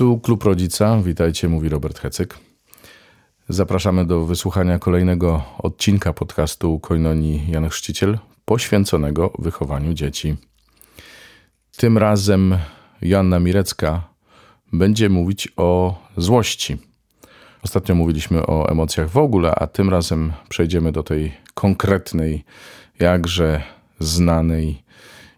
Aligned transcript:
Tu 0.00 0.18
Klub 0.18 0.44
Rodzica. 0.44 1.02
Witajcie, 1.02 1.48
mówi 1.48 1.68
Robert 1.68 1.98
Hecyk. 1.98 2.38
Zapraszamy 3.48 4.04
do 4.04 4.26
wysłuchania 4.26 4.78
kolejnego 4.78 5.42
odcinka 5.58 6.12
podcastu 6.12 6.78
Koinonii 6.78 7.50
Jan 7.50 7.68
Chrzciciel 7.68 8.18
poświęconego 8.44 9.32
wychowaniu 9.38 9.94
dzieci. 9.94 10.36
Tym 11.76 11.98
razem 11.98 12.58
Joanna 13.02 13.40
Mirecka 13.40 14.08
będzie 14.72 15.08
mówić 15.08 15.48
o 15.56 15.98
złości. 16.16 16.78
Ostatnio 17.62 17.94
mówiliśmy 17.94 18.46
o 18.46 18.68
emocjach 18.68 19.10
w 19.10 19.16
ogóle, 19.16 19.54
a 19.54 19.66
tym 19.66 19.90
razem 19.90 20.32
przejdziemy 20.48 20.92
do 20.92 21.02
tej 21.02 21.32
konkretnej, 21.54 22.44
jakże 22.98 23.62
znanej 23.98 24.82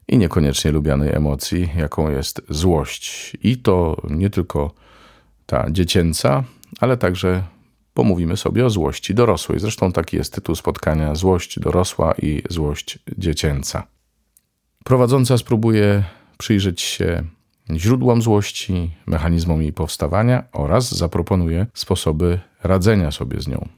i 0.09 0.19
niekoniecznie 0.19 0.73
lubianej 0.73 1.15
emocji, 1.15 1.69
jaką 1.77 2.11
jest 2.11 2.43
złość. 2.49 3.37
I 3.43 3.57
to 3.57 4.03
nie 4.11 4.31
tylko 4.31 4.75
ta 5.47 5.71
dziecięca, 5.71 6.45
ale 6.81 6.97
także 6.97 7.43
pomówimy 7.95 8.37
sobie 8.37 8.67
o 8.67 8.71
złości 8.71 9.15
dorosłej. 9.15 9.61
Zresztą 9.61 9.93
taki 9.93 10.17
jest 10.17 10.33
tytuł 10.35 10.55
spotkania: 10.55 11.15
Złość 11.15 11.59
dorosła 11.59 12.15
i 12.23 12.43
złość 12.51 12.99
dziecięca. 13.19 13.87
Prowadząca 14.85 15.39
spróbuje 15.39 16.05
przyjrzeć 16.39 16.81
się 16.81 17.25
źródłom 17.77 18.23
złości, 18.23 18.91
mechanizmom 19.07 19.63
jej 19.63 19.73
powstawania 19.73 20.45
oraz 20.53 20.95
zaproponuje 20.95 21.67
sposoby 21.75 22.41
radzenia 22.63 23.11
sobie 23.11 23.41
z 23.41 23.49
nią. 23.49 23.69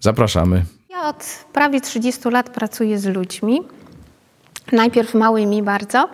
Zapraszamy. 0.00 0.79
Ja 0.90 1.08
od 1.08 1.44
prawie 1.52 1.80
30 1.80 2.28
lat 2.30 2.50
pracuję 2.50 2.98
z 2.98 3.06
ludźmi. 3.06 3.62
Najpierw 4.72 5.14
małymi 5.14 5.62
bardzo, 5.62 6.08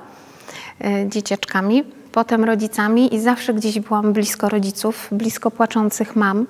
e, 0.85 1.09
dzieciaczkami, 1.09 1.85
potem 2.13 2.45
rodzicami 2.45 3.15
i 3.15 3.21
zawsze 3.21 3.55
gdzieś 3.55 3.81
byłam 3.81 4.13
blisko 4.13 4.49
rodziców, 4.49 5.09
blisko 5.13 5.51
płaczących 5.51 6.17
mam. 6.17 6.47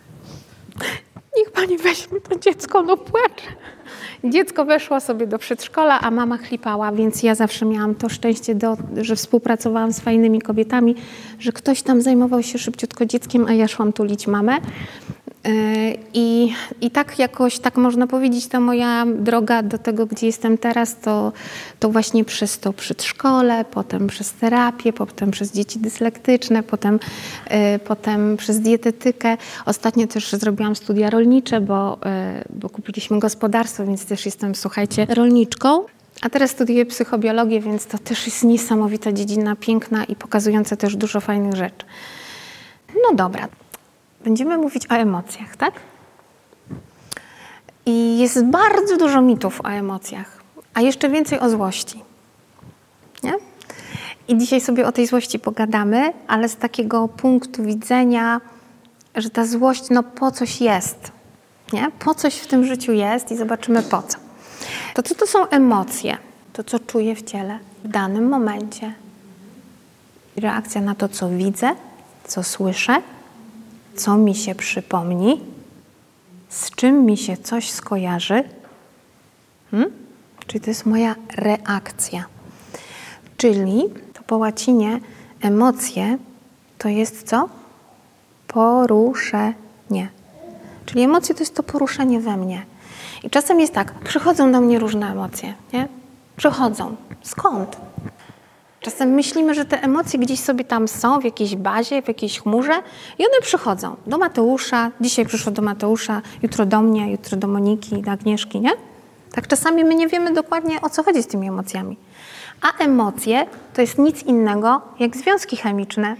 Niech 1.36 1.50
pani 1.52 1.78
weźmie 1.78 2.20
to 2.20 2.38
dziecko, 2.38 2.82
no 2.82 2.96
płacze. 2.96 3.46
Dziecko 4.24 4.64
weszło 4.64 5.00
sobie 5.00 5.26
do 5.26 5.38
przedszkola, 5.38 6.00
a 6.00 6.10
mama 6.10 6.38
chlipała, 6.38 6.92
więc 6.92 7.22
ja 7.22 7.34
zawsze 7.34 7.66
miałam 7.66 7.94
to 7.94 8.08
szczęście, 8.08 8.54
do, 8.54 8.76
że 8.96 9.16
współpracowałam 9.16 9.92
z 9.92 10.00
fajnymi 10.00 10.40
kobietami, 10.40 10.94
że 11.38 11.52
ktoś 11.52 11.82
tam 11.82 12.02
zajmował 12.02 12.42
się 12.42 12.58
szybciutko 12.58 13.06
dzieckiem, 13.06 13.46
a 13.48 13.52
ja 13.52 13.68
szłam 13.68 13.92
tulić 13.92 14.26
mamę. 14.26 14.58
E, 15.44 15.50
I, 16.14 16.52
I 16.80 16.90
tak 16.90 17.18
jakoś, 17.18 17.58
tak 17.58 17.76
można 17.76 18.06
powiedzieć, 18.06 18.46
ta 18.46 18.60
moja 18.60 19.06
droga 19.06 19.62
do 19.62 19.78
tego, 19.78 20.06
gdzie 20.06 20.26
jestem 20.26 20.58
teraz, 20.58 20.96
to, 20.98 21.32
to 21.78 21.90
właśnie 21.90 22.24
przez 22.24 22.58
to 22.58 22.72
przedszkole, 22.72 23.64
potem 23.64 24.06
przez 24.06 24.32
terapię, 24.32 24.92
potem 24.92 25.30
przez 25.30 25.52
dzieci 25.52 25.78
dyslektyczne, 25.78 26.62
potem, 26.62 27.00
y, 27.74 27.78
potem 27.78 28.36
przez 28.36 28.60
dietetykę. 28.60 29.36
Ostatnio 29.66 30.06
też 30.06 30.32
zrobiłam 30.32 30.76
studia 30.76 31.10
rolnicze, 31.10 31.60
bo, 31.60 31.94
y, 31.96 31.98
bo 32.50 32.68
kupiliśmy 32.68 33.18
gospodarstwo, 33.18 33.86
więc 33.86 34.06
też 34.06 34.26
jestem, 34.26 34.54
słuchajcie, 34.54 35.06
rolniczką. 35.08 35.84
A 36.22 36.30
teraz 36.30 36.50
studiuję 36.50 36.86
psychobiologię, 36.86 37.60
więc 37.60 37.86
to 37.86 37.98
też 37.98 38.26
jest 38.26 38.44
niesamowita 38.44 39.12
dziedzina, 39.12 39.56
piękna 39.56 40.04
i 40.04 40.16
pokazująca 40.16 40.76
też 40.76 40.96
dużo 40.96 41.20
fajnych 41.20 41.54
rzeczy. 41.54 41.86
No 42.94 43.16
dobra, 43.16 43.48
będziemy 44.24 44.58
mówić 44.58 44.90
o 44.90 44.94
emocjach, 44.94 45.56
tak? 45.56 45.74
I 47.86 48.18
jest 48.18 48.44
bardzo 48.44 48.96
dużo 48.96 49.22
mitów 49.22 49.60
o 49.60 49.68
emocjach, 49.68 50.42
a 50.74 50.80
jeszcze 50.80 51.08
więcej 51.08 51.40
o 51.40 51.50
złości. 51.50 52.02
Nie? 53.22 53.32
I 54.28 54.38
dzisiaj 54.38 54.60
sobie 54.60 54.86
o 54.86 54.92
tej 54.92 55.06
złości 55.06 55.38
pogadamy, 55.38 56.12
ale 56.28 56.48
z 56.48 56.56
takiego 56.56 57.08
punktu 57.08 57.62
widzenia, 57.62 58.40
że 59.14 59.30
ta 59.30 59.46
złość 59.46 59.90
no 59.90 60.02
po 60.02 60.30
coś 60.30 60.60
jest. 60.60 61.12
Nie? 61.72 61.90
Po 61.98 62.14
coś 62.14 62.34
w 62.34 62.46
tym 62.46 62.64
życiu 62.64 62.92
jest 62.92 63.30
i 63.30 63.36
zobaczymy 63.36 63.82
po 63.82 64.02
co. 64.02 64.18
To 64.94 65.02
co 65.02 65.14
to 65.14 65.26
są 65.26 65.48
emocje? 65.48 66.16
To 66.52 66.64
co 66.64 66.78
czuję 66.78 67.14
w 67.14 67.22
ciele 67.22 67.58
w 67.84 67.88
danym 67.88 68.28
momencie. 68.28 68.94
Reakcja 70.36 70.80
na 70.80 70.94
to, 70.94 71.08
co 71.08 71.28
widzę, 71.28 71.74
co 72.24 72.42
słyszę, 72.42 73.02
co 73.96 74.16
mi 74.16 74.34
się 74.34 74.54
przypomni, 74.54 75.40
z 76.48 76.70
czym 76.70 77.04
mi 77.04 77.16
się 77.16 77.36
coś 77.36 77.70
skojarzy. 77.70 78.44
Hmm? 79.70 79.90
Czyli 80.46 80.60
to 80.60 80.70
jest 80.70 80.86
moja 80.86 81.14
reakcja. 81.36 82.24
Czyli 83.36 83.82
to 84.12 84.22
po 84.22 84.36
łacinie 84.36 85.00
emocje 85.40 86.18
to 86.78 86.88
jest 86.88 87.28
co? 87.28 87.48
Poruszenie. 88.46 90.08
Czyli 90.86 91.02
emocje 91.02 91.34
to 91.34 91.40
jest 91.40 91.54
to 91.54 91.62
poruszenie 91.62 92.20
we 92.20 92.36
mnie. 92.36 92.62
I 93.22 93.30
czasem 93.30 93.60
jest 93.60 93.74
tak, 93.74 93.92
przychodzą 93.94 94.52
do 94.52 94.60
mnie 94.60 94.78
różne 94.78 95.12
emocje, 95.12 95.54
nie? 95.72 95.88
Przychodzą. 96.36 96.96
Skąd? 97.22 97.76
Czasem 98.80 99.10
myślimy, 99.10 99.54
że 99.54 99.64
te 99.64 99.82
emocje 99.82 100.18
gdzieś 100.18 100.40
sobie 100.40 100.64
tam 100.64 100.88
są, 100.88 101.20
w 101.20 101.24
jakiejś 101.24 101.56
bazie, 101.56 102.02
w 102.02 102.08
jakiejś 102.08 102.40
chmurze 102.40 102.82
i 103.18 103.26
one 103.26 103.40
przychodzą 103.42 103.96
do 104.06 104.18
Mateusza, 104.18 104.90
dzisiaj 105.00 105.26
przyszło 105.26 105.52
do 105.52 105.62
Mateusza, 105.62 106.22
jutro 106.42 106.66
do 106.66 106.82
mnie, 106.82 107.12
jutro 107.12 107.36
do 107.36 107.48
Moniki, 107.48 108.02
do 108.02 108.10
Agnieszki, 108.10 108.60
nie? 108.60 108.70
Tak 109.32 109.46
czasami 109.46 109.84
my 109.84 109.94
nie 109.94 110.08
wiemy 110.08 110.32
dokładnie 110.32 110.80
o 110.80 110.90
co 110.90 111.02
chodzi 111.02 111.22
z 111.22 111.26
tymi 111.26 111.48
emocjami. 111.48 111.96
A 112.62 112.84
emocje 112.84 113.46
to 113.74 113.80
jest 113.80 113.98
nic 113.98 114.22
innego 114.22 114.82
jak 114.98 115.16
związki 115.16 115.56
chemiczne, 115.56 116.16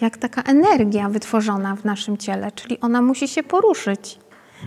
jak 0.00 0.16
taka 0.16 0.42
energia 0.42 1.08
wytworzona 1.08 1.76
w 1.76 1.84
naszym 1.84 2.16
ciele, 2.16 2.52
czyli 2.52 2.80
ona 2.80 3.02
musi 3.02 3.28
się 3.28 3.42
poruszyć, 3.42 4.18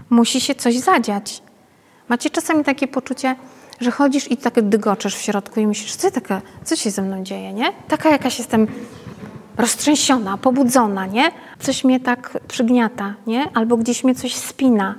musi 0.09 0.41
się 0.41 0.55
coś 0.55 0.77
zadziać. 0.77 1.41
Macie 2.09 2.29
czasami 2.29 2.63
takie 2.63 2.87
poczucie, 2.87 3.35
że 3.81 3.91
chodzisz 3.91 4.31
i 4.31 4.37
tak 4.37 4.61
dygoczesz 4.61 5.15
w 5.15 5.21
środku 5.21 5.59
i 5.59 5.67
myślisz, 5.67 5.95
co, 5.95 6.11
taka, 6.11 6.41
co 6.63 6.75
się 6.75 6.91
ze 6.91 7.01
mną 7.01 7.23
dzieje, 7.23 7.53
nie? 7.53 7.73
Taka 7.87 8.09
jakaś 8.09 8.37
jestem 8.39 8.67
roztrzęsiona, 9.57 10.37
pobudzona, 10.37 11.05
nie? 11.05 11.31
Coś 11.59 11.83
mnie 11.83 11.99
tak 11.99 12.37
przygniata, 12.47 13.13
nie? 13.27 13.49
Albo 13.53 13.77
gdzieś 13.77 14.03
mnie 14.03 14.15
coś 14.15 14.35
spina. 14.35 14.95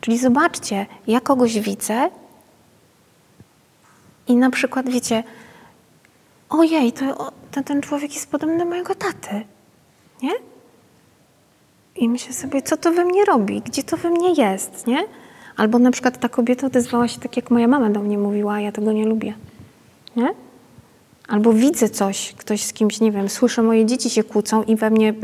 Czyli 0.00 0.18
zobaczcie, 0.18 0.86
ja 1.06 1.20
kogoś 1.20 1.60
widzę 1.60 2.10
i 4.28 4.36
na 4.36 4.50
przykład 4.50 4.88
wiecie, 4.88 5.24
ojej, 6.50 6.92
to, 6.92 7.32
to 7.50 7.62
ten 7.62 7.82
człowiek 7.82 8.14
jest 8.14 8.30
podobny 8.30 8.58
do 8.58 8.64
mojego 8.64 8.94
taty, 8.94 9.44
nie? 10.22 10.32
I 11.96 12.08
myślę 12.08 12.32
sobie, 12.32 12.62
co 12.62 12.76
to 12.76 12.92
we 12.92 13.04
mnie 13.04 13.24
robi, 13.24 13.60
gdzie 13.60 13.82
to 13.82 13.96
we 13.96 14.10
mnie 14.10 14.32
jest, 14.32 14.86
nie? 14.86 15.04
Albo 15.56 15.78
na 15.78 15.90
przykład 15.90 16.20
ta 16.20 16.28
kobieta 16.28 16.66
odezwała 16.66 17.08
się 17.08 17.20
tak, 17.20 17.36
jak 17.36 17.50
moja 17.50 17.68
mama 17.68 17.90
do 17.90 18.00
mnie 18.00 18.18
mówiła, 18.18 18.54
a 18.54 18.60
ja 18.60 18.72
tego 18.72 18.92
nie 18.92 19.06
lubię. 19.06 19.34
Nie? 20.16 20.34
Albo 21.28 21.52
widzę 21.52 21.88
coś, 21.88 22.34
ktoś 22.38 22.62
z 22.62 22.72
kimś, 22.72 23.00
nie 23.00 23.12
wiem, 23.12 23.28
słyszę, 23.28 23.62
moje 23.62 23.86
dzieci 23.86 24.10
się 24.10 24.24
kłócą 24.24 24.62
i 24.62 24.76
we 24.76 24.90
mnie 24.90 25.14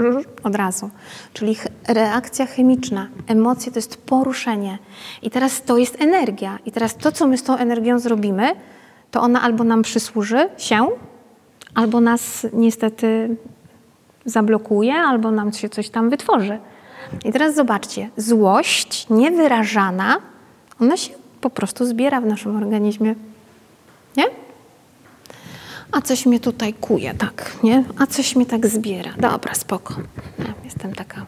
od 0.43 0.55
razu. 0.55 0.91
Czyli 1.33 1.57
reakcja 1.89 2.47
chemiczna, 2.47 3.09
emocje 3.27 3.73
to 3.73 3.79
jest 3.79 3.97
poruszenie. 3.97 4.79
I 5.23 5.31
teraz 5.31 5.63
to 5.63 5.79
jest 5.79 6.01
energia. 6.01 6.59
I 6.67 6.73
teraz 6.73 6.97
to, 6.97 7.13
co 7.13 7.27
my 7.27 7.39
z 7.39 7.43
tą 7.43 7.57
energią 7.57 7.99
zrobimy, 7.99 8.51
to 9.11 9.21
ona 9.21 9.43
albo 9.43 9.65
nam 9.65 9.83
przysłuży 9.83 10.49
się, 10.59 10.89
albo 11.75 12.01
nas 12.01 12.47
niestety 12.53 13.37
zablokuje, 14.25 14.95
albo 14.95 15.31
nam 15.31 15.53
się 15.53 15.69
coś 15.69 15.91
tam 15.91 16.11
wytworzy. 16.11 16.59
I 17.25 17.33
teraz 17.33 17.55
zobaczcie, 17.55 18.11
złość 18.17 19.07
niewyrażana, 19.11 20.17
ona 20.81 20.97
się 20.97 21.15
po 21.41 21.51
prostu 21.51 21.87
zbiera 21.87 22.21
w 22.21 22.27
naszym 22.27 22.57
organizmie. 22.57 23.15
Nie? 24.17 24.25
A 25.93 26.01
coś 26.01 26.27
mnie 26.27 26.41
tutaj 26.41 26.75
kuje, 26.75 27.15
tak, 27.15 27.57
nie? 27.63 27.85
A 27.99 28.07
coś 28.07 28.37
mnie 28.37 28.47
tak 28.47 28.67
zbiera. 28.67 29.13
Dobra, 29.19 29.55
spoko. 29.55 29.95
Jestem 30.65 30.95
taka 30.95 31.27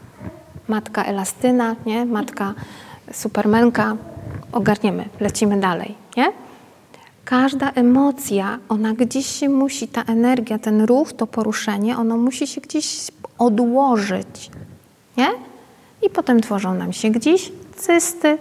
matka 0.69 1.05
elastyna, 1.05 1.77
nie? 1.87 2.07
Matka 2.07 2.55
supermenka. 3.13 3.97
Ogarniemy, 4.53 5.09
lecimy 5.21 5.61
dalej, 5.61 5.95
nie? 6.17 6.33
Każda 7.25 7.71
emocja, 7.71 8.59
ona 8.69 8.93
gdzieś 8.93 9.27
się 9.27 9.49
musi, 9.49 9.89
ta 9.89 10.03
energia, 10.03 10.59
ten 10.59 10.83
ruch, 10.83 11.13
to 11.13 11.27
poruszenie, 11.27 11.97
ono 11.97 12.17
musi 12.17 12.47
się 12.47 12.61
gdzieś 12.61 13.11
odłożyć, 13.39 14.51
nie? 15.17 15.29
I 16.03 16.11
potem 16.11 16.41
tworzą 16.41 16.75
nam 16.75 16.93
się 16.93 17.11
gdzieś 17.11 17.53
cysty, 17.77 18.39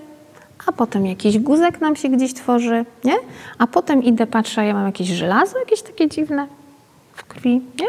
a 0.67 0.71
potem 0.71 1.06
jakiś 1.06 1.39
guzek 1.39 1.81
nam 1.81 1.95
się 1.95 2.09
gdzieś 2.09 2.33
tworzy, 2.33 2.85
nie? 3.03 3.15
A 3.57 3.67
potem 3.67 4.03
idę, 4.03 4.27
patrzę, 4.27 4.65
ja 4.65 4.73
mam 4.73 4.85
jakieś 4.85 5.07
żelazo, 5.07 5.59
jakieś 5.59 5.81
takie 5.81 6.07
dziwne 6.07 6.47
w 7.13 7.23
krwi, 7.23 7.61
nie? 7.79 7.88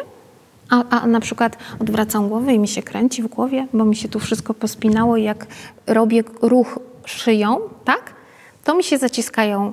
A, 0.71 1.01
a 1.01 1.07
na 1.07 1.21
przykład 1.21 1.57
odwracam 1.81 2.29
głowę 2.29 2.55
i 2.55 2.59
mi 2.59 2.69
się 2.69 2.83
kręci 2.83 3.23
w 3.23 3.27
głowie, 3.27 3.67
bo 3.73 3.85
mi 3.85 3.97
się 3.97 4.09
tu 4.09 4.19
wszystko 4.19 4.55
pospinało 4.55 5.17
i 5.17 5.23
jak 5.23 5.47
robię 5.87 6.25
ruch 6.43 6.79
szyją, 7.05 7.61
tak? 7.85 8.13
To 8.65 8.75
mi 8.75 8.85
się 8.85 8.99
zaciskają 8.99 9.73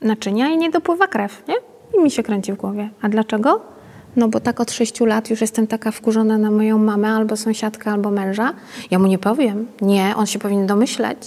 naczynia 0.00 0.48
i 0.48 0.56
nie 0.56 0.70
dopływa 0.70 1.08
krew, 1.08 1.42
nie? 1.48 1.54
I 1.98 2.02
mi 2.02 2.10
się 2.10 2.22
kręci 2.22 2.52
w 2.52 2.56
głowie. 2.56 2.90
A 3.02 3.08
dlaczego? 3.08 3.73
No 4.16 4.28
bo 4.28 4.40
tak 4.40 4.60
od 4.60 4.70
sześciu 4.72 5.04
lat 5.04 5.30
już 5.30 5.40
jestem 5.40 5.66
taka 5.66 5.90
wkurzona 5.90 6.38
na 6.38 6.50
moją 6.50 6.78
mamę, 6.78 7.08
albo 7.08 7.36
sąsiadkę, 7.36 7.90
albo 7.90 8.10
męża. 8.10 8.52
Ja 8.90 8.98
mu 8.98 9.06
nie 9.06 9.18
powiem. 9.18 9.66
Nie, 9.80 10.14
on 10.16 10.26
się 10.26 10.38
powinien 10.38 10.66
domyśleć. 10.66 11.18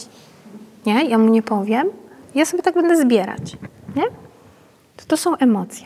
Nie, 0.85 1.05
ja 1.05 1.17
mu 1.17 1.29
nie 1.29 1.41
powiem. 1.41 1.87
Ja 2.35 2.45
sobie 2.45 2.63
tak 2.63 2.73
będę 2.73 3.01
zbierać. 3.01 3.57
Nie? 3.95 4.03
To, 4.97 5.05
to 5.07 5.17
są 5.17 5.37
emocje. 5.37 5.85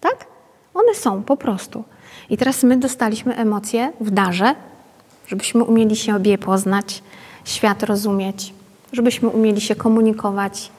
Tak? 0.00 0.26
One 0.74 0.94
są 0.94 1.22
po 1.22 1.36
prostu. 1.36 1.84
I 2.30 2.36
teraz 2.36 2.62
my 2.62 2.76
dostaliśmy 2.76 3.36
emocje 3.36 3.92
w 4.00 4.10
darze, 4.10 4.54
żebyśmy 5.26 5.64
umieli 5.64 5.96
się 5.96 6.16
obie 6.16 6.38
poznać, 6.38 7.02
świat 7.44 7.82
rozumieć, 7.82 8.54
żebyśmy 8.92 9.28
umieli 9.28 9.60
się 9.60 9.74
komunikować, 9.74 10.70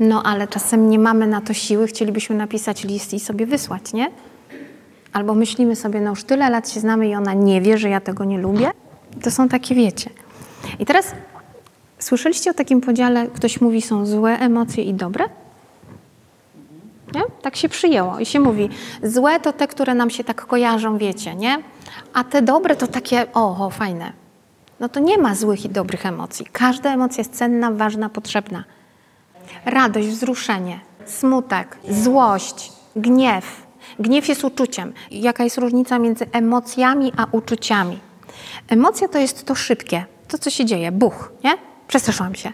no 0.00 0.22
ale 0.22 0.48
czasem 0.48 0.90
nie 0.90 0.98
mamy 0.98 1.26
na 1.26 1.40
to 1.40 1.54
siły, 1.54 1.86
chcielibyśmy 1.86 2.36
napisać 2.36 2.84
list 2.84 3.14
i 3.14 3.20
sobie 3.20 3.46
wysłać, 3.46 3.92
nie? 3.92 4.10
Albo 5.12 5.34
myślimy 5.34 5.76
sobie, 5.76 6.00
no 6.00 6.10
już 6.10 6.24
tyle 6.24 6.50
lat 6.50 6.70
się 6.70 6.80
znamy 6.80 7.08
i 7.08 7.14
ona 7.14 7.34
nie 7.34 7.60
wie, 7.60 7.78
że 7.78 7.88
ja 7.88 8.00
tego 8.00 8.24
nie 8.24 8.38
lubię. 8.38 8.70
To 9.22 9.30
są 9.30 9.48
takie, 9.48 9.74
wiecie. 9.74 10.10
I 10.78 10.86
teraz 10.86 11.14
słyszeliście 11.98 12.50
o 12.50 12.54
takim 12.54 12.80
podziale, 12.80 13.26
ktoś 13.26 13.60
mówi, 13.60 13.82
są 13.82 14.06
złe 14.06 14.38
emocje 14.38 14.84
i 14.84 14.94
dobre? 14.94 15.24
Nie? 17.14 17.22
Tak 17.42 17.56
się 17.56 17.68
przyjęło 17.68 18.18
i 18.18 18.26
się 18.26 18.40
mówi, 18.40 18.68
złe 19.02 19.40
to 19.40 19.52
te, 19.52 19.68
które 19.68 19.94
nam 19.94 20.10
się 20.10 20.24
tak 20.24 20.46
kojarzą, 20.46 20.98
wiecie, 20.98 21.34
nie? 21.34 21.58
A 22.12 22.24
te 22.24 22.42
dobre 22.42 22.76
to 22.76 22.86
takie, 22.86 23.26
o, 23.34 23.66
o 23.66 23.70
fajne. 23.70 24.12
No 24.80 24.88
to 24.88 25.00
nie 25.00 25.18
ma 25.18 25.34
złych 25.34 25.64
i 25.64 25.68
dobrych 25.68 26.06
emocji. 26.06 26.46
Każda 26.52 26.94
emocja 26.94 27.20
jest 27.20 27.34
cenna, 27.34 27.70
ważna, 27.70 28.08
potrzebna 28.08 28.64
radość, 29.70 30.08
wzruszenie, 30.08 30.80
smutek, 31.06 31.78
złość, 31.90 32.72
gniew. 32.96 33.66
Gniew 33.98 34.28
jest 34.28 34.44
uczuciem. 34.44 34.92
Jaka 35.10 35.44
jest 35.44 35.58
różnica 35.58 35.98
między 35.98 36.26
emocjami 36.32 37.12
a 37.16 37.26
uczuciami? 37.32 37.98
Emocja 38.68 39.08
to 39.08 39.18
jest 39.18 39.44
to 39.44 39.54
szybkie, 39.54 40.04
to 40.28 40.38
co 40.38 40.50
się 40.50 40.64
dzieje, 40.64 40.92
buch, 40.92 41.32
nie? 41.44 41.54
Przestraszyłam 41.88 42.34
się, 42.34 42.52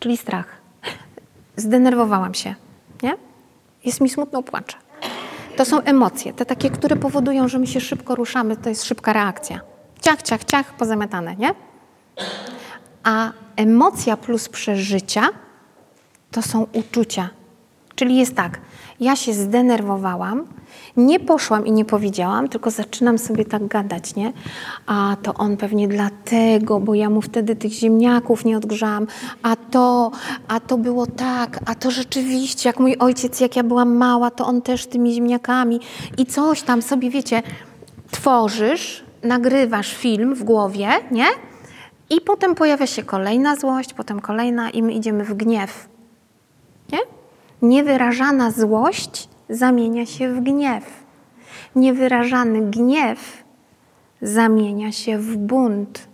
czyli 0.00 0.16
strach. 0.16 0.46
Zdenerwowałam 1.56 2.34
się, 2.34 2.54
nie? 3.02 3.16
Jest 3.84 4.00
mi 4.00 4.10
smutno, 4.10 4.42
płaczę. 4.42 4.76
To 5.56 5.64
są 5.64 5.80
emocje, 5.80 6.32
te 6.32 6.46
takie, 6.46 6.70
które 6.70 6.96
powodują, 6.96 7.48
że 7.48 7.58
my 7.58 7.66
się 7.66 7.80
szybko 7.80 8.14
ruszamy, 8.14 8.56
to 8.56 8.68
jest 8.68 8.84
szybka 8.84 9.12
reakcja. 9.12 9.60
Ciach, 10.00 10.22
ciach, 10.22 10.44
ciach, 10.44 10.76
pozamiatane, 10.76 11.36
nie? 11.36 11.54
A 13.02 13.32
emocja 13.56 14.16
plus 14.16 14.48
przeżycia 14.48 15.28
to 16.32 16.42
są 16.42 16.66
uczucia. 16.72 17.30
Czyli 17.94 18.16
jest 18.16 18.36
tak, 18.36 18.60
ja 19.00 19.16
się 19.16 19.32
zdenerwowałam, 19.32 20.46
nie 20.96 21.20
poszłam 21.20 21.66
i 21.66 21.72
nie 21.72 21.84
powiedziałam, 21.84 22.48
tylko 22.48 22.70
zaczynam 22.70 23.18
sobie 23.18 23.44
tak 23.44 23.66
gadać, 23.66 24.14
nie? 24.14 24.32
A 24.86 25.16
to 25.22 25.34
on 25.34 25.56
pewnie 25.56 25.88
dlatego, 25.88 26.80
bo 26.80 26.94
ja 26.94 27.10
mu 27.10 27.22
wtedy 27.22 27.56
tych 27.56 27.72
ziemniaków 27.72 28.44
nie 28.44 28.56
odgrzałam, 28.56 29.06
a 29.42 29.56
to, 29.56 30.10
a 30.48 30.60
to 30.60 30.78
było 30.78 31.06
tak, 31.06 31.58
a 31.66 31.74
to 31.74 31.90
rzeczywiście, 31.90 32.68
jak 32.68 32.80
mój 32.80 32.96
ojciec, 32.98 33.40
jak 33.40 33.56
ja 33.56 33.62
byłam 33.62 33.96
mała, 33.96 34.30
to 34.30 34.46
on 34.46 34.62
też 34.62 34.86
tymi 34.86 35.14
ziemniakami 35.14 35.80
i 36.18 36.26
coś 36.26 36.62
tam 36.62 36.82
sobie, 36.82 37.10
wiecie, 37.10 37.42
tworzysz, 38.10 39.04
nagrywasz 39.22 39.94
film 39.94 40.34
w 40.34 40.44
głowie, 40.44 40.88
nie? 41.10 41.26
I 42.10 42.20
potem 42.20 42.54
pojawia 42.54 42.86
się 42.86 43.02
kolejna 43.02 43.56
złość, 43.56 43.94
potem 43.94 44.20
kolejna 44.20 44.70
i 44.70 44.82
my 44.82 44.92
idziemy 44.92 45.24
w 45.24 45.34
gniew. 45.34 45.91
Nie? 46.92 46.98
Niewyrażana 47.62 48.50
złość 48.50 49.28
zamienia 49.48 50.06
się 50.06 50.32
w 50.34 50.40
gniew. 50.40 50.84
Niewyrażany 51.76 52.60
gniew 52.70 53.44
zamienia 54.22 54.92
się 54.92 55.18
w 55.18 55.36
bunt. 55.36 56.08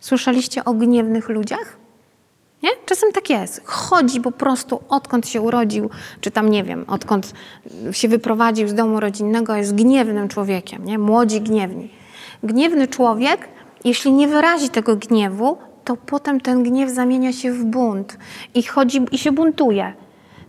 Słyszeliście 0.00 0.64
o 0.64 0.74
gniewnych 0.74 1.28
ludziach? 1.28 1.76
Nie? 2.62 2.70
Czasem 2.86 3.12
tak 3.12 3.30
jest. 3.30 3.62
Chodzi 3.64 4.20
po 4.20 4.32
prostu 4.32 4.80
odkąd 4.88 5.28
się 5.28 5.40
urodził, 5.40 5.90
czy 6.20 6.30
tam 6.30 6.50
nie 6.50 6.64
wiem, 6.64 6.84
odkąd 6.88 7.34
się 7.92 8.08
wyprowadził 8.08 8.68
z 8.68 8.74
domu 8.74 9.00
rodzinnego, 9.00 9.56
jest 9.56 9.74
gniewnym 9.74 10.28
człowiekiem. 10.28 10.84
Nie? 10.84 10.98
Młodzi 10.98 11.40
gniewni. 11.40 11.90
Gniewny 12.42 12.88
człowiek, 12.88 13.48
jeśli 13.84 14.12
nie 14.12 14.28
wyrazi 14.28 14.68
tego 14.68 14.96
gniewu, 14.96 15.58
to 15.88 15.96
potem 15.96 16.40
ten 16.40 16.62
gniew 16.62 16.90
zamienia 16.90 17.32
się 17.32 17.52
w 17.52 17.64
bunt 17.64 18.16
i 18.54 18.62
chodzi 18.62 19.00
i 19.12 19.18
się 19.18 19.32
buntuje. 19.32 19.92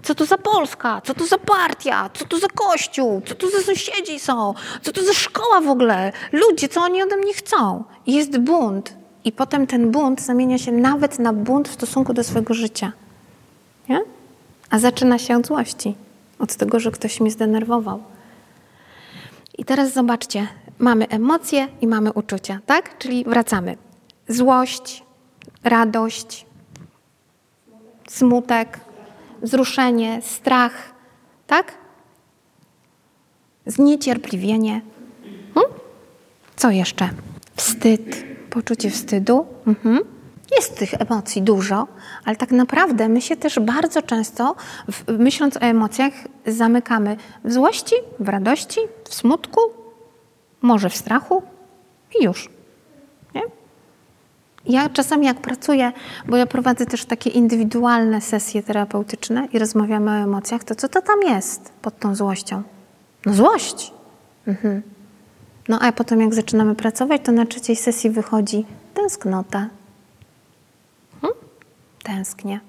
Co 0.04 0.16
to 0.16 0.26
za 0.26 0.38
Polska? 0.38 1.02
Co 1.06 1.14
to 1.14 1.26
za 1.26 1.38
partia? 1.38 2.10
Co 2.14 2.26
to 2.26 2.40
za 2.40 2.48
kościół? 2.48 3.22
Co 3.26 3.36
to 3.36 3.50
za 3.50 3.62
sąsiedzi 3.62 4.20
są? 4.20 4.54
Co 4.82 4.92
to 4.92 5.04
za 5.04 5.14
szkoła 5.14 5.62
w 5.62 5.70
ogóle? 5.70 6.12
Ludzie, 6.32 6.68
co 6.68 6.82
oni 6.82 7.04
ode 7.04 7.18
mnie 7.18 7.34
chcą? 7.34 7.84
Jest 8.08 8.38
bunt. 8.38 8.94
I 9.26 9.32
potem 9.32 9.68
ten 9.68 9.92
bunt 9.92 10.22
zamienia 10.22 10.58
się 10.58 10.72
nawet 10.72 11.20
na 11.20 11.34
bunt 11.34 11.68
w 11.68 11.74
stosunku 11.74 12.14
do 12.14 12.24
swojego 12.24 12.54
życia. 12.54 12.92
Nie? 13.90 14.00
A 14.70 14.80
zaczyna 14.80 15.18
się 15.18 15.38
od 15.38 15.48
złości. 15.48 15.96
Od 16.40 16.56
tego, 16.56 16.80
że 16.80 16.92
ktoś 16.92 17.20
mnie 17.20 17.32
zdenerwował. 17.32 18.04
I 19.58 19.66
teraz 19.66 19.94
zobaczcie, 19.94 20.48
mamy 20.80 21.08
emocje 21.08 21.68
i 21.82 21.88
mamy 21.88 22.14
uczucia, 22.14 22.60
tak? 22.66 22.98
Czyli 22.98 23.24
wracamy. 23.24 23.78
Złość, 24.28 25.09
radość, 25.64 26.46
smutek, 28.08 28.80
wzruszenie, 29.42 30.22
strach, 30.22 30.94
tak? 31.48 31.74
Zniecierpliwienie. 33.66 34.82
Hmm? 35.54 35.74
Co 36.56 36.72
jeszcze? 36.72 37.10
Wstyd, 37.56 38.26
poczucie 38.50 38.90
wstydu. 38.90 39.46
Mhm. 39.68 40.00
Jest 40.56 40.78
tych 40.78 40.94
emocji 40.94 41.42
dużo, 41.42 41.88
ale 42.26 42.36
tak 42.36 42.52
naprawdę 42.52 43.10
my 43.10 43.22
się 43.22 43.38
też 43.38 43.60
bardzo 43.60 44.02
często, 44.02 44.56
myśląc 45.08 45.58
o 45.58 45.60
emocjach, 45.60 46.14
zamykamy 46.46 47.18
w 47.44 47.54
złości, 47.54 47.96
w 48.20 48.30
radości, 48.30 48.80
w 49.10 49.14
smutku, 49.14 49.62
może 50.62 50.90
w 50.90 50.96
strachu 50.96 51.44
i 52.20 52.24
już 52.24 52.50
ja 54.66 54.90
czasami 54.90 55.26
jak 55.26 55.42
pracuję, 55.42 55.92
bo 56.28 56.38
ja 56.38 56.46
prowadzę 56.46 56.86
też 56.86 57.06
takie 57.06 57.30
indywidualne 57.30 58.22
sesje 58.22 58.64
terapeutyczne 58.64 59.48
i 59.54 59.60
rozmawiamy 59.60 60.12
o 60.12 60.14
emocjach, 60.14 60.64
to 60.64 60.76
co 60.76 60.90
to 60.90 61.02
tam 61.02 61.22
jest 61.22 61.72
pod 61.82 62.00
tą 62.00 62.16
złością? 62.16 62.64
No 63.26 63.34
złość. 63.34 63.94
Mhm. 64.48 64.82
No 65.70 65.80
a 65.82 65.92
potem 65.92 66.22
jak 66.22 66.34
zaczynamy 66.34 66.76
pracować, 66.76 67.22
to 67.24 67.32
na 67.32 67.46
trzeciej 67.46 67.76
sesji 67.76 68.10
wychodzi 68.10 68.66
tęsknota. 68.94 69.70
Hmm? 71.22 71.40
Tęsknię. 72.04 72.60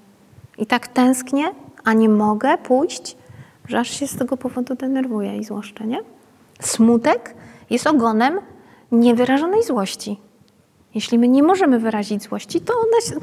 I 0.58 0.66
tak 0.66 0.88
tęsknię, 0.88 1.44
a 1.84 1.92
nie 1.92 2.08
mogę 2.08 2.58
pójść, 2.58 3.16
że 3.68 3.78
aż 3.78 3.90
się 3.90 4.06
z 4.06 4.16
tego 4.16 4.36
powodu 4.36 4.74
denerwuję 4.74 5.38
i 5.38 5.44
złoszczę, 5.44 5.86
nie? 5.86 5.98
Smutek 6.60 7.34
jest 7.70 7.86
ogonem 7.86 8.40
niewyrażonej 8.92 9.62
złości. 9.62 10.20
Jeśli 10.94 11.18
my 11.18 11.28
nie 11.28 11.42
możemy 11.42 11.78
wyrazić 11.78 12.22
złości, 12.22 12.60
to, 12.60 12.72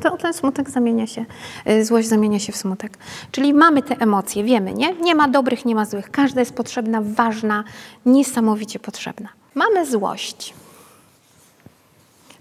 to 0.02 0.18
ten 0.18 0.34
smutek 0.34 0.70
zamienia 0.70 1.08
się, 1.08 1.26
y, 1.70 1.86
złość 1.86 2.08
zamienia 2.08 2.40
się 2.40 2.52
w 2.52 2.58
smutek. 2.58 2.98
Czyli 3.32 3.54
mamy 3.54 3.82
te 3.84 3.98
emocje, 3.98 4.44
wiemy, 4.44 4.74
nie? 4.74 4.94
Nie 4.94 5.16
ma 5.16 5.28
dobrych, 5.28 5.66
nie 5.66 5.76
ma 5.76 5.86
złych. 5.86 6.12
Każda 6.12 6.40
jest 6.40 6.54
potrzebna, 6.54 7.02
ważna, 7.04 7.64
niesamowicie 8.06 8.80
potrzebna. 8.80 9.30
Mamy 9.56 9.86
złość. 9.86 10.54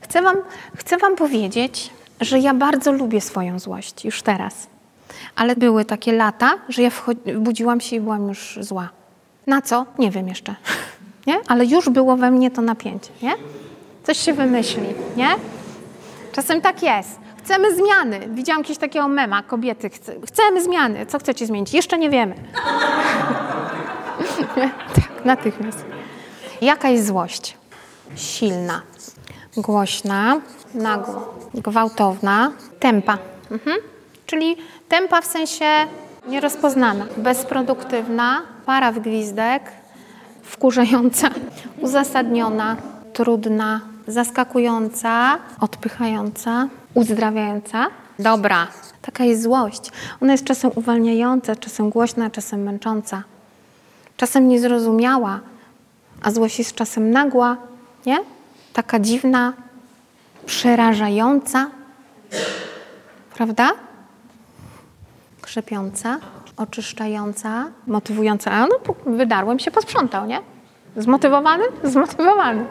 Chcę 0.00 0.22
wam, 0.22 0.36
chcę 0.76 0.96
wam 0.98 1.16
powiedzieć, 1.16 1.90
że 2.20 2.38
ja 2.38 2.54
bardzo 2.54 2.92
lubię 2.92 3.20
swoją 3.20 3.58
złość 3.58 4.04
już 4.04 4.22
teraz. 4.22 4.66
Ale 5.36 5.56
były 5.56 5.84
takie 5.84 6.12
lata, 6.12 6.54
że 6.68 6.82
ja 6.82 6.90
budziłam 7.38 7.80
się 7.80 7.96
i 7.96 8.00
byłam 8.00 8.28
już 8.28 8.58
zła. 8.60 8.88
Na 9.46 9.62
co? 9.62 9.86
Nie 9.98 10.10
wiem 10.10 10.28
jeszcze. 10.28 10.54
Nie? 11.26 11.40
Ale 11.48 11.66
już 11.66 11.88
było 11.88 12.16
we 12.16 12.30
mnie 12.30 12.50
to 12.50 12.62
napięcie. 12.62 13.10
Nie? 13.22 13.34
Coś 14.06 14.18
się 14.18 14.32
wymyśli, 14.32 14.94
nie? 15.16 15.28
Czasem 16.32 16.60
tak 16.60 16.82
jest. 16.82 17.18
Chcemy 17.38 17.76
zmiany. 17.76 18.20
Widziałam 18.28 18.60
jakiegoś 18.60 18.78
takiego 18.78 19.08
mema, 19.08 19.42
kobiety. 19.42 19.90
Chcemy 20.26 20.64
zmiany. 20.64 21.06
Co 21.06 21.18
chcecie 21.18 21.46
zmienić? 21.46 21.74
Jeszcze 21.74 21.98
nie 21.98 22.10
wiemy. 22.10 22.34
tak, 24.94 25.24
natychmiast. 25.24 25.84
Jaka 26.60 26.88
jest 26.88 27.06
złość? 27.06 27.56
Silna, 28.16 28.82
głośna, 29.56 30.40
nagła, 30.74 31.22
gwałtowna, 31.54 32.52
tempa. 32.80 33.18
Mhm. 33.50 33.76
Czyli 34.26 34.56
tempa 34.88 35.20
w 35.20 35.26
sensie 35.26 35.66
nierozpoznana, 36.28 37.06
bezproduktywna, 37.16 38.42
para 38.66 38.92
w 38.92 38.98
gwizdek, 38.98 39.62
wkurzająca, 40.42 41.28
uzasadniona, 41.80 42.76
trudna, 43.12 43.80
zaskakująca, 44.06 45.38
odpychająca, 45.60 46.68
uzdrawiająca. 46.94 47.86
Dobra, 48.18 48.66
taka 49.02 49.24
jest 49.24 49.42
złość. 49.42 49.92
Ona 50.22 50.32
jest 50.32 50.44
czasem 50.44 50.70
uwalniająca, 50.74 51.56
czasem 51.56 51.90
głośna, 51.90 52.30
czasem 52.30 52.62
męcząca, 52.62 53.22
czasem 54.16 54.48
niezrozumiała, 54.48 55.40
a 56.22 56.30
złość 56.30 56.58
jest 56.58 56.74
czasem 56.74 57.10
nagła, 57.10 57.56
nie? 58.06 58.18
Taka 58.72 58.98
dziwna, 58.98 59.52
przerażająca, 60.46 61.70
prawda? 63.34 63.70
Krzepiąca, 65.42 66.18
oczyszczająca, 66.56 67.64
motywująca. 67.86 68.50
A 68.50 68.66
no, 68.66 68.94
wydarłem 69.16 69.58
się, 69.58 69.70
posprzątał, 69.70 70.26
nie? 70.26 70.40
Zmotywowany? 70.96 71.64
Zmotywowany 71.84 72.66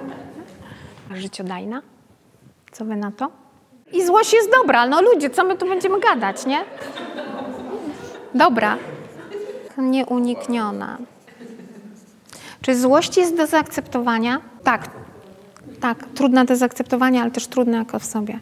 życiodajna. 1.13 1.81
Co 2.71 2.85
wy 2.85 2.95
na 2.95 3.11
to? 3.11 3.31
I 3.93 4.05
złość 4.05 4.33
jest 4.33 4.51
dobra, 4.51 4.87
no 4.87 5.01
ludzie, 5.01 5.29
co 5.29 5.43
my 5.43 5.57
tu 5.57 5.67
będziemy 5.67 5.99
gadać, 5.99 6.45
nie? 6.45 6.59
Dobra. 8.33 8.77
Nieunikniona. 9.77 10.97
Czy 12.61 12.75
złość 12.75 13.17
jest 13.17 13.37
do 13.37 13.47
zaakceptowania? 13.47 14.41
Tak. 14.63 14.89
Tak, 15.79 16.05
trudna 16.15 16.45
do 16.45 16.55
zaakceptowania, 16.55 17.21
ale 17.21 17.31
też 17.31 17.47
trudna 17.47 17.77
jako 17.77 17.99
w 17.99 18.05
sobie. 18.05 18.39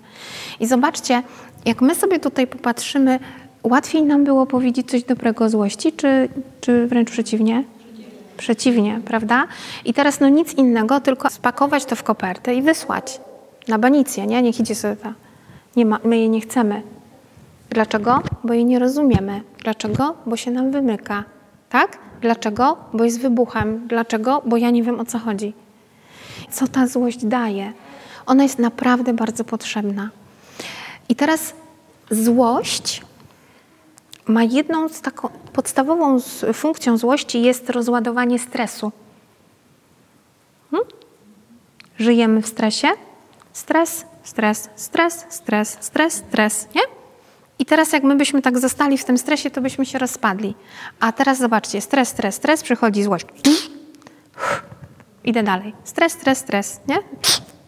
I 0.60 0.68
zobaczcie, 0.68 1.24
jak 1.66 1.82
my 1.82 1.96
sobie 1.96 2.20
tutaj 2.20 2.48
popatrzymy, 2.48 3.20
łatwiej 3.64 4.04
nam 4.04 4.24
było 4.24 4.46
powiedzieć 4.46 4.92
coś 4.92 5.04
dobrego 5.04 5.46
o 5.46 5.50
złości, 5.50 5.92
czy, 5.92 6.30
czy 6.62 6.88
wręcz 6.88 7.12
przeciwnie? 7.12 7.64
Przeciwnie, 8.38 9.02
prawda? 9.06 9.48
I 9.86 9.94
teraz 9.94 10.20
no 10.20 10.30
nic 10.30 10.54
innego, 10.54 11.00
tylko 11.00 11.30
spakować 11.30 11.86
to 11.86 11.96
w 11.96 12.04
kopertę 12.04 12.56
i 12.56 12.62
wysłać 12.62 13.22
na 13.68 13.80
banicję, 13.80 14.28
nie? 14.28 14.42
Niech 14.42 14.60
idzie 14.60 14.76
sobie 14.76 14.96
ta. 14.96 15.14
Nie 15.76 15.86
ma, 15.86 16.00
my 16.04 16.18
jej 16.18 16.30
nie 16.30 16.42
chcemy. 16.42 16.82
Dlaczego? 17.70 18.22
Bo 18.44 18.54
jej 18.54 18.66
nie 18.66 18.80
rozumiemy. 18.80 19.42
Dlaczego? 19.64 20.16
Bo 20.26 20.38
się 20.38 20.52
nam 20.52 20.72
wymyka. 20.72 21.24
Tak? 21.70 21.98
Dlaczego? 22.22 22.78
Bo 22.94 23.04
jest 23.04 23.22
wybuchem. 23.22 23.88
Dlaczego? 23.88 24.42
Bo 24.46 24.58
ja 24.58 24.70
nie 24.70 24.84
wiem 24.84 25.00
o 25.00 25.06
co 25.06 25.20
chodzi. 25.20 25.54
Co 26.52 26.68
ta 26.68 26.88
złość 26.88 27.26
daje? 27.26 27.74
Ona 28.26 28.44
jest 28.44 28.60
naprawdę 28.60 29.14
bardzo 29.14 29.44
potrzebna. 29.44 30.10
I 31.10 31.16
teraz 31.16 31.54
złość 32.12 33.02
ma 34.28 34.44
jedną 34.44 34.90
z 34.90 35.02
taką 35.02 35.30
podstawową 35.54 36.20
funkcją 36.54 36.98
złości 36.98 37.42
jest 37.42 37.70
rozładowanie 37.70 38.40
stresu. 38.40 38.92
Hmm? 40.72 40.90
Żyjemy 42.00 42.42
w 42.42 42.48
stresie. 42.48 42.88
Stres, 43.54 44.06
stres, 44.24 44.70
stres, 44.76 45.26
stres, 45.30 45.78
stres, 45.82 46.14
stres, 46.14 46.68
nie? 46.76 46.82
I 47.60 47.66
teraz 47.66 47.94
jak 47.94 48.04
my 48.04 48.16
byśmy 48.16 48.42
tak 48.42 48.60
zostali 48.60 48.98
w 48.98 49.06
tym 49.06 49.18
stresie, 49.18 49.52
to 49.52 49.62
byśmy 49.62 49.86
się 49.86 50.00
rozpadli. 50.00 50.56
A 51.00 51.12
teraz 51.12 51.38
zobaczcie, 51.38 51.82
stres, 51.82 52.10
stres, 52.10 52.36
stres, 52.36 52.64
przychodzi 52.64 53.04
złość. 53.04 53.26
Idę 55.24 55.44
dalej. 55.44 55.74
Stres, 55.84 56.14
stres, 56.14 56.38
stres, 56.38 56.82
nie? 56.88 56.98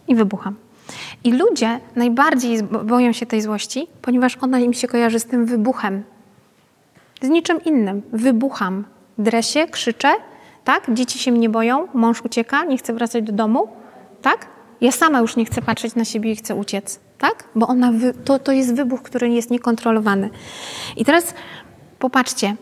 I 0.08 0.14
wybucham. 0.14 0.56
I 1.24 1.32
ludzie 1.32 1.80
najbardziej 1.96 2.62
boją 2.62 3.12
się 3.12 3.26
tej 3.26 3.42
złości, 3.42 3.86
ponieważ 4.02 4.36
ona 4.40 4.58
im 4.58 4.72
się 4.72 4.88
kojarzy 4.88 5.20
z 5.20 5.24
tym 5.24 5.46
wybuchem, 5.46 6.02
z 7.26 7.28
niczym 7.28 7.64
innym. 7.64 8.02
Wybucham, 8.12 8.84
dresie, 9.18 9.66
krzyczę, 9.66 10.08
tak? 10.64 10.94
Dzieci 10.94 11.18
się 11.18 11.32
mnie 11.32 11.48
boją, 11.48 11.88
mąż 11.94 12.22
ucieka, 12.22 12.64
nie 12.64 12.78
chce 12.78 12.94
wracać 12.94 13.24
do 13.24 13.32
domu, 13.32 13.68
tak? 14.22 14.46
Ja 14.80 14.92
sama 14.92 15.20
już 15.20 15.36
nie 15.36 15.44
chcę 15.44 15.62
patrzeć 15.62 15.94
na 15.94 16.04
siebie 16.04 16.32
i 16.32 16.36
chcę 16.36 16.54
uciec, 16.54 17.00
tak? 17.18 17.44
Bo 17.54 17.66
ona 17.66 17.92
to, 18.24 18.38
to 18.38 18.52
jest 18.52 18.74
wybuch, 18.74 19.02
który 19.02 19.28
jest 19.28 19.50
niekontrolowany. 19.50 20.30
I 20.96 21.04
teraz 21.04 21.34
popatrzcie, 21.98 22.56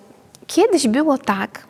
kiedyś 0.46 0.88
było 0.88 1.18
tak, 1.18 1.66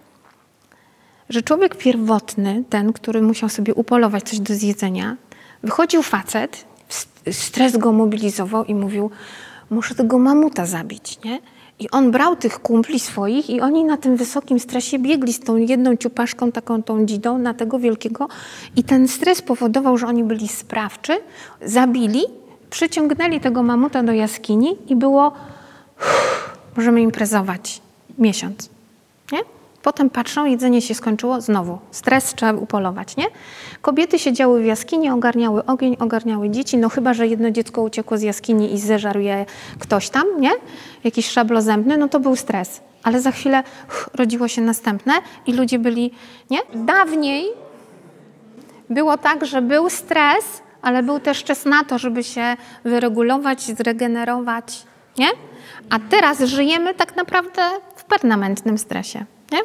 że 1.28 1.42
człowiek 1.42 1.76
pierwotny, 1.76 2.64
ten, 2.70 2.92
który 2.92 3.22
musiał 3.22 3.48
sobie 3.48 3.74
upolować 3.74 4.24
coś 4.24 4.40
do 4.40 4.54
zjedzenia, 4.54 5.16
wychodził 5.62 6.02
facet, 6.02 6.64
stres 7.32 7.76
go 7.76 7.92
mobilizował 7.92 8.64
i 8.64 8.74
mówił, 8.74 9.10
muszę 9.70 9.94
tego 9.94 10.18
mamuta 10.18 10.66
zabić, 10.66 11.18
nie? 11.24 11.40
I 11.78 11.90
on 11.90 12.10
brał 12.10 12.36
tych 12.36 12.58
kumpli 12.58 13.00
swoich 13.00 13.50
i 13.50 13.60
oni 13.60 13.84
na 13.84 13.96
tym 13.96 14.16
wysokim 14.16 14.60
stresie 14.60 14.98
biegli 14.98 15.32
z 15.32 15.40
tą 15.40 15.56
jedną 15.56 15.96
ciupaszką, 15.96 16.52
taką 16.52 16.82
tą 16.82 17.06
dzidą 17.06 17.38
na 17.38 17.54
tego 17.54 17.78
wielkiego 17.78 18.28
i 18.76 18.84
ten 18.84 19.08
stres 19.08 19.42
powodował, 19.42 19.98
że 19.98 20.06
oni 20.06 20.24
byli 20.24 20.48
sprawczy, 20.48 21.12
zabili, 21.62 22.22
przyciągnęli 22.70 23.40
tego 23.40 23.62
mamuta 23.62 24.02
do 24.02 24.12
jaskini 24.12 24.76
i 24.88 24.96
było 24.96 25.32
możemy 26.76 27.00
imprezować 27.00 27.82
miesiąc. 28.18 28.70
Nie? 29.32 29.38
Potem 29.84 30.10
patrzą, 30.10 30.44
jedzenie 30.44 30.82
się 30.82 30.94
skończyło, 30.94 31.40
znowu 31.40 31.78
stres 31.90 32.34
trzeba 32.34 32.52
upolować, 32.52 33.16
nie? 33.16 33.24
Kobiety 33.82 34.18
siedziały 34.18 34.62
w 34.62 34.64
jaskini, 34.64 35.10
ogarniały 35.10 35.64
ogień, 35.64 35.96
ogarniały 36.00 36.50
dzieci, 36.50 36.78
no 36.78 36.88
chyba, 36.88 37.14
że 37.14 37.26
jedno 37.26 37.50
dziecko 37.50 37.82
uciekło 37.82 38.18
z 38.18 38.22
jaskini 38.22 38.74
i 38.74 38.78
zeżarł 38.78 39.20
je 39.20 39.46
ktoś 39.78 40.08
tam, 40.08 40.24
nie? 40.40 40.50
Jakiś 41.04 41.30
szablozębny, 41.30 41.98
no 41.98 42.08
to 42.08 42.20
był 42.20 42.36
stres. 42.36 42.80
Ale 43.02 43.20
za 43.20 43.30
chwilę 43.30 43.62
uff, 43.88 44.10
rodziło 44.14 44.48
się 44.48 44.62
następne 44.62 45.12
i 45.46 45.52
ludzie 45.52 45.78
byli, 45.78 46.10
nie? 46.50 46.58
Dawniej 46.74 47.44
było 48.90 49.18
tak, 49.18 49.46
że 49.46 49.62
był 49.62 49.90
stres, 49.90 50.62
ale 50.82 51.02
był 51.02 51.20
też 51.20 51.44
czas 51.44 51.64
na 51.64 51.84
to, 51.84 51.98
żeby 51.98 52.24
się 52.24 52.56
wyregulować, 52.84 53.62
zregenerować, 53.62 54.82
nie? 55.18 55.28
A 55.90 55.98
teraz 55.98 56.40
żyjemy 56.40 56.94
tak 56.94 57.16
naprawdę 57.16 57.62
w 57.96 58.04
permanentnym 58.04 58.78
stresie. 58.78 59.24
Nie? 59.54 59.60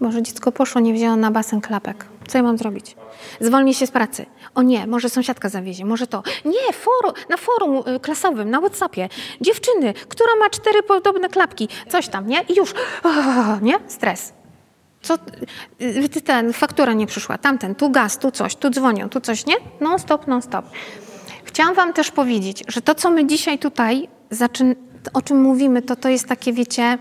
Może 0.00 0.22
dziecko 0.22 0.52
poszło, 0.52 0.80
nie 0.80 0.94
wzięło 0.94 1.16
na 1.16 1.30
basen 1.30 1.60
klapek. 1.60 2.06
Co 2.28 2.38
ja 2.38 2.44
mam 2.44 2.58
zrobić? 2.58 2.96
Zwolnię 3.40 3.74
się 3.74 3.86
z 3.86 3.90
pracy. 3.90 4.26
O 4.54 4.62
nie, 4.62 4.86
może 4.86 5.08
sąsiadka 5.08 5.48
zawiezie, 5.48 5.84
może 5.84 6.06
to. 6.06 6.22
Nie, 6.44 6.72
forum, 6.72 7.12
na 7.28 7.36
forum 7.36 7.82
y, 7.96 8.00
klasowym, 8.00 8.50
na 8.50 8.60
Whatsappie. 8.60 9.08
Dziewczyny, 9.40 9.94
która 10.08 10.36
ma 10.40 10.50
cztery 10.50 10.82
podobne 10.82 11.28
klapki, 11.28 11.68
coś 11.88 12.08
tam, 12.08 12.26
nie? 12.26 12.42
I 12.48 12.54
już, 12.56 12.74
nie? 13.62 13.74
Stres. 13.86 14.32
Co, 15.02 15.14
y, 15.80 16.20
ten, 16.20 16.52
faktura 16.52 16.92
nie 16.92 17.06
przyszła, 17.06 17.38
tamten, 17.38 17.74
tu 17.74 17.90
gaz, 17.90 18.18
tu 18.18 18.30
coś, 18.30 18.56
tu 18.56 18.70
dzwonią, 18.70 19.08
tu 19.08 19.20
coś, 19.20 19.46
nie? 19.46 19.54
Non 19.80 19.98
stop, 19.98 20.26
non 20.26 20.42
stop. 20.42 20.64
Chciałam 21.44 21.74
wam 21.74 21.92
też 21.92 22.10
powiedzieć, 22.10 22.64
że 22.68 22.82
to, 22.82 22.94
co 22.94 23.10
my 23.10 23.26
dzisiaj 23.26 23.58
tutaj, 23.58 24.08
o 25.12 25.22
czym 25.22 25.40
mówimy, 25.42 25.82
to 25.82 25.96
to 25.96 26.08
jest 26.08 26.28
takie, 26.28 26.52
wiecie, 26.52 26.98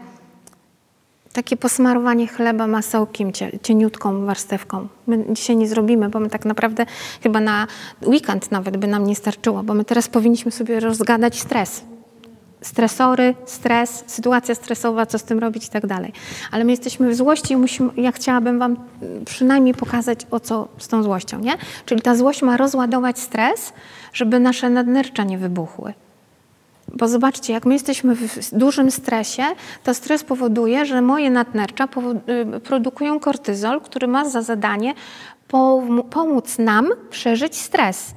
takie 1.34 1.58
posmarowanie 1.58 2.28
chleba 2.28 2.68
masełkiem, 2.68 3.32
cieniutką 3.62 4.25
warstewką. 4.25 4.88
My 5.08 5.25
dzisiaj 5.30 5.56
nie 5.58 5.68
zrobimy, 5.68 6.10
bo 6.10 6.20
my 6.20 6.30
tak 6.30 6.46
naprawdę 6.46 6.86
chyba 7.24 7.40
na 7.40 7.68
weekend 8.06 8.52
nawet 8.52 8.78
by 8.78 8.88
nam 8.88 9.04
nie 9.04 9.16
starczyło, 9.16 9.63
bo 9.63 9.74
my 9.74 9.86
teraz 9.86 10.08
powinniśmy 10.08 10.52
sobie 10.52 10.80
rozgadać 10.80 11.40
stres. 11.40 11.84
stresory, 12.62 13.36
stres, 13.46 14.04
sytuacja 14.08 14.56
stresowa, 14.56 15.06
co 15.06 15.20
z 15.20 15.24
tym 15.24 15.40
robić 15.40 15.66
i 15.66 15.70
tak 15.70 15.88
dalej. 15.88 16.13
Ale 16.52 16.63
my 16.63 16.72
jesteśmy 16.72 17.10
w 17.10 17.16
złości 17.16 17.54
i 17.54 17.58
musimy, 17.58 17.90
ja 17.98 18.12
chciałabym 18.12 18.60
Wam 18.60 18.78
przynajmniej 19.25 19.74
pokazać, 19.74 20.28
o 20.32 20.40
co 20.40 20.68
z 20.78 20.88
tą 20.88 21.04
złością, 21.04 21.40
nie? 21.40 21.54
Czyli 21.86 22.02
ta 22.02 22.16
złość 22.16 22.42
ma 22.42 22.58
rozładować 22.58 23.20
stres, 23.20 23.74
żeby 24.13 24.40
nasze 24.40 24.70
nadnercza 24.70 25.24
nie 25.24 25.38
wybuchły. 25.38 25.94
Bo 26.88 27.08
zobaczcie, 27.08 27.54
jak 27.54 27.66
my 27.66 27.74
jesteśmy 27.74 28.16
w 28.16 28.52
dużym 28.52 28.92
stresie, 28.92 29.44
to 29.84 29.94
stres 29.94 30.24
powoduje, 30.24 30.86
że 30.86 31.02
moje 31.02 31.30
nadnercza 31.30 31.88
y, 32.56 32.60
produkują 32.60 33.20
kortyzol, 33.20 33.82
który 33.82 34.08
ma 34.08 34.30
za 34.30 34.42
zadanie 34.42 34.94
pomóc 36.10 36.58
nam 36.58 36.90
przeżyć 37.10 37.56
stres. 37.58 38.13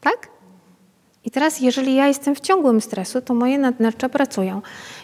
Tak? 0.00 0.28
I 1.24 1.30
teraz, 1.30 1.60
jeżeli 1.60 1.94
ja 1.94 2.06
jestem 2.06 2.34
w 2.34 2.40
ciągłym 2.40 2.80
stresu, 2.80 3.20
to 3.20 3.34
moje 3.34 3.58
nadnercza 3.58 4.08
pracują. 4.08 4.62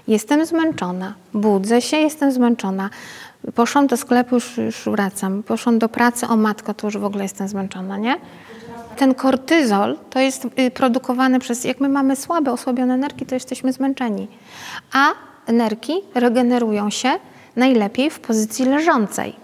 Jestem 0.09 0.47
zmęczona, 0.47 1.15
budzę 1.35 1.83
się, 1.83 1.97
jestem 1.97 2.33
zmęczona. 2.33 2.91
Poszłam 3.55 3.87
do 3.87 3.97
sklepu, 3.97 4.35
już, 4.35 4.57
już 4.57 4.85
wracam. 4.87 5.43
Poszłam 5.43 5.79
do 5.79 5.89
pracy, 5.89 6.27
o 6.27 6.37
matko, 6.37 6.75
to 6.75 6.87
już 6.87 6.99
w 6.99 7.05
ogóle 7.05 7.23
jestem 7.23 7.49
zmęczona, 7.49 7.99
nie? 7.99 8.17
Ten 8.97 9.15
kortyzol 9.15 9.99
to 10.11 10.19
jest 10.19 10.47
y, 10.59 10.71
produkowany 10.71 11.39
przez, 11.39 11.65
jak 11.65 11.81
my 11.81 11.89
mamy 11.89 12.17
słabe, 12.17 12.53
osłabione 12.53 12.97
nerki, 12.97 13.27
to 13.27 13.35
jesteśmy 13.35 13.73
zmęczeni. 13.73 14.29
A 14.93 15.09
nerki 15.53 15.93
regenerują 16.15 16.91
się 16.91 17.11
najlepiej 17.57 18.11
w 18.11 18.21
pozycji 18.21 18.65
leżącej. 18.65 19.37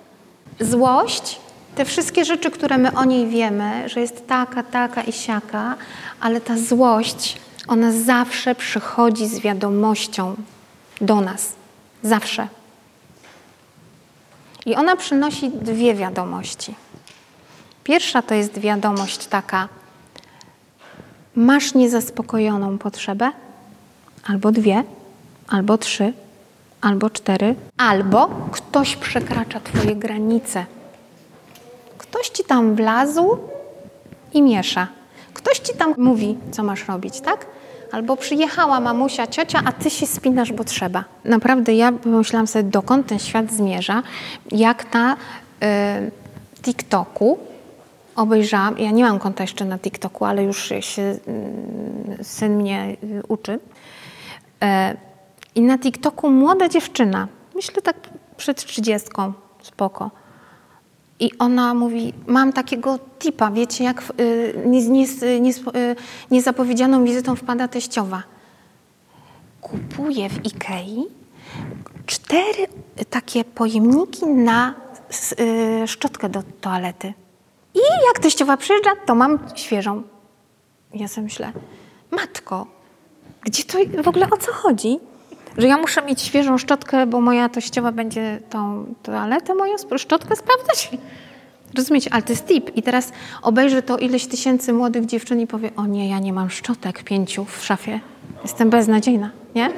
Złość 0.61 1.41
te 1.75 1.85
wszystkie 1.85 2.25
rzeczy, 2.25 2.51
które 2.51 2.79
my 2.79 2.93
o 2.93 3.05
niej 3.05 3.27
wiemy, 3.27 3.89
że 3.89 4.01
jest 4.01 4.27
taka, 4.27 4.63
taka 4.63 5.03
i 5.03 5.13
siaka, 5.13 5.77
ale 6.21 6.41
ta 6.41 6.57
złość, 6.57 7.39
ona 7.69 7.93
zawsze 7.93 8.55
przychodzi 8.55 9.29
z 9.29 9.39
wiadomością 9.39 10.37
do 11.01 11.21
nas. 11.21 11.53
Zawsze. 12.03 12.49
I 14.67 14.75
ona 14.75 14.97
przynosi 14.97 15.51
dwie 15.51 15.95
wiadomości. 15.95 16.75
Pierwsza 17.91 18.23
to 18.23 18.35
jest 18.35 18.59
wiadomość 18.59 19.27
taka: 19.27 19.69
masz 21.37 21.75
niezaspokojoną 21.75 22.79
potrzebę, 22.79 23.31
albo 24.27 24.53
dwie, 24.53 24.85
albo 25.49 25.79
trzy, 25.79 26.13
albo 26.81 27.11
cztery, 27.11 27.55
albo 27.77 28.29
ktoś 28.53 28.97
przekracza 28.97 29.61
Twoje 29.61 29.97
granice. 29.97 30.67
Ktoś 31.99 32.29
ci 32.29 32.45
tam 32.45 32.75
wlazł 32.75 33.39
i 34.33 34.43
miesza. 34.43 34.89
Ktoś 35.35 35.59
ci 35.59 35.75
tam 35.75 35.95
mówi, 35.99 36.39
co 36.51 36.63
masz 36.63 36.89
robić, 36.89 37.21
tak? 37.21 37.47
Albo 37.93 38.17
przyjechała 38.17 38.81
mamusia, 38.81 39.27
ciocia, 39.27 39.63
a 39.65 39.73
ty 39.73 39.91
się 39.91 40.07
spinasz, 40.07 40.53
bo 40.53 40.65
trzeba. 40.65 41.05
Naprawdę 41.25 41.75
ja 41.75 41.93
pomyślałam 41.93 42.47
sobie, 42.47 42.65
dokąd 42.71 43.07
ten 43.07 43.19
świat 43.19 43.53
zmierza, 43.53 44.03
jak 44.53 44.95
na 44.95 45.15
y, 45.15 45.17
TikToku 46.63 47.50
obejrzałam, 48.21 48.79
ja 48.79 48.91
nie 48.91 49.05
mam 49.05 49.19
konta 49.19 49.43
jeszcze 49.45 49.65
na 49.65 49.79
TikToku, 49.79 50.25
ale 50.25 50.45
już 50.45 50.69
się 50.81 51.03
y, 51.03 52.25
syn 52.25 52.57
mnie 52.57 52.97
y, 53.05 53.23
uczy. 53.29 53.53
Y, 53.53 53.59
I 55.55 55.61
na 55.61 55.79
TikToku 55.79 56.31
młoda 56.31 56.69
dziewczyna, 56.69 57.29
myślę 57.55 57.83
tak 57.83 57.97
przed 58.37 58.65
trzydziestką, 58.65 59.33
spoko, 59.63 60.11
i 61.21 61.39
ona 61.39 61.75
mówi, 61.75 62.13
mam 62.27 62.53
takiego 62.53 62.99
tipa, 63.19 63.51
wiecie, 63.51 63.85
jak 63.85 64.03
y, 64.21 64.55
niezapowiedzianą 66.31 67.05
wizytą 67.05 67.37
wpada 67.37 67.69
teściowa. 67.69 68.23
Kupuje 69.61 70.29
w 70.29 70.47
Ikei 70.47 71.21
cztery 72.07 72.67
takie 73.11 73.45
pojemniki 73.45 74.27
na 74.27 74.75
y, 75.41 75.89
szczotkę 75.89 76.29
do 76.29 76.43
toalety. 76.61 77.15
I 77.75 77.79
jak 78.07 78.19
teściowa 78.19 78.57
przyjeżdża, 78.57 78.91
to 79.07 79.15
mam 79.15 79.39
świeżą. 79.55 80.03
Ja 80.95 81.09
sobie 81.09 81.25
myślę, 81.25 81.53
matko, 82.11 82.67
gdzie 83.43 83.65
to 83.65 83.79
w 84.03 84.09
ogóle 84.09 84.27
o 84.31 84.37
co 84.37 84.53
chodzi? 84.53 84.99
Że 85.59 85.67
ja 85.67 85.77
muszę 85.77 86.03
mieć 86.03 86.23
świeżą 86.23 86.59
szczotkę, 86.59 87.07
bo 87.07 87.21
moja 87.21 87.49
tościowa 87.49 87.93
będzie 87.93 88.41
tą 88.51 88.87
toaletę 89.03 89.55
moją 89.55 89.75
szczotkę 89.97 90.37
sprawdzać. 90.37 90.91
Rozumiecie, 91.77 92.13
ale 92.13 92.23
to 92.23 92.33
jest 92.33 92.47
tip. 92.47 92.77
I 92.77 92.83
teraz 92.83 93.13
obejrzy 93.43 93.83
to 93.83 93.99
ileś 93.99 94.27
tysięcy 94.27 94.73
młodych 94.73 95.07
dziewczyn 95.07 95.41
i 95.41 95.47
powie, 95.47 95.71
o 95.77 95.87
nie, 95.87 96.09
ja 96.09 96.19
nie 96.19 96.33
mam 96.33 96.51
szczotek 96.51 97.03
pięciu 97.03 97.45
w 97.45 97.65
szafie. 97.65 98.01
Jestem 98.43 98.71
beznadziejna, 98.71 99.31
nie? 99.55 99.71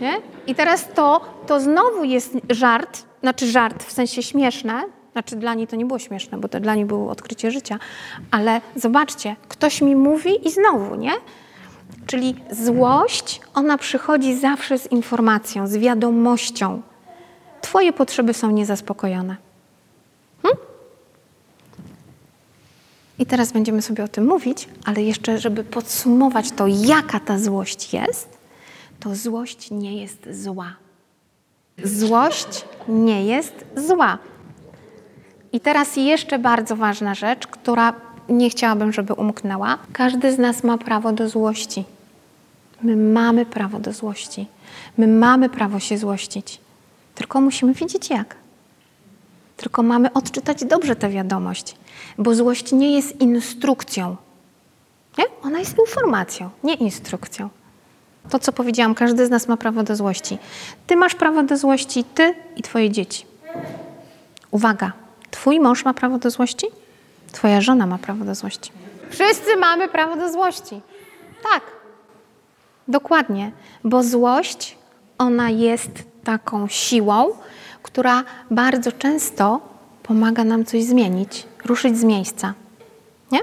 nie? 0.00 0.12
I 0.46 0.54
teraz 0.54 0.88
to, 0.94 1.20
to 1.46 1.60
znowu 1.60 2.04
jest 2.04 2.36
żart, 2.50 3.02
znaczy 3.20 3.46
żart 3.46 3.84
w 3.84 3.92
sensie 3.92 4.22
śmieszne, 4.22 4.82
znaczy 5.12 5.36
dla 5.36 5.54
niej 5.54 5.66
to 5.66 5.76
nie 5.76 5.86
było 5.86 5.98
śmieszne, 5.98 6.38
bo 6.38 6.48
to 6.48 6.60
dla 6.60 6.74
niej 6.74 6.84
było 6.84 7.10
odkrycie 7.10 7.50
życia, 7.50 7.78
ale 8.30 8.60
zobaczcie, 8.76 9.36
ktoś 9.48 9.82
mi 9.82 9.96
mówi 9.96 10.48
i 10.48 10.50
znowu, 10.50 10.94
nie? 10.94 11.12
Czyli 12.06 12.34
złość, 12.50 13.40
ona 13.54 13.78
przychodzi 13.78 14.38
zawsze 14.38 14.78
z 14.78 14.92
informacją, 14.92 15.66
z 15.66 15.76
wiadomością. 15.76 16.82
Twoje 17.60 17.92
potrzeby 17.92 18.34
są 18.34 18.50
niezaspokojone. 18.50 19.36
Hm? 20.42 20.56
I 23.18 23.26
teraz 23.26 23.52
będziemy 23.52 23.82
sobie 23.82 24.04
o 24.04 24.08
tym 24.08 24.26
mówić, 24.26 24.68
ale 24.84 25.02
jeszcze, 25.02 25.38
żeby 25.38 25.64
podsumować 25.64 26.50
to, 26.50 26.66
jaka 26.66 27.20
ta 27.20 27.38
złość 27.38 27.94
jest, 27.94 28.38
to 29.00 29.14
złość 29.14 29.70
nie 29.70 30.02
jest 30.02 30.42
zła. 30.42 30.72
Złość 31.84 32.64
nie 32.88 33.26
jest 33.26 33.64
zła. 33.76 34.18
I 35.52 35.60
teraz 35.60 35.96
jeszcze 35.96 36.38
bardzo 36.38 36.76
ważna 36.76 37.14
rzecz, 37.14 37.46
która 37.46 37.92
nie 38.28 38.50
chciałabym, 38.50 38.92
żeby 38.92 39.12
umknęła. 39.14 39.78
Każdy 39.92 40.32
z 40.32 40.38
nas 40.38 40.64
ma 40.64 40.78
prawo 40.78 41.12
do 41.12 41.28
złości. 41.28 41.84
My 42.82 42.96
mamy 42.96 43.46
prawo 43.46 43.78
do 43.78 43.92
złości. 43.92 44.46
My 44.98 45.06
mamy 45.06 45.48
prawo 45.48 45.80
się 45.80 45.98
złościć. 45.98 46.60
Tylko 47.14 47.40
musimy 47.40 47.74
wiedzieć 47.74 48.10
jak. 48.10 48.36
Tylko 49.56 49.82
mamy 49.82 50.12
odczytać 50.12 50.64
dobrze 50.64 50.96
tę 50.96 51.08
wiadomość, 51.08 51.74
bo 52.18 52.34
złość 52.34 52.72
nie 52.72 52.96
jest 52.96 53.20
instrukcją. 53.20 54.16
Nie? 55.18 55.24
Ona 55.42 55.58
jest 55.58 55.76
informacją, 55.78 56.50
nie 56.64 56.74
instrukcją. 56.74 57.48
To, 58.30 58.38
co 58.38 58.52
powiedziałam, 58.52 58.94
każdy 58.94 59.26
z 59.26 59.30
nas 59.30 59.48
ma 59.48 59.56
prawo 59.56 59.82
do 59.82 59.96
złości. 59.96 60.38
Ty 60.86 60.96
masz 60.96 61.14
prawo 61.14 61.42
do 61.42 61.56
złości, 61.56 62.04
ty 62.04 62.34
i 62.56 62.62
twoje 62.62 62.90
dzieci. 62.90 63.26
Uwaga, 64.50 64.92
twój 65.32 65.60
mąż 65.60 65.84
ma 65.84 65.94
prawo 65.94 66.18
do 66.18 66.30
złości, 66.30 66.66
twoja 67.32 67.60
żona 67.60 67.86
ma 67.86 67.98
prawo 67.98 68.24
do 68.24 68.34
złości. 68.34 68.70
Wszyscy 69.10 69.56
mamy 69.56 69.88
prawo 69.88 70.16
do 70.16 70.32
złości. 70.32 70.80
Tak, 71.52 71.62
dokładnie, 72.88 73.52
bo 73.84 74.02
złość, 74.02 74.78
ona 75.18 75.50
jest 75.50 75.90
taką 76.24 76.68
siłą, 76.68 77.32
która 77.82 78.24
bardzo 78.50 78.92
często 78.92 79.60
pomaga 80.02 80.44
nam 80.44 80.64
coś 80.64 80.84
zmienić, 80.84 81.46
ruszyć 81.64 81.98
z 81.98 82.04
miejsca. 82.04 82.54
Nie? 83.30 83.40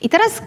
I 0.00 0.08
teraz, 0.08 0.42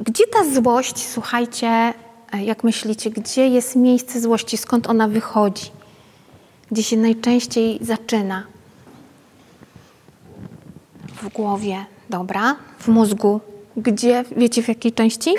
gdzie 0.00 0.24
ta 0.26 0.44
złość, 0.44 1.08
słuchajcie, 1.08 1.94
jak 2.32 2.64
myślicie, 2.64 3.10
gdzie 3.10 3.48
jest 3.48 3.76
miejsce 3.76 4.20
złości, 4.20 4.56
skąd 4.56 4.86
ona 4.86 5.08
wychodzi? 5.08 5.70
Gdzie 6.70 6.82
się 6.82 6.96
najczęściej 6.96 7.78
zaczyna? 7.82 8.44
W 11.22 11.28
głowie, 11.28 11.84
dobra, 12.10 12.56
w 12.78 12.88
mózgu. 12.88 13.40
Gdzie, 13.76 14.24
wiecie 14.36 14.62
w 14.62 14.68
jakiej 14.68 14.92
części? 14.92 15.34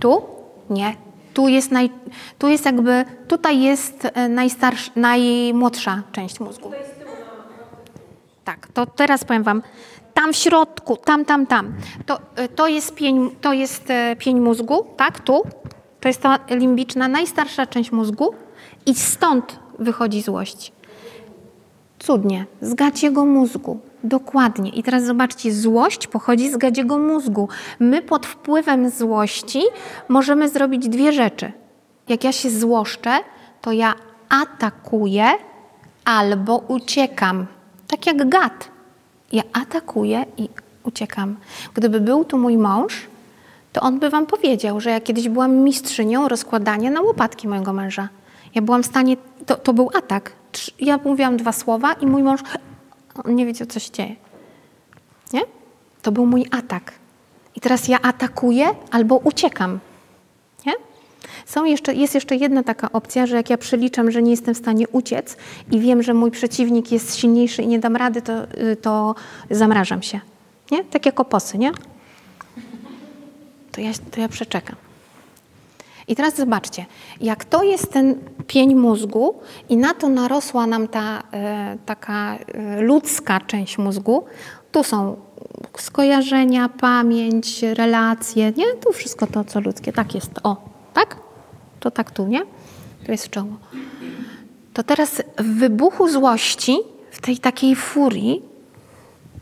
Tu? 0.00 0.22
Nie, 0.70 0.96
tu 1.34 1.48
jest, 1.48 1.70
naj, 1.70 1.90
tu 2.38 2.48
jest 2.48 2.64
jakby, 2.64 3.04
tutaj 3.28 3.60
jest 3.60 4.08
e, 4.14 4.28
najstarsza, 4.28 4.92
najmłodsza 4.96 6.02
część 6.12 6.40
mózgu. 6.40 6.70
Tak, 8.44 8.68
to 8.74 8.86
teraz 8.86 9.24
powiem 9.24 9.42
Wam, 9.42 9.62
tam 10.14 10.32
w 10.32 10.36
środku, 10.36 10.96
tam, 10.96 11.24
tam, 11.24 11.46
tam, 11.46 11.74
to, 12.06 12.18
e, 12.36 12.48
to, 12.48 12.68
jest, 12.68 12.94
pień, 12.94 13.30
to 13.40 13.52
jest 13.52 13.90
e, 13.90 14.16
pień 14.16 14.40
mózgu, 14.40 14.86
tak, 14.96 15.20
tu, 15.20 15.42
to 16.00 16.08
jest 16.08 16.20
ta 16.20 16.38
limbiczna, 16.50 17.08
najstarsza 17.08 17.66
część 17.66 17.92
mózgu 17.92 18.34
i 18.86 18.94
stąd 18.94 19.58
wychodzi 19.78 20.22
złość. 20.22 20.72
Cudnie, 22.02 22.46
z 22.60 22.74
gaciego 22.74 23.24
mózgu. 23.24 23.80
Dokładnie. 24.04 24.70
I 24.70 24.82
teraz 24.82 25.04
zobaczcie, 25.04 25.52
złość 25.52 26.06
pochodzi 26.06 26.50
z 26.50 26.56
gadziego 26.56 26.98
mózgu. 26.98 27.48
My 27.78 28.02
pod 28.02 28.26
wpływem 28.26 28.90
złości 28.90 29.62
możemy 30.08 30.48
zrobić 30.48 30.88
dwie 30.88 31.12
rzeczy. 31.12 31.52
Jak 32.08 32.24
ja 32.24 32.32
się 32.32 32.50
złoszczę, 32.50 33.10
to 33.60 33.72
ja 33.72 33.94
atakuję 34.28 35.26
albo 36.04 36.56
uciekam. 36.68 37.46
Tak 37.88 38.06
jak 38.06 38.28
gad. 38.28 38.68
Ja 39.32 39.42
atakuję 39.52 40.24
i 40.36 40.48
uciekam. 40.84 41.36
Gdyby 41.74 42.00
był 42.00 42.24
tu 42.24 42.38
mój 42.38 42.58
mąż, 42.58 43.06
to 43.72 43.80
on 43.80 43.98
by 43.98 44.10
wam 44.10 44.26
powiedział, 44.26 44.80
że 44.80 44.90
ja 44.90 45.00
kiedyś 45.00 45.28
byłam 45.28 45.56
mistrzynią 45.56 46.28
rozkładania 46.28 46.90
na 46.90 47.00
łopatki 47.00 47.48
mojego 47.48 47.72
męża. 47.72 48.08
Ja 48.54 48.62
byłam 48.62 48.82
w 48.82 48.86
stanie, 48.86 49.16
to, 49.46 49.56
to 49.56 49.72
był 49.72 49.90
atak. 49.98 50.41
Ja 50.80 50.98
mówiłam 51.04 51.36
dwa 51.36 51.52
słowa 51.52 51.92
i 51.92 52.06
mój 52.06 52.22
mąż, 52.22 52.40
on 53.24 53.34
nie 53.34 53.46
wiedział, 53.46 53.66
co 53.66 53.80
się 53.80 53.90
dzieje. 53.90 54.16
Nie? 55.32 55.40
To 56.02 56.12
był 56.12 56.26
mój 56.26 56.46
atak. 56.50 56.92
I 57.56 57.60
teraz 57.60 57.88
ja 57.88 58.00
atakuję 58.02 58.66
albo 58.90 59.16
uciekam. 59.16 59.80
Nie? 60.66 60.72
Są 61.46 61.64
jeszcze, 61.64 61.94
jest 61.94 62.14
jeszcze 62.14 62.36
jedna 62.36 62.62
taka 62.62 62.92
opcja, 62.92 63.26
że 63.26 63.36
jak 63.36 63.50
ja 63.50 63.58
przeliczam, 63.58 64.10
że 64.10 64.22
nie 64.22 64.30
jestem 64.30 64.54
w 64.54 64.58
stanie 64.58 64.88
uciec 64.88 65.36
i 65.70 65.80
wiem, 65.80 66.02
że 66.02 66.14
mój 66.14 66.30
przeciwnik 66.30 66.92
jest 66.92 67.16
silniejszy 67.16 67.62
i 67.62 67.66
nie 67.66 67.78
dam 67.78 67.96
rady, 67.96 68.22
to, 68.22 68.32
y, 68.44 68.76
to 68.76 69.14
zamrażam 69.50 70.02
się. 70.02 70.20
Nie? 70.70 70.84
Tak 70.84 71.06
jak 71.06 71.20
oposy, 71.20 71.58
nie? 71.58 71.72
To 73.72 73.80
ja, 73.80 73.90
to 74.10 74.20
ja 74.20 74.28
przeczekam. 74.28 74.76
I 76.08 76.16
teraz 76.16 76.36
zobaczcie, 76.36 76.86
jak 77.20 77.44
to 77.44 77.62
jest 77.62 77.92
ten 77.92 78.14
pień 78.46 78.74
mózgu 78.74 79.34
i 79.68 79.76
na 79.76 79.94
to 79.94 80.08
narosła 80.08 80.66
nam 80.66 80.88
ta 80.88 81.22
e, 81.32 81.76
taka 81.86 82.36
e, 82.36 82.80
ludzka 82.80 83.40
część 83.40 83.78
mózgu, 83.78 84.24
tu 84.72 84.84
są 84.84 85.16
skojarzenia, 85.78 86.68
pamięć, 86.68 87.62
relacje, 87.62 88.52
nie? 88.56 88.64
Tu 88.80 88.92
wszystko 88.92 89.26
to, 89.26 89.44
co 89.44 89.60
ludzkie. 89.60 89.92
Tak 89.92 90.14
jest. 90.14 90.30
O, 90.42 90.56
tak? 90.94 91.16
To 91.80 91.90
tak 91.90 92.10
tu, 92.10 92.26
nie? 92.26 92.42
To 93.06 93.12
jest 93.12 93.30
czoło. 93.30 93.56
To 94.72 94.82
teraz 94.82 95.22
w 95.38 95.58
wybuchu 95.58 96.08
złości, 96.08 96.78
w 97.10 97.20
tej 97.20 97.38
takiej 97.38 97.76
furii, 97.76 98.42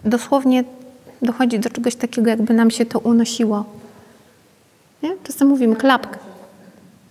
dosłownie 0.04 0.64
dochodzi 1.22 1.58
do 1.58 1.70
czegoś 1.70 1.94
takiego, 1.96 2.30
jakby 2.30 2.54
nam 2.54 2.70
się 2.70 2.86
to 2.86 2.98
unosiło. 2.98 3.64
Nie? 5.02 5.16
Czasem 5.24 5.48
mówimy 5.48 5.76
klapka. 5.76 6.18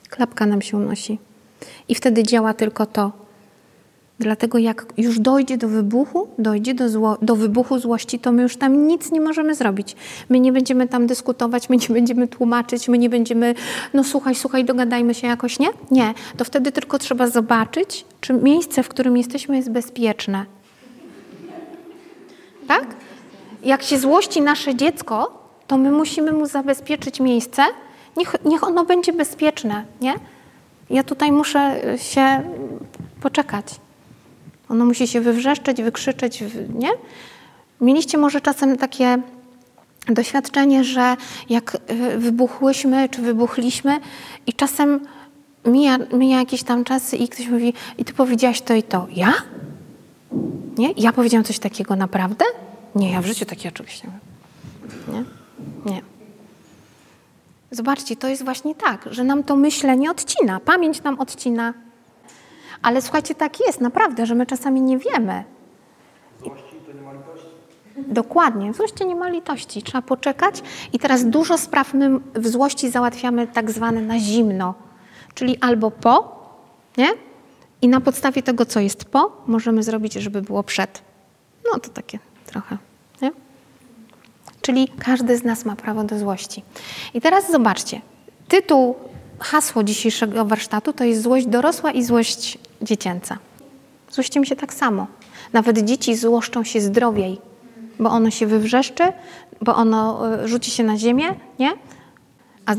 Klapka 0.09 0.45
nam 0.45 0.61
się 0.61 0.77
unosi. 0.77 1.19
I 1.87 1.95
wtedy 1.95 2.23
działa 2.23 2.53
tylko 2.53 2.85
to. 2.85 3.11
Dlatego 4.19 4.57
jak 4.57 4.85
już 4.97 5.19
dojdzie 5.19 5.57
do 5.57 5.67
wybuchu, 5.67 6.27
dojdzie 6.37 6.73
do, 6.73 6.89
zło, 6.89 7.17
do 7.21 7.35
wybuchu 7.35 7.79
złości, 7.79 8.19
to 8.19 8.31
my 8.31 8.41
już 8.41 8.57
tam 8.57 8.87
nic 8.87 9.11
nie 9.11 9.21
możemy 9.21 9.55
zrobić. 9.55 9.95
My 10.29 10.39
nie 10.39 10.51
będziemy 10.51 10.87
tam 10.87 11.07
dyskutować, 11.07 11.69
my 11.69 11.77
nie 11.77 11.87
będziemy 11.89 12.27
tłumaczyć, 12.27 12.87
my 12.87 12.97
nie 12.97 13.09
będziemy, 13.09 13.55
no 13.93 14.03
słuchaj, 14.03 14.35
słuchaj, 14.35 14.65
dogadajmy 14.65 15.13
się 15.13 15.27
jakoś, 15.27 15.59
nie? 15.59 15.67
Nie. 15.91 16.13
To 16.37 16.45
wtedy 16.45 16.71
tylko 16.71 16.99
trzeba 16.99 17.27
zobaczyć, 17.27 18.05
czy 18.21 18.33
miejsce, 18.33 18.83
w 18.83 18.89
którym 18.89 19.17
jesteśmy 19.17 19.57
jest 19.57 19.71
bezpieczne. 19.71 20.45
Tak? 22.67 22.95
Jak 23.63 23.83
się 23.83 23.97
złości 23.97 24.41
nasze 24.41 24.75
dziecko, 24.75 25.43
to 25.67 25.77
my 25.77 25.91
musimy 25.91 26.31
mu 26.31 26.45
zabezpieczyć 26.45 27.19
miejsce, 27.19 27.63
niech, 28.17 28.35
niech 28.45 28.63
ono 28.63 28.85
będzie 28.85 29.13
bezpieczne, 29.13 29.85
nie? 30.01 30.13
Ja 30.89 31.03
tutaj 31.03 31.31
muszę 31.31 31.81
się 31.97 32.43
poczekać. 33.21 33.65
Ono 34.69 34.85
musi 34.85 35.07
się 35.07 35.21
wywrzeszczeć, 35.21 35.81
wykrzyczeć, 35.81 36.43
nie? 36.73 36.89
Mieliście 37.81 38.17
może 38.17 38.41
czasem 38.41 38.77
takie 38.77 39.17
doświadczenie, 40.07 40.83
że 40.83 41.15
jak 41.49 41.77
y, 41.91 42.17
wybuchłyśmy 42.17 43.09
czy 43.09 43.21
wybuchliśmy 43.21 43.99
i 44.47 44.53
czasem 44.53 44.99
mija, 45.65 45.97
mija 46.13 46.39
jakiś 46.39 46.63
tam 46.63 46.83
czas 46.83 47.13
i 47.13 47.27
ktoś 47.27 47.47
mówi 47.47 47.73
i 47.97 48.05
ty 48.05 48.13
powiedziałaś 48.13 48.61
to 48.61 48.73
i 48.73 48.83
to. 48.83 49.07
Ja? 49.15 49.33
Nie? 50.77 50.91
Ja 50.97 51.13
powiedziałam 51.13 51.43
coś 51.43 51.59
takiego 51.59 51.95
naprawdę? 51.95 52.45
Nie, 52.95 53.11
ja 53.11 53.21
w 53.21 53.25
życiu 53.25 53.45
takiego 53.45 53.75
czegoś 53.75 54.03
nie 54.03 55.23
Nie? 55.85 56.01
Zobaczcie, 57.71 58.15
to 58.15 58.27
jest 58.27 58.43
właśnie 58.45 58.75
tak, 58.75 59.07
że 59.11 59.23
nam 59.23 59.43
to 59.43 59.55
myślenie 59.55 60.11
odcina, 60.11 60.59
pamięć 60.59 61.03
nam 61.03 61.19
odcina, 61.19 61.73
ale 62.81 63.01
słuchajcie, 63.01 63.35
tak 63.35 63.59
jest 63.67 63.81
naprawdę, 63.81 64.25
że 64.25 64.35
my 64.35 64.45
czasami 64.45 64.81
nie 64.81 64.97
wiemy. 64.97 65.43
Złości 66.43 66.75
to 66.85 66.93
nie 66.93 67.01
ma 67.01 67.13
litości. 67.13 67.47
Dokładnie, 67.97 68.73
złości 68.73 69.05
nie 69.05 69.15
ma 69.15 69.29
litości. 69.29 69.83
Trzeba 69.83 70.01
poczekać 70.01 70.61
i 70.93 70.99
teraz 70.99 71.25
dużo 71.25 71.57
spraw 71.57 71.93
my 71.93 72.19
w 72.35 72.47
złości 72.47 72.89
załatwiamy 72.89 73.47
tak 73.47 73.71
zwane 73.71 74.01
na 74.01 74.19
zimno, 74.19 74.73
czyli 75.33 75.57
albo 75.61 75.91
po, 75.91 76.39
nie? 76.97 77.09
I 77.81 77.87
na 77.87 78.01
podstawie 78.01 78.43
tego, 78.43 78.65
co 78.65 78.79
jest 78.79 79.05
po, 79.05 79.43
możemy 79.47 79.83
zrobić, 79.83 80.13
żeby 80.13 80.41
było 80.41 80.63
przed. 80.63 81.01
No 81.73 81.79
to 81.79 81.89
takie 81.89 82.19
trochę? 82.45 82.77
Czyli 84.61 84.87
każdy 84.99 85.37
z 85.37 85.43
nas 85.43 85.65
ma 85.65 85.75
prawo 85.75 86.03
do 86.03 86.19
złości. 86.19 86.63
I 87.13 87.21
teraz 87.21 87.51
zobaczcie, 87.51 88.01
tytuł 88.47 88.95
hasło 89.39 89.83
dzisiejszego 89.83 90.45
warsztatu 90.45 90.93
to 90.93 91.03
jest 91.03 91.21
złość 91.21 91.45
dorosła 91.45 91.91
i 91.91 92.03
złość 92.03 92.57
dziecięca. 92.81 93.37
Złościmy 94.11 94.45
się 94.45 94.55
tak 94.55 94.73
samo. 94.73 95.07
Nawet 95.53 95.79
dzieci 95.79 96.15
złoszczą 96.15 96.63
się 96.63 96.81
zdrowiej, 96.81 97.41
bo 97.99 98.09
ono 98.09 98.31
się 98.31 98.47
wywrzeszczy, 98.47 99.03
bo 99.61 99.75
ono 99.75 100.33
e, 100.33 100.47
rzuci 100.47 100.71
się 100.71 100.83
na 100.83 100.97
ziemię, 100.97 101.25
nie? 101.59 101.71
A 102.65 102.75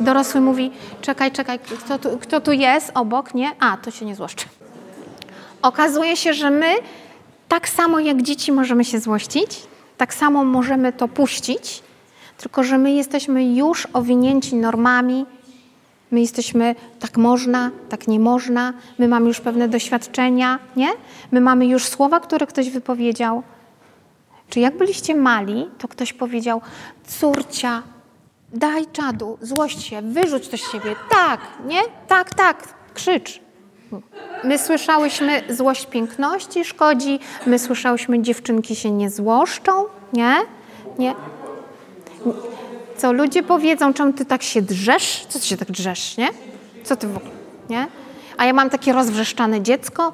dorosły 0.00 0.40
mówi, 0.40 0.70
czekaj, 1.00 1.32
czekaj, 1.32 1.58
kto 1.58 1.98
tu, 1.98 2.18
kto 2.18 2.40
tu 2.40 2.52
jest 2.52 2.90
obok, 2.94 3.34
nie? 3.34 3.50
A, 3.60 3.76
to 3.76 3.90
się 3.90 4.04
nie 4.04 4.14
złoszczy. 4.14 4.46
Okazuje 5.62 6.16
się, 6.16 6.34
że 6.34 6.50
my 6.50 6.74
tak 7.48 7.68
samo 7.68 8.00
jak 8.00 8.22
dzieci 8.22 8.52
możemy 8.52 8.84
się 8.84 9.00
złościć, 9.00 9.62
tak 10.00 10.14
samo 10.14 10.44
możemy 10.44 10.92
to 10.92 11.08
puścić, 11.08 11.82
tylko 12.38 12.64
że 12.64 12.78
my 12.78 12.92
jesteśmy 12.92 13.54
już 13.54 13.88
owinięci 13.92 14.56
normami, 14.56 15.26
My 16.10 16.20
jesteśmy, 16.20 16.74
tak 17.00 17.16
można, 17.16 17.70
tak 17.88 18.08
nie 18.08 18.20
można, 18.20 18.72
my 18.98 19.08
mamy 19.08 19.28
już 19.28 19.40
pewne 19.40 19.68
doświadczenia, 19.68 20.58
nie? 20.76 20.88
My 21.32 21.40
mamy 21.40 21.66
już 21.66 21.84
słowa, 21.84 22.20
które 22.20 22.46
ktoś 22.46 22.70
wypowiedział. 22.70 23.42
Czy 24.48 24.60
jak 24.60 24.76
byliście 24.76 25.14
mali, 25.14 25.68
to 25.78 25.88
ktoś 25.88 26.12
powiedział, 26.12 26.60
córcia, 27.06 27.82
daj 28.52 28.86
czadu, 28.92 29.38
złość 29.40 29.82
się, 29.82 30.02
wyrzuć 30.02 30.48
to 30.48 30.56
z 30.56 30.72
siebie. 30.72 30.96
Tak, 31.10 31.40
nie? 31.66 31.80
Tak, 32.08 32.34
tak, 32.34 32.74
krzycz. 32.94 33.40
My 34.44 34.58
słyszałyśmy, 34.58 35.42
złość 35.50 35.86
piękności 35.86 36.64
szkodzi, 36.64 37.18
my 37.46 37.58
słyszałyśmy, 37.58 38.22
dziewczynki 38.22 38.76
się 38.76 38.90
nie 38.90 39.10
złoszczą, 39.10 39.84
nie? 40.12 40.34
Nie. 40.98 41.14
Co 42.96 43.12
ludzie 43.12 43.42
powiedzą, 43.42 43.94
czemu 43.94 44.12
ty 44.12 44.24
tak 44.24 44.42
się 44.42 44.62
drzesz? 44.62 45.26
Co 45.28 45.38
ty 45.38 45.46
się 45.46 45.56
tak 45.56 45.70
drzesz, 45.70 46.16
nie? 46.16 46.28
Co 46.84 46.96
ty 46.96 47.08
w 47.08 47.16
ogóle, 47.16 47.32
nie? 47.70 47.86
A 48.36 48.44
ja 48.44 48.52
mam 48.52 48.70
takie 48.70 48.92
rozwrzeszczane 48.92 49.62
dziecko, 49.62 50.12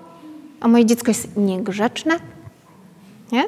a 0.61 0.69
moje 0.69 0.85
dziecko 0.87 1.11
jest 1.11 1.37
niegrzeczne, 1.37 2.21
nie? 3.33 3.45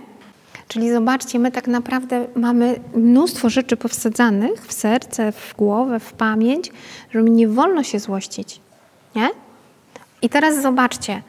Czyli 0.69 0.93
zobaczcie, 0.93 1.39
my 1.39 1.53
tak 1.53 1.67
naprawdę 1.67 2.27
mamy 2.35 2.81
mnóstwo 2.95 3.51
rzeczy 3.51 3.77
powsadzanych 3.77 4.67
w 4.67 4.73
serce, 4.73 5.33
w 5.33 5.55
głowę, 5.57 6.01
w 6.01 6.13
pamięć, 6.13 6.71
że 7.11 7.23
mi 7.23 7.31
nie 7.31 7.49
wolno 7.49 7.83
się 7.83 7.99
złościć, 7.99 8.61
nie? 9.17 9.29
I 10.23 10.29
teraz 10.29 10.63
zobaczcie, 10.63 11.23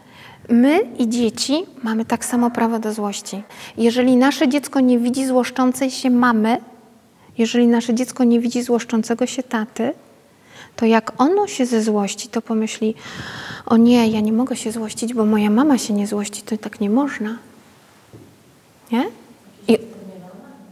my 0.49 0.80
i 0.97 1.10
dzieci 1.10 1.65
mamy 1.84 2.06
tak 2.06 2.25
samo 2.25 2.52
prawo 2.52 2.80
do 2.80 2.93
złości. 2.93 3.43
Jeżeli 3.78 4.15
nasze 4.15 4.47
dziecko 4.47 4.80
nie 4.80 4.99
widzi 4.99 5.25
złoszczącej 5.25 5.91
się 5.91 6.10
mamy, 6.10 6.58
jeżeli 7.38 7.67
nasze 7.67 7.93
dziecko 7.93 8.23
nie 8.23 8.39
widzi 8.39 8.63
złoszczącego 8.63 9.25
się 9.25 9.43
taty, 9.43 9.93
to 10.75 10.86
jak 10.86 11.21
ono 11.21 11.47
się 11.47 11.65
ze 11.65 11.82
złości, 11.82 12.28
to 12.28 12.41
pomyśli: 12.41 12.95
O 13.65 13.78
nie, 13.78 14.08
ja 14.08 14.19
nie 14.19 14.34
mogę 14.34 14.56
się 14.56 14.71
złościć, 14.71 15.13
bo 15.13 15.25
moja 15.25 15.49
mama 15.49 15.78
się 15.78 15.93
nie 15.93 16.08
złości, 16.08 16.41
to 16.41 16.58
tak 16.58 16.82
nie 16.82 16.89
można. 16.89 17.38
Nie? 18.91 19.06
I, 19.67 19.78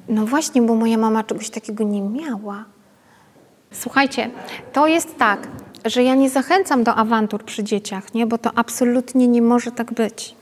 no 0.10 0.26
właśnie, 0.26 0.62
bo 0.62 0.76
moja 0.76 0.98
mama 0.98 1.24
czegoś 1.24 1.50
takiego 1.50 1.84
nie 1.84 2.02
miała. 2.02 2.66
Słuchajcie, 3.72 4.30
to 4.74 4.88
jest 4.88 5.18
tak, 5.18 5.48
że 5.89 6.04
ja 6.04 6.15
nie 6.15 6.30
zachęcam 6.30 6.84
do 6.84 6.95
awantur 6.95 7.43
przy 7.43 7.63
dzieciach, 7.63 8.13
nie? 8.13 8.28
bo 8.28 8.38
to 8.38 8.52
absolutnie 8.56 9.28
nie 9.28 9.41
może 9.41 9.71
tak 9.71 9.93
być. 9.93 10.36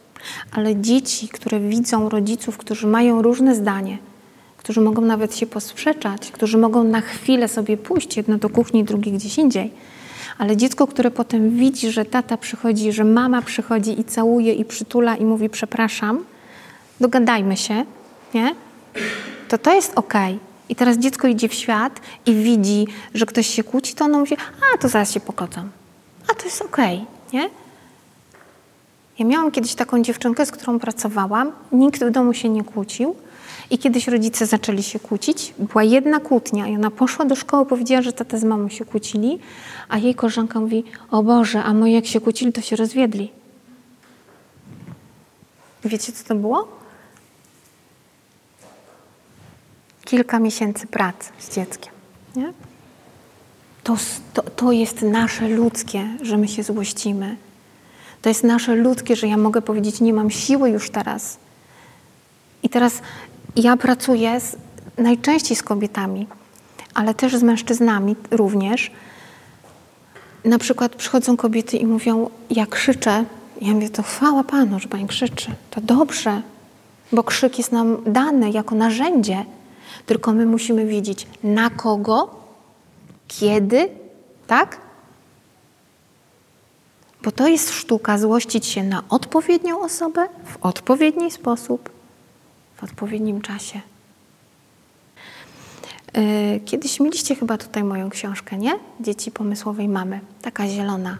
Ale 0.51 0.75
dzieci, 0.75 1.27
które 1.27 1.59
widzą 1.59 2.09
rodziców, 2.09 2.57
którzy 2.57 2.87
mają 2.87 3.21
różne 3.21 3.55
zdanie, 3.55 3.97
którzy 4.57 4.81
mogą 4.81 5.01
nawet 5.01 5.35
się 5.35 5.45
posprzeczać, 5.45 6.31
którzy 6.31 6.57
mogą 6.57 6.83
na 6.83 7.01
chwilę 7.01 7.47
sobie 7.47 7.77
pójść, 7.77 8.17
jedno 8.17 8.37
do 8.37 8.49
kuchni, 8.49 8.83
drugie 8.83 9.11
gdzieś 9.11 9.37
indziej. 9.37 9.71
Ale 10.37 10.57
dziecko, 10.57 10.87
które 10.87 11.11
potem 11.11 11.57
widzi, 11.57 11.91
że 11.91 12.05
tata 12.05 12.37
przychodzi, 12.37 12.91
że 12.91 13.03
mama 13.03 13.41
przychodzi 13.41 13.99
i 13.99 14.03
całuje 14.03 14.53
i 14.53 14.65
przytula 14.65 15.15
i 15.15 15.25
mówi 15.25 15.49
przepraszam, 15.49 16.25
dogadajmy 16.99 17.57
się, 17.57 17.85
nie? 18.33 18.55
To 19.47 19.57
to 19.57 19.73
jest 19.73 19.91
okej. 19.95 20.33
Okay. 20.35 20.54
I 20.69 20.75
teraz 20.75 20.97
dziecko 20.97 21.27
idzie 21.27 21.49
w 21.49 21.53
świat 21.53 21.99
i 22.25 22.35
widzi, 22.35 22.87
że 23.13 23.25
ktoś 23.25 23.47
się 23.47 23.63
kłóci, 23.63 23.93
to 23.93 24.05
ono 24.05 24.19
mówi, 24.19 24.37
a 24.73 24.77
to 24.77 24.89
zaraz 24.89 25.11
się 25.11 25.19
pokodzą. 25.19 25.69
A 26.31 26.33
to 26.33 26.45
jest 26.45 26.61
okej, 26.61 26.95
okay, 26.95 27.07
nie? 27.33 27.49
Ja 29.19 29.25
miałam 29.25 29.51
kiedyś 29.51 29.75
taką 29.75 30.01
dziewczynkę, 30.01 30.45
z 30.45 30.51
którą 30.51 30.79
pracowałam. 30.79 31.51
Nikt 31.71 32.03
w 32.03 32.11
domu 32.11 32.33
się 32.33 32.49
nie 32.49 32.63
kłócił. 32.63 33.15
I 33.69 33.77
kiedyś 33.77 34.07
rodzice 34.07 34.45
zaczęli 34.45 34.83
się 34.83 34.99
kłócić. 34.99 35.53
Była 35.59 35.83
jedna 35.83 36.19
kłótnia 36.19 36.67
i 36.67 36.75
ona 36.75 36.91
poszła 36.91 37.25
do 37.25 37.35
szkoły, 37.35 37.65
powiedziała, 37.65 38.01
że 38.01 38.13
tata 38.13 38.37
z 38.37 38.43
mamą 38.43 38.69
się 38.69 38.85
kłócili, 38.85 39.39
a 39.89 39.97
jej 39.97 40.15
koleżanka 40.15 40.59
mówi, 40.59 40.83
o 41.11 41.23
Boże, 41.23 41.63
a 41.63 41.73
moi 41.73 41.91
jak 41.91 42.05
się 42.05 42.21
kłócili, 42.21 42.53
to 42.53 42.61
się 42.61 42.75
rozwiedli. 42.75 43.31
Wiecie, 45.85 46.11
co 46.11 46.23
to 46.23 46.35
było? 46.35 46.67
Kilka 50.05 50.39
miesięcy 50.39 50.87
pracy 50.87 51.29
z 51.39 51.55
dzieckiem. 51.55 51.93
Nie? 52.35 52.53
To, 53.83 53.97
to, 54.33 54.41
to 54.41 54.71
jest 54.71 55.01
nasze 55.01 55.49
ludzkie, 55.49 56.07
że 56.21 56.37
my 56.37 56.47
się 56.47 56.63
złościmy. 56.63 57.37
To 58.21 58.29
jest 58.29 58.43
nasze 58.43 58.75
ludzkie, 58.75 59.15
że 59.15 59.27
ja 59.27 59.37
mogę 59.37 59.61
powiedzieć, 59.61 60.01
nie 60.01 60.13
mam 60.13 60.31
siły 60.31 60.69
już 60.69 60.89
teraz. 60.89 61.37
I 62.63 62.69
teraz 62.69 63.01
ja 63.55 63.77
pracuję 63.77 64.39
z, 64.39 64.55
najczęściej 64.97 65.57
z 65.57 65.63
kobietami, 65.63 66.27
ale 66.93 67.13
też 67.13 67.35
z 67.35 67.43
mężczyznami 67.43 68.15
również. 68.31 68.91
Na 70.45 70.57
przykład 70.57 70.95
przychodzą 70.95 71.37
kobiety 71.37 71.77
i 71.77 71.85
mówią, 71.85 72.29
ja 72.49 72.65
krzyczę. 72.65 73.25
Ja 73.61 73.73
mówię, 73.73 73.89
to 73.89 74.03
chwała 74.03 74.43
Panu, 74.43 74.79
że 74.79 74.87
Pani 74.87 75.07
krzyczy. 75.07 75.51
To 75.69 75.81
dobrze, 75.81 76.41
bo 77.11 77.23
krzyk 77.23 77.57
jest 77.57 77.71
nam 77.71 77.97
dany 78.05 78.51
jako 78.51 78.75
narzędzie. 78.75 79.45
Tylko 80.05 80.33
my 80.33 80.45
musimy 80.45 80.85
wiedzieć, 80.85 81.27
na 81.43 81.69
kogo, 81.69 82.35
kiedy, 83.27 83.89
tak? 84.47 84.77
Bo 87.23 87.31
to 87.31 87.47
jest 87.47 87.71
sztuka 87.71 88.17
złościć 88.17 88.65
się 88.65 88.83
na 88.83 89.03
odpowiednią 89.09 89.81
osobę 89.81 90.27
w 90.45 90.65
odpowiedni 90.65 91.31
sposób, 91.31 91.89
w 92.75 92.83
odpowiednim 92.83 93.41
czasie. 93.41 93.81
Yy, 96.13 96.59
kiedyś 96.59 96.99
mieliście 96.99 97.35
chyba 97.35 97.57
tutaj 97.57 97.83
moją 97.83 98.09
książkę, 98.09 98.57
nie? 98.57 98.71
Dzieci 98.99 99.31
pomysłowej 99.31 99.87
mamy, 99.87 100.19
taka 100.41 100.67
zielona. 100.67 101.17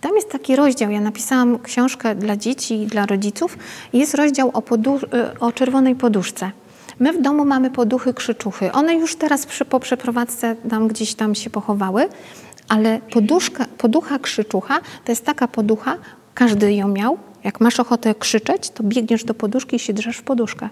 Tam 0.00 0.16
jest 0.16 0.30
taki 0.30 0.56
rozdział, 0.56 0.90
ja 0.90 1.00
napisałam 1.00 1.58
książkę 1.58 2.14
dla 2.14 2.36
dzieci 2.36 2.82
i 2.82 2.86
dla 2.86 3.06
rodziców. 3.06 3.58
Jest 3.92 4.14
rozdział 4.14 4.50
o, 4.54 4.62
yy, 5.12 5.38
o 5.40 5.52
czerwonej 5.52 5.94
poduszce. 5.94 6.50
My 7.00 7.12
w 7.12 7.22
domu 7.22 7.44
mamy 7.44 7.70
poduchy, 7.70 8.14
krzyczuchy. 8.14 8.72
One 8.72 8.94
już 8.94 9.16
teraz 9.16 9.46
przy, 9.46 9.64
po 9.64 9.80
przeprowadzce 9.80 10.56
tam 10.70 10.88
gdzieś 10.88 11.14
tam 11.14 11.34
się 11.34 11.50
pochowały, 11.50 12.08
ale 12.68 13.00
poduszka, 13.12 13.66
poducha, 13.78 14.18
krzyczucha 14.18 14.80
to 15.04 15.12
jest 15.12 15.24
taka 15.24 15.48
poducha, 15.48 15.96
każdy 16.34 16.74
ją 16.74 16.88
miał. 16.88 17.18
Jak 17.44 17.60
masz 17.60 17.80
ochotę 17.80 18.14
krzyczeć, 18.14 18.70
to 18.70 18.82
biegniesz 18.84 19.24
do 19.24 19.34
poduszki 19.34 19.76
i 19.76 19.78
się 19.78 19.92
drzesz 19.92 20.16
w 20.16 20.22
poduszkę. 20.22 20.68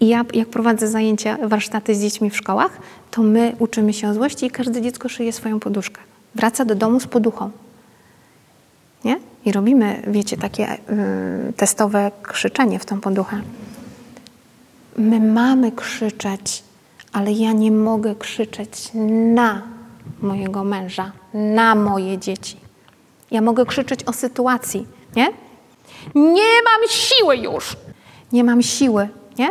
I 0.00 0.08
ja, 0.08 0.24
jak 0.34 0.48
prowadzę 0.48 0.88
zajęcia, 0.88 1.38
warsztaty 1.42 1.94
z 1.94 2.00
dziećmi 2.00 2.30
w 2.30 2.36
szkołach, 2.36 2.78
to 3.10 3.22
my 3.22 3.56
uczymy 3.58 3.92
się 3.92 4.08
o 4.08 4.14
złości 4.14 4.46
i 4.46 4.50
każde 4.50 4.82
dziecko 4.82 5.08
szyje 5.08 5.32
swoją 5.32 5.60
poduszkę. 5.60 6.00
Wraca 6.34 6.64
do 6.64 6.74
domu 6.74 7.00
z 7.00 7.06
poduchą. 7.06 7.50
Nie? 9.04 9.16
I 9.44 9.52
robimy, 9.52 10.02
wiecie, 10.06 10.36
takie 10.36 10.74
y, 10.74 10.78
testowe 11.56 12.10
krzyczenie 12.22 12.78
w 12.78 12.84
tą 12.84 13.00
poduchę. 13.00 13.40
My 14.98 15.20
mamy 15.20 15.72
krzyczeć, 15.72 16.62
ale 17.12 17.32
ja 17.32 17.52
nie 17.52 17.70
mogę 17.70 18.14
krzyczeć 18.14 18.90
na 19.34 19.62
mojego 20.22 20.64
męża, 20.64 21.12
na 21.34 21.74
moje 21.74 22.18
dzieci. 22.18 22.56
Ja 23.30 23.40
mogę 23.40 23.66
krzyczeć 23.66 24.04
o 24.04 24.12
sytuacji, 24.12 24.86
nie? 25.16 25.26
Nie 26.14 26.62
mam 26.64 26.88
siły 26.88 27.36
już! 27.36 27.76
Nie 28.32 28.44
mam 28.44 28.62
siły, 28.62 29.08
nie? 29.38 29.50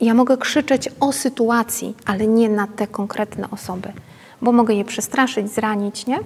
Ja 0.00 0.14
mogę 0.14 0.36
krzyczeć 0.36 0.88
o 1.00 1.12
sytuacji, 1.12 1.94
ale 2.06 2.26
nie 2.26 2.48
na 2.48 2.66
te 2.66 2.86
konkretne 2.86 3.50
osoby, 3.50 3.92
bo 4.42 4.52
mogę 4.52 4.74
je 4.74 4.84
przestraszyć, 4.84 5.52
zranić, 5.52 6.06
nie? 6.06 6.18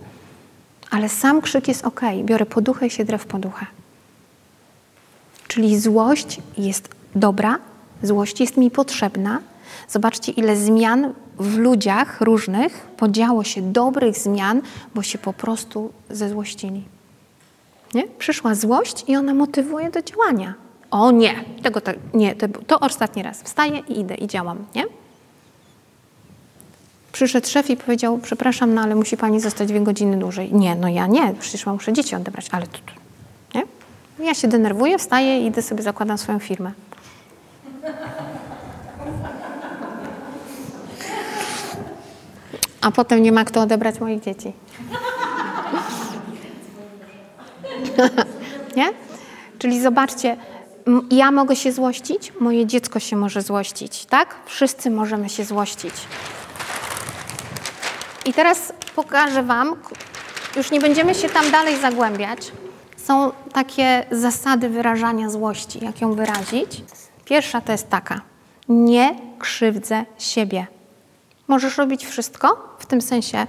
Ale 0.91 1.09
sam 1.09 1.41
krzyk 1.41 1.69
jest 1.69 1.87
ok. 1.87 2.01
Biorę 2.25 2.47
poduchę 2.47 2.87
i 2.87 2.91
się 2.91 3.05
drę 3.05 3.19
w 3.19 3.27
poduchę. 3.27 3.67
Czyli 5.49 5.81
złość 5.81 6.41
jest 6.59 6.89
dobra, 7.15 7.59
złość 8.03 8.41
jest 8.41 8.57
mi 8.57 8.71
potrzebna. 8.71 9.41
Zobaczcie, 9.89 10.33
ile 10.33 10.57
zmian 10.57 11.15
w 11.39 11.57
ludziach 11.57 12.21
różnych 12.21 12.87
podziało 12.97 13.45
się 13.45 13.63
dobrych 13.63 14.17
zmian, 14.17 14.63
bo 14.95 15.03
się 15.03 15.19
po 15.19 15.33
prostu 15.33 15.93
zezłościli. 16.11 16.85
Nie? 17.95 18.05
Przyszła 18.19 18.55
złość 18.55 19.05
i 19.09 19.17
ona 19.17 19.35
motywuje 19.35 19.91
do 19.91 20.03
działania. 20.03 20.55
O 20.91 21.11
nie, 21.11 21.45
tego 21.63 21.81
to, 21.81 21.93
nie, 22.15 22.35
to, 22.35 22.49
to 22.67 22.81
ostatni 22.81 23.23
raz. 23.23 23.43
Wstaję 23.43 23.83
i 23.89 24.01
idę 24.01 24.15
i 24.15 24.27
działam, 24.27 24.65
nie? 24.75 24.85
Przyszedł 27.13 27.47
szef 27.47 27.71
i 27.71 27.77
powiedział, 27.77 28.19
przepraszam, 28.19 28.75
no 28.75 28.81
ale 28.83 28.95
musi 28.95 29.17
pani 29.17 29.41
zostać 29.41 29.69
dwie 29.69 29.81
godziny 29.81 30.17
dłużej. 30.17 30.55
Nie, 30.55 30.75
no 30.75 30.89
ja 30.89 31.07
nie, 31.07 31.35
przecież 31.41 31.67
muszę 31.67 31.93
dzieci 31.93 32.17
odebrać, 32.17 32.49
ale 32.53 32.67
to, 32.67 32.79
nie? 33.55 33.63
Ja 34.27 34.35
się 34.35 34.49
denerwuję, 34.49 34.99
wstaję 34.99 35.41
i 35.41 35.47
idę 35.47 35.63
sobie, 35.63 35.83
zakładam 35.83 36.19
swoją 36.19 36.39
firmę. 36.39 36.73
A 42.89 42.91
potem 42.91 43.23
nie 43.23 43.33
ma 43.33 43.45
kto 43.45 43.61
odebrać 43.61 44.01
moich 44.01 44.21
dzieci. 44.21 44.53
nie? 48.77 48.89
Czyli 49.59 49.81
zobaczcie, 49.81 50.37
ja 51.11 51.31
mogę 51.31 51.57
się 51.57 51.73
złościć, 51.73 52.33
moje 52.41 52.67
dziecko 52.67 53.01
się 53.01 53.17
może 53.17 53.43
złościć, 53.43 54.07
tak? 54.07 54.37
Wszyscy 54.47 54.91
możemy 54.91 55.29
się 55.29 55.45
złościć. 55.45 55.95
I 58.27 58.33
teraz 58.33 58.73
pokażę 58.97 59.43
Wam, 59.43 59.77
już 60.57 60.71
nie 60.71 60.81
będziemy 60.81 61.15
się 61.15 61.29
tam 61.29 61.51
dalej 61.51 61.77
zagłębiać. 61.77 62.53
Są 62.97 63.33
takie 63.53 64.05
zasady 64.11 64.69
wyrażania 64.69 65.31
złości, 65.31 65.85
jak 65.85 66.01
ją 66.01 66.15
wyrazić. 66.15 66.83
Pierwsza 67.25 67.61
to 67.61 67.73
jest 67.73 67.89
taka: 67.89 68.21
nie 68.69 69.15
krzywdzę 69.39 70.05
siebie. 70.19 70.78
Możesz 71.49 71.79
robić 71.79 72.07
wszystko, 72.07 72.77
w 72.79 72.87
tym 72.87 73.01
sensie, 73.01 73.47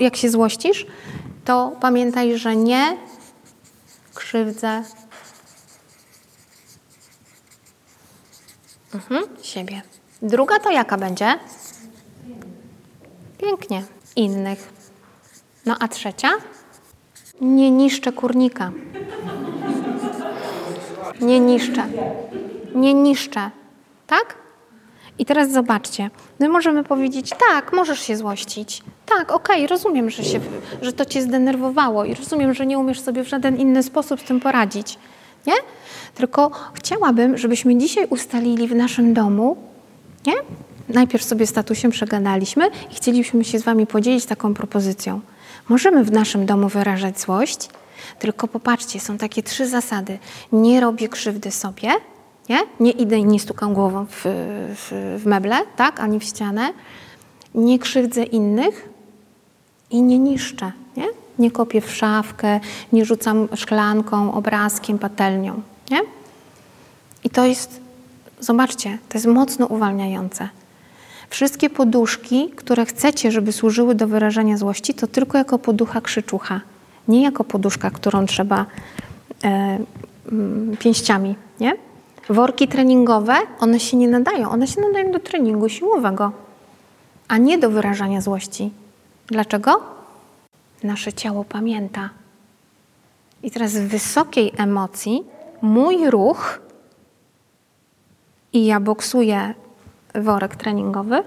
jak 0.00 0.16
się 0.16 0.30
złościsz, 0.30 0.86
to 1.44 1.72
pamiętaj, 1.80 2.38
że 2.38 2.56
nie 2.56 2.96
krzywdzę 4.14 4.82
mhm, 8.94 9.24
siebie. 9.42 9.82
Druga 10.22 10.58
to 10.58 10.70
jaka 10.70 10.96
będzie? 10.98 11.38
Pięknie. 13.38 13.84
Innych. 14.16 14.72
No 15.66 15.76
a 15.80 15.88
trzecia? 15.88 16.30
Nie 17.40 17.70
niszczę 17.70 18.12
kurnika. 18.12 18.72
Nie 21.20 21.40
niszczę. 21.40 21.86
Nie 22.74 22.94
niszczę. 22.94 23.50
Tak? 24.06 24.41
I 25.18 25.24
teraz 25.24 25.52
zobaczcie, 25.52 26.10
my 26.40 26.48
możemy 26.48 26.84
powiedzieć, 26.84 27.30
tak, 27.48 27.72
możesz 27.72 28.00
się 28.00 28.16
złościć. 28.16 28.82
Tak, 29.06 29.32
okej, 29.32 29.56
okay, 29.56 29.66
rozumiem, 29.66 30.10
że, 30.10 30.24
się, 30.24 30.40
że 30.82 30.92
to 30.92 31.04
cię 31.04 31.22
zdenerwowało 31.22 32.04
i 32.04 32.14
rozumiem, 32.14 32.54
że 32.54 32.66
nie 32.66 32.78
umiesz 32.78 33.00
sobie 33.00 33.24
w 33.24 33.28
żaden 33.28 33.56
inny 33.56 33.82
sposób 33.82 34.20
z 34.20 34.24
tym 34.24 34.40
poradzić. 34.40 34.98
Nie? 35.46 35.54
Tylko 36.14 36.50
chciałabym, 36.74 37.38
żebyśmy 37.38 37.76
dzisiaj 37.76 38.06
ustalili 38.06 38.68
w 38.68 38.74
naszym 38.74 39.14
domu, 39.14 39.56
nie? 40.26 40.34
Najpierw 40.88 41.24
sobie 41.24 41.46
statusem 41.46 41.90
przegadaliśmy 41.90 42.70
i 42.92 42.94
chcielibyśmy 42.94 43.44
się 43.44 43.58
z 43.58 43.62
Wami 43.62 43.86
podzielić 43.86 44.26
taką 44.26 44.54
propozycją. 44.54 45.20
Możemy 45.68 46.04
w 46.04 46.12
naszym 46.12 46.46
domu 46.46 46.68
wyrażać 46.68 47.20
złość, 47.20 47.68
tylko 48.18 48.48
popatrzcie, 48.48 49.00
są 49.00 49.18
takie 49.18 49.42
trzy 49.42 49.66
zasady. 49.66 50.18
Nie 50.52 50.80
robię 50.80 51.08
krzywdy 51.08 51.50
sobie, 51.50 51.88
nie? 52.48 52.58
Nie 52.80 52.90
idę 52.90 53.18
i 53.18 53.24
nie 53.24 53.40
stukam 53.40 53.74
głową 53.74 54.06
w, 54.06 54.22
w, 54.76 55.18
w 55.22 55.26
meble, 55.26 55.56
tak? 55.76 56.00
Ani 56.00 56.20
w 56.20 56.24
ścianę. 56.24 56.72
Nie 57.54 57.78
krzywdzę 57.78 58.22
innych 58.22 58.88
i 59.90 60.02
nie 60.02 60.18
niszczę, 60.18 60.72
nie? 60.96 61.06
Nie 61.38 61.50
kopię 61.50 61.80
w 61.80 61.90
szafkę, 61.90 62.60
nie 62.92 63.04
rzucam 63.04 63.48
szklanką, 63.54 64.34
obrazkiem, 64.34 64.98
patelnią, 64.98 65.62
nie? 65.90 66.00
I 67.24 67.30
to 67.30 67.44
jest, 67.44 67.80
zobaczcie, 68.40 68.98
to 69.08 69.18
jest 69.18 69.26
mocno 69.26 69.66
uwalniające. 69.66 70.48
Wszystkie 71.30 71.70
poduszki, 71.70 72.50
które 72.56 72.86
chcecie, 72.86 73.32
żeby 73.32 73.52
służyły 73.52 73.94
do 73.94 74.06
wyrażania 74.06 74.56
złości, 74.56 74.94
to 74.94 75.06
tylko 75.06 75.38
jako 75.38 75.58
poducha 75.58 76.00
krzyczucha, 76.00 76.60
nie 77.08 77.22
jako 77.22 77.44
poduszka, 77.44 77.90
którą 77.90 78.26
trzeba 78.26 78.66
e, 79.44 79.78
pięściami, 80.78 81.36
nie? 81.60 81.76
Worki 82.28 82.68
treningowe, 82.68 83.34
one 83.60 83.80
się 83.80 83.96
nie 83.96 84.08
nadają. 84.08 84.50
One 84.50 84.66
się 84.66 84.80
nadają 84.80 85.12
do 85.12 85.18
treningu 85.18 85.68
siłowego, 85.68 86.32
a 87.28 87.38
nie 87.38 87.58
do 87.58 87.70
wyrażania 87.70 88.20
złości. 88.20 88.70
Dlaczego? 89.26 89.80
Nasze 90.82 91.12
ciało 91.12 91.44
pamięta. 91.44 92.10
I 93.42 93.50
teraz 93.50 93.72
w 93.72 93.88
wysokiej 93.88 94.52
emocji 94.58 95.24
mój 95.62 96.10
ruch 96.10 96.60
i 98.52 98.66
ja 98.66 98.80
boksuję 98.80 99.54
worek 100.14 100.56
treningowy, 100.56 101.22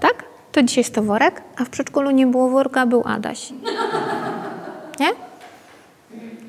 tak? 0.00 0.24
To 0.52 0.62
dzisiaj 0.62 0.80
jest 0.80 0.94
to 0.94 1.02
worek, 1.02 1.42
a 1.56 1.64
w 1.64 1.68
przedszkolu 1.68 2.10
nie 2.10 2.26
było 2.26 2.48
worka, 2.50 2.86
był 2.86 3.02
Adaś. 3.06 3.52
Nie? 5.00 5.08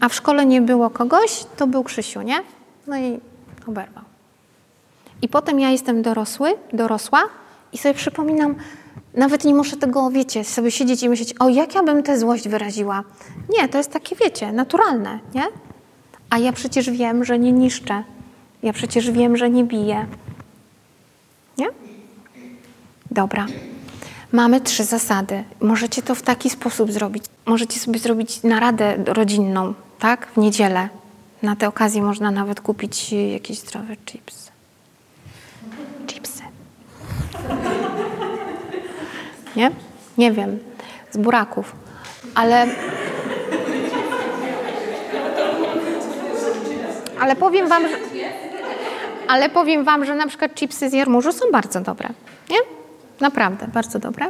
A 0.02 0.10
w 0.10 0.13
szkole 0.13 0.45
nie 0.45 0.62
było 0.62 0.89
kogoś, 0.89 1.45
to 1.58 1.67
był 1.67 1.84
Krzysiu, 1.84 2.21
nie? 2.21 2.54
No 2.88 2.98
i 2.98 3.19
oberwał. 3.67 4.04
I 5.21 5.30
potem 5.30 5.60
ja 5.60 5.69
jestem 5.69 6.02
dorosły, 6.02 6.54
dorosła 6.74 7.24
i 7.74 7.78
sobie 7.78 7.93
przypominam, 7.93 8.56
nawet 9.13 9.43
nie 9.43 9.54
muszę 9.54 9.78
tego, 9.78 10.10
wiecie, 10.10 10.43
sobie 10.43 10.71
siedzieć 10.71 11.04
i 11.04 11.10
myśleć, 11.10 11.34
o 11.39 11.50
jak 11.50 11.76
ja 11.76 11.84
bym 11.84 12.04
tę 12.04 12.19
złość 12.19 12.48
wyraziła. 12.48 13.04
Nie, 13.50 13.69
to 13.69 13.78
jest 13.78 13.91
takie, 13.91 14.15
wiecie, 14.15 14.52
naturalne, 14.52 15.19
nie? 15.34 15.43
A 16.30 16.38
ja 16.38 16.54
przecież 16.54 16.89
wiem, 16.89 17.26
że 17.26 17.39
nie 17.39 17.52
niszczę. 17.52 18.04
Ja 18.63 18.74
przecież 18.74 19.12
wiem, 19.12 19.38
że 19.38 19.50
nie 19.50 19.63
biję. 19.63 20.06
Nie? 21.58 21.67
Dobra. 23.12 23.45
Mamy 24.32 24.62
trzy 24.62 24.84
zasady. 24.84 25.43
Możecie 25.60 26.02
to 26.02 26.15
w 26.15 26.21
taki 26.21 26.50
sposób 26.50 26.91
zrobić. 26.91 27.24
Możecie 27.45 27.80
sobie 27.80 28.00
zrobić 28.00 28.43
naradę 28.43 29.04
rodzinną, 29.06 29.74
tak? 30.00 30.28
W 30.28 30.38
niedzielę. 30.38 30.89
Na 31.43 31.56
tę 31.56 31.67
okazję 31.67 32.02
można 32.02 32.32
nawet 32.32 32.62
kupić 32.62 33.13
jakieś 33.13 33.60
zdrowe 33.60 33.98
chipsy. 34.06 34.52
Chipsy. 36.08 36.43
Nie? 39.56 39.71
Nie 40.17 40.32
wiem. 40.32 40.60
Z 41.12 41.17
buraków. 41.17 41.76
Ale... 42.36 42.67
Ale 47.19 47.36
powiem 47.36 47.69
wam, 47.69 47.88
że... 47.88 47.98
Ale 49.28 49.50
powiem 49.50 49.84
wam, 49.84 50.06
że 50.06 50.15
na 50.15 50.28
przykład 50.28 50.56
chipsy 50.56 50.89
z 50.89 50.93
jarmużu 50.93 51.32
są 51.32 51.45
bardzo 51.52 51.82
dobre. 51.82 52.10
Nie? 52.50 52.58
Naprawdę, 53.19 53.67
bardzo 53.67 54.00
dobre. 54.00 54.26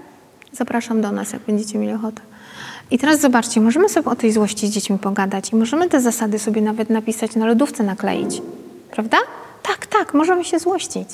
Zapraszam 0.51 1.01
do 1.01 1.11
nas, 1.11 1.33
jak 1.33 1.41
będziecie 1.41 1.77
mieli 1.77 1.93
ochotę. 1.93 2.21
I 2.91 2.97
teraz 2.97 3.19
zobaczcie, 3.19 3.61
możemy 3.61 3.89
sobie 3.89 4.09
o 4.09 4.15
tej 4.15 4.31
złości 4.31 4.67
z 4.67 4.71
dziećmi 4.71 4.97
pogadać 4.97 5.51
i 5.51 5.55
możemy 5.55 5.89
te 5.89 6.01
zasady 6.01 6.39
sobie 6.39 6.61
nawet 6.61 6.89
napisać 6.89 7.35
na 7.35 7.45
lodówce, 7.45 7.83
nakleić. 7.83 8.41
Prawda? 8.91 9.17
Tak, 9.63 9.85
tak, 9.85 10.13
możemy 10.13 10.45
się 10.45 10.59
złościć. 10.59 11.07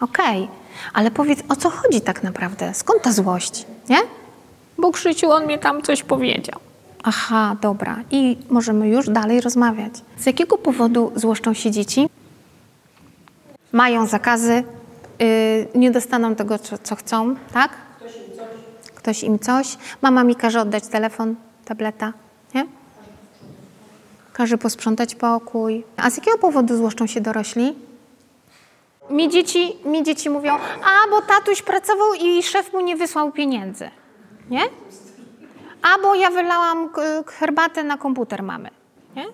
Okej, 0.00 0.42
okay. 0.42 0.48
ale 0.92 1.10
powiedz, 1.10 1.38
o 1.48 1.56
co 1.56 1.70
chodzi 1.70 2.00
tak 2.00 2.22
naprawdę? 2.22 2.74
Skąd 2.74 3.02
ta 3.02 3.12
złość? 3.12 3.66
Nie? 3.88 3.98
Bo 4.78 4.92
Krzyciu, 4.92 5.30
on 5.30 5.44
mnie 5.44 5.58
tam 5.58 5.82
coś 5.82 6.02
powiedział. 6.02 6.60
Aha, 7.02 7.56
dobra. 7.60 7.96
I 8.10 8.36
możemy 8.50 8.88
już 8.88 9.08
dalej 9.08 9.40
rozmawiać. 9.40 9.92
Z 10.18 10.26
jakiego 10.26 10.58
powodu 10.58 11.12
złoszczą 11.16 11.54
się 11.54 11.70
dzieci? 11.70 12.08
Mają 13.72 14.06
zakazy, 14.06 14.64
yy, 15.18 15.26
nie 15.74 15.90
dostaną 15.90 16.34
tego, 16.34 16.58
co, 16.58 16.78
co 16.78 16.96
chcą, 16.96 17.34
tak? 17.52 17.70
Ktoś 19.02 19.22
im 19.22 19.38
coś. 19.38 19.76
Mama 20.02 20.24
mi 20.24 20.36
każe 20.36 20.60
oddać 20.60 20.86
telefon, 20.86 21.34
tableta, 21.64 22.12
nie? 22.54 22.66
Każe 24.32 24.58
posprzątać 24.58 25.14
pokój. 25.14 25.84
A 25.96 26.10
z 26.10 26.16
jakiego 26.16 26.38
powodu 26.38 26.76
złoszczą 26.76 27.06
się 27.06 27.20
dorośli? 27.20 27.74
Mi 29.10 29.28
dzieci, 29.28 29.76
mi 29.84 30.02
dzieci 30.02 30.30
mówią, 30.30 30.54
a 30.84 31.10
bo 31.10 31.22
tatuś 31.22 31.62
pracował 31.62 32.14
i 32.14 32.42
szef 32.42 32.72
mu 32.72 32.80
nie 32.80 32.96
wysłał 32.96 33.32
pieniędzy. 33.32 33.90
Nie? 34.50 34.62
A 35.82 36.02
bo 36.02 36.14
ja 36.14 36.30
wylałam 36.30 36.88
herbatę 37.26 37.84
na 37.84 37.98
komputer 37.98 38.42
mamy. 38.42 38.70
Nie? 39.16 39.26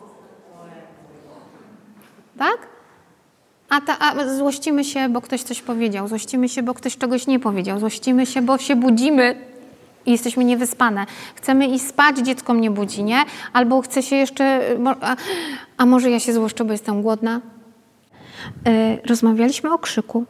Tak? 2.38 2.58
A, 3.68 3.80
ta, 3.80 3.98
a 3.98 4.34
złościmy 4.36 4.84
się, 4.84 5.08
bo 5.08 5.20
ktoś 5.20 5.42
coś 5.42 5.62
powiedział. 5.62 6.08
Złościmy 6.08 6.48
się, 6.48 6.62
bo 6.62 6.74
ktoś 6.74 6.96
czegoś 6.96 7.26
nie 7.26 7.40
powiedział. 7.40 7.78
Złościmy 7.78 8.26
się, 8.26 8.42
bo 8.42 8.58
się 8.58 8.76
budzimy 8.76 9.48
i 10.06 10.12
jesteśmy 10.12 10.44
niewyspane. 10.44 11.06
Chcemy 11.34 11.66
iść 11.66 11.86
spać, 11.86 12.18
dziecko 12.18 12.54
mnie 12.54 12.70
budzi, 12.70 13.04
nie? 13.04 13.24
Albo 13.52 13.82
chce 13.82 14.02
się 14.02 14.16
jeszcze... 14.16 14.76
A, 15.00 15.16
a 15.76 15.86
może 15.86 16.10
ja 16.10 16.20
się 16.20 16.32
złoszczę, 16.32 16.64
bo 16.64 16.72
jestem 16.72 17.02
głodna? 17.02 17.40
Yy, 18.66 18.72
rozmawialiśmy 19.06 19.72
o 19.72 19.78
krzyku. 19.78 20.24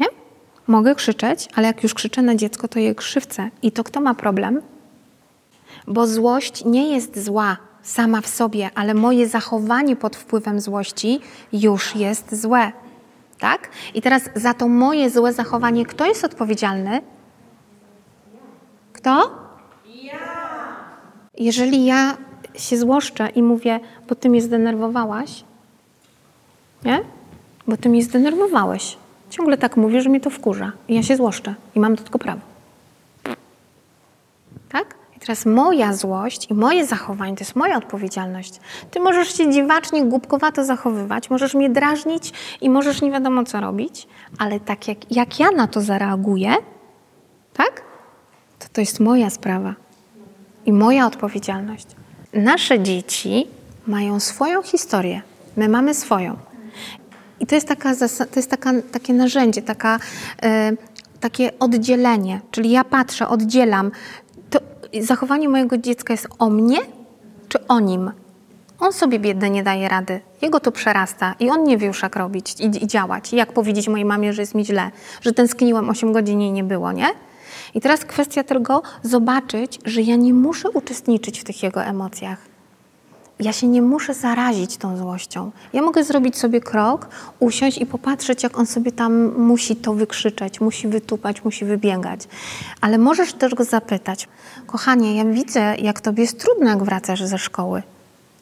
Nie? 0.00 0.06
Mogę 0.66 0.94
krzyczeć, 0.94 1.48
ale 1.54 1.66
jak 1.66 1.82
już 1.82 1.94
krzyczę 1.94 2.22
na 2.22 2.34
dziecko, 2.34 2.68
to 2.68 2.78
je 2.78 2.94
krzywcę. 2.94 3.50
I 3.62 3.72
to 3.72 3.84
kto 3.84 4.00
ma 4.00 4.14
problem? 4.14 4.62
Bo 5.86 6.06
złość 6.06 6.64
nie 6.64 6.94
jest 6.94 7.24
zła 7.24 7.56
sama 7.82 8.20
w 8.20 8.26
sobie, 8.26 8.70
ale 8.74 8.94
moje 8.94 9.28
zachowanie 9.28 9.96
pod 9.96 10.16
wpływem 10.16 10.60
złości 10.60 11.20
już 11.52 11.96
jest 11.96 12.40
złe. 12.42 12.72
Tak? 13.38 13.68
I 13.94 14.02
teraz 14.02 14.22
za 14.34 14.54
to 14.54 14.68
moje 14.68 15.10
złe 15.10 15.32
zachowanie 15.32 15.86
kto 15.86 16.06
jest 16.06 16.24
odpowiedzialny? 16.24 17.00
Kto? 19.06 19.30
Ja. 20.02 20.18
Jeżeli 21.38 21.84
ja 21.84 22.16
się 22.54 22.76
złoszczę 22.76 23.28
i 23.28 23.42
mówię, 23.42 23.80
bo 24.08 24.14
ty 24.14 24.28
mnie 24.28 24.42
zdenerwowałaś, 24.42 25.44
nie? 26.84 27.00
Bo 27.66 27.76
ty 27.76 27.88
mnie 27.88 28.02
zdenerwowałeś. 28.02 28.96
Ciągle 29.30 29.58
tak 29.58 29.76
mówię, 29.76 30.00
że 30.02 30.08
mnie 30.08 30.20
to 30.20 30.30
wkurza. 30.30 30.72
I 30.88 30.94
ja 30.94 31.02
się 31.02 31.16
złoszczę. 31.16 31.54
I 31.74 31.80
mam 31.80 31.94
do 31.94 32.02
tego 32.02 32.18
prawo. 32.18 32.40
Tak? 34.68 34.94
I 35.16 35.20
teraz 35.20 35.46
moja 35.46 35.92
złość 35.92 36.50
i 36.50 36.54
moje 36.54 36.86
zachowanie 36.86 37.36
to 37.36 37.40
jest 37.40 37.56
moja 37.56 37.76
odpowiedzialność. 37.76 38.60
Ty 38.90 39.00
możesz 39.00 39.36
się 39.36 39.50
dziwacznie, 39.50 40.04
głupkowato 40.04 40.64
zachowywać, 40.64 41.30
możesz 41.30 41.54
mnie 41.54 41.70
drażnić 41.70 42.32
i 42.60 42.70
możesz 42.70 43.02
nie 43.02 43.10
wiadomo 43.10 43.44
co 43.44 43.60
robić, 43.60 44.08
ale 44.38 44.60
tak 44.60 44.88
jak, 44.88 45.12
jak 45.12 45.40
ja 45.40 45.50
na 45.50 45.66
to 45.66 45.80
zareaguję, 45.80 46.54
tak? 47.52 47.86
To 48.58 48.66
to 48.72 48.80
jest 48.80 49.00
moja 49.00 49.30
sprawa 49.30 49.74
i 50.66 50.72
moja 50.72 51.06
odpowiedzialność. 51.06 51.86
Nasze 52.32 52.80
dzieci 52.80 53.46
mają 53.86 54.20
swoją 54.20 54.62
historię. 54.62 55.22
My 55.56 55.68
mamy 55.68 55.94
swoją. 55.94 56.36
I 57.40 57.46
to 57.46 57.54
jest, 57.54 57.68
taka, 57.68 57.96
to 58.32 58.36
jest 58.36 58.50
taka, 58.50 58.72
takie 58.92 59.14
narzędzie, 59.14 59.62
taka, 59.62 59.98
e, 60.42 60.72
takie 61.20 61.58
oddzielenie. 61.58 62.40
Czyli 62.50 62.70
ja 62.70 62.84
patrzę, 62.84 63.28
oddzielam. 63.28 63.90
To 64.50 64.58
zachowanie 65.00 65.48
mojego 65.48 65.78
dziecka 65.78 66.12
jest 66.12 66.26
o 66.38 66.50
mnie 66.50 66.78
czy 67.48 67.66
o 67.66 67.80
nim? 67.80 68.10
On 68.78 68.92
sobie 68.92 69.18
biedny 69.18 69.50
nie 69.50 69.62
daje 69.62 69.88
rady. 69.88 70.20
Jego 70.42 70.60
to 70.60 70.72
przerasta 70.72 71.34
i 71.40 71.50
on 71.50 71.64
nie 71.64 71.78
wie 71.78 71.86
już 71.86 72.02
jak 72.02 72.16
robić 72.16 72.60
i, 72.60 72.84
i 72.84 72.86
działać. 72.86 73.32
I 73.32 73.36
jak 73.36 73.52
powiedzieć 73.52 73.88
mojej 73.88 74.04
mamie, 74.04 74.32
że 74.32 74.42
jest 74.42 74.54
mi 74.54 74.64
źle, 74.64 74.90
że 75.20 75.32
tęskniłam 75.32 75.90
8 75.90 76.12
godzin 76.12 76.40
i 76.40 76.52
nie 76.52 76.64
było, 76.64 76.92
nie? 76.92 77.06
I 77.76 77.80
teraz 77.80 78.04
kwestia 78.04 78.44
tego 78.44 78.82
zobaczyć, 79.02 79.78
że 79.84 80.02
ja 80.02 80.16
nie 80.16 80.34
muszę 80.34 80.70
uczestniczyć 80.70 81.40
w 81.40 81.44
tych 81.44 81.62
jego 81.62 81.82
emocjach 81.84 82.56
ja 83.40 83.52
się 83.52 83.68
nie 83.68 83.82
muszę 83.82 84.14
zarazić 84.14 84.76
tą 84.76 84.96
złością. 84.96 85.50
Ja 85.72 85.82
mogę 85.82 86.04
zrobić 86.04 86.36
sobie 86.36 86.60
krok, 86.60 87.08
usiąść 87.40 87.78
i 87.78 87.86
popatrzeć, 87.86 88.42
jak 88.42 88.58
on 88.58 88.66
sobie 88.66 88.92
tam 88.92 89.38
musi 89.38 89.76
to 89.76 89.94
wykrzyczeć, 89.94 90.60
musi 90.60 90.88
wytupać, 90.88 91.44
musi 91.44 91.64
wybiegać. 91.64 92.20
Ale 92.80 92.98
możesz 92.98 93.32
też 93.32 93.54
go 93.54 93.64
zapytać, 93.64 94.28
kochanie, 94.66 95.16
ja 95.16 95.24
widzę, 95.24 95.76
jak 95.76 96.00
tobie 96.00 96.22
jest 96.22 96.40
trudno, 96.40 96.70
jak 96.70 96.82
wracasz 96.82 97.22
ze 97.22 97.38
szkoły. 97.38 97.82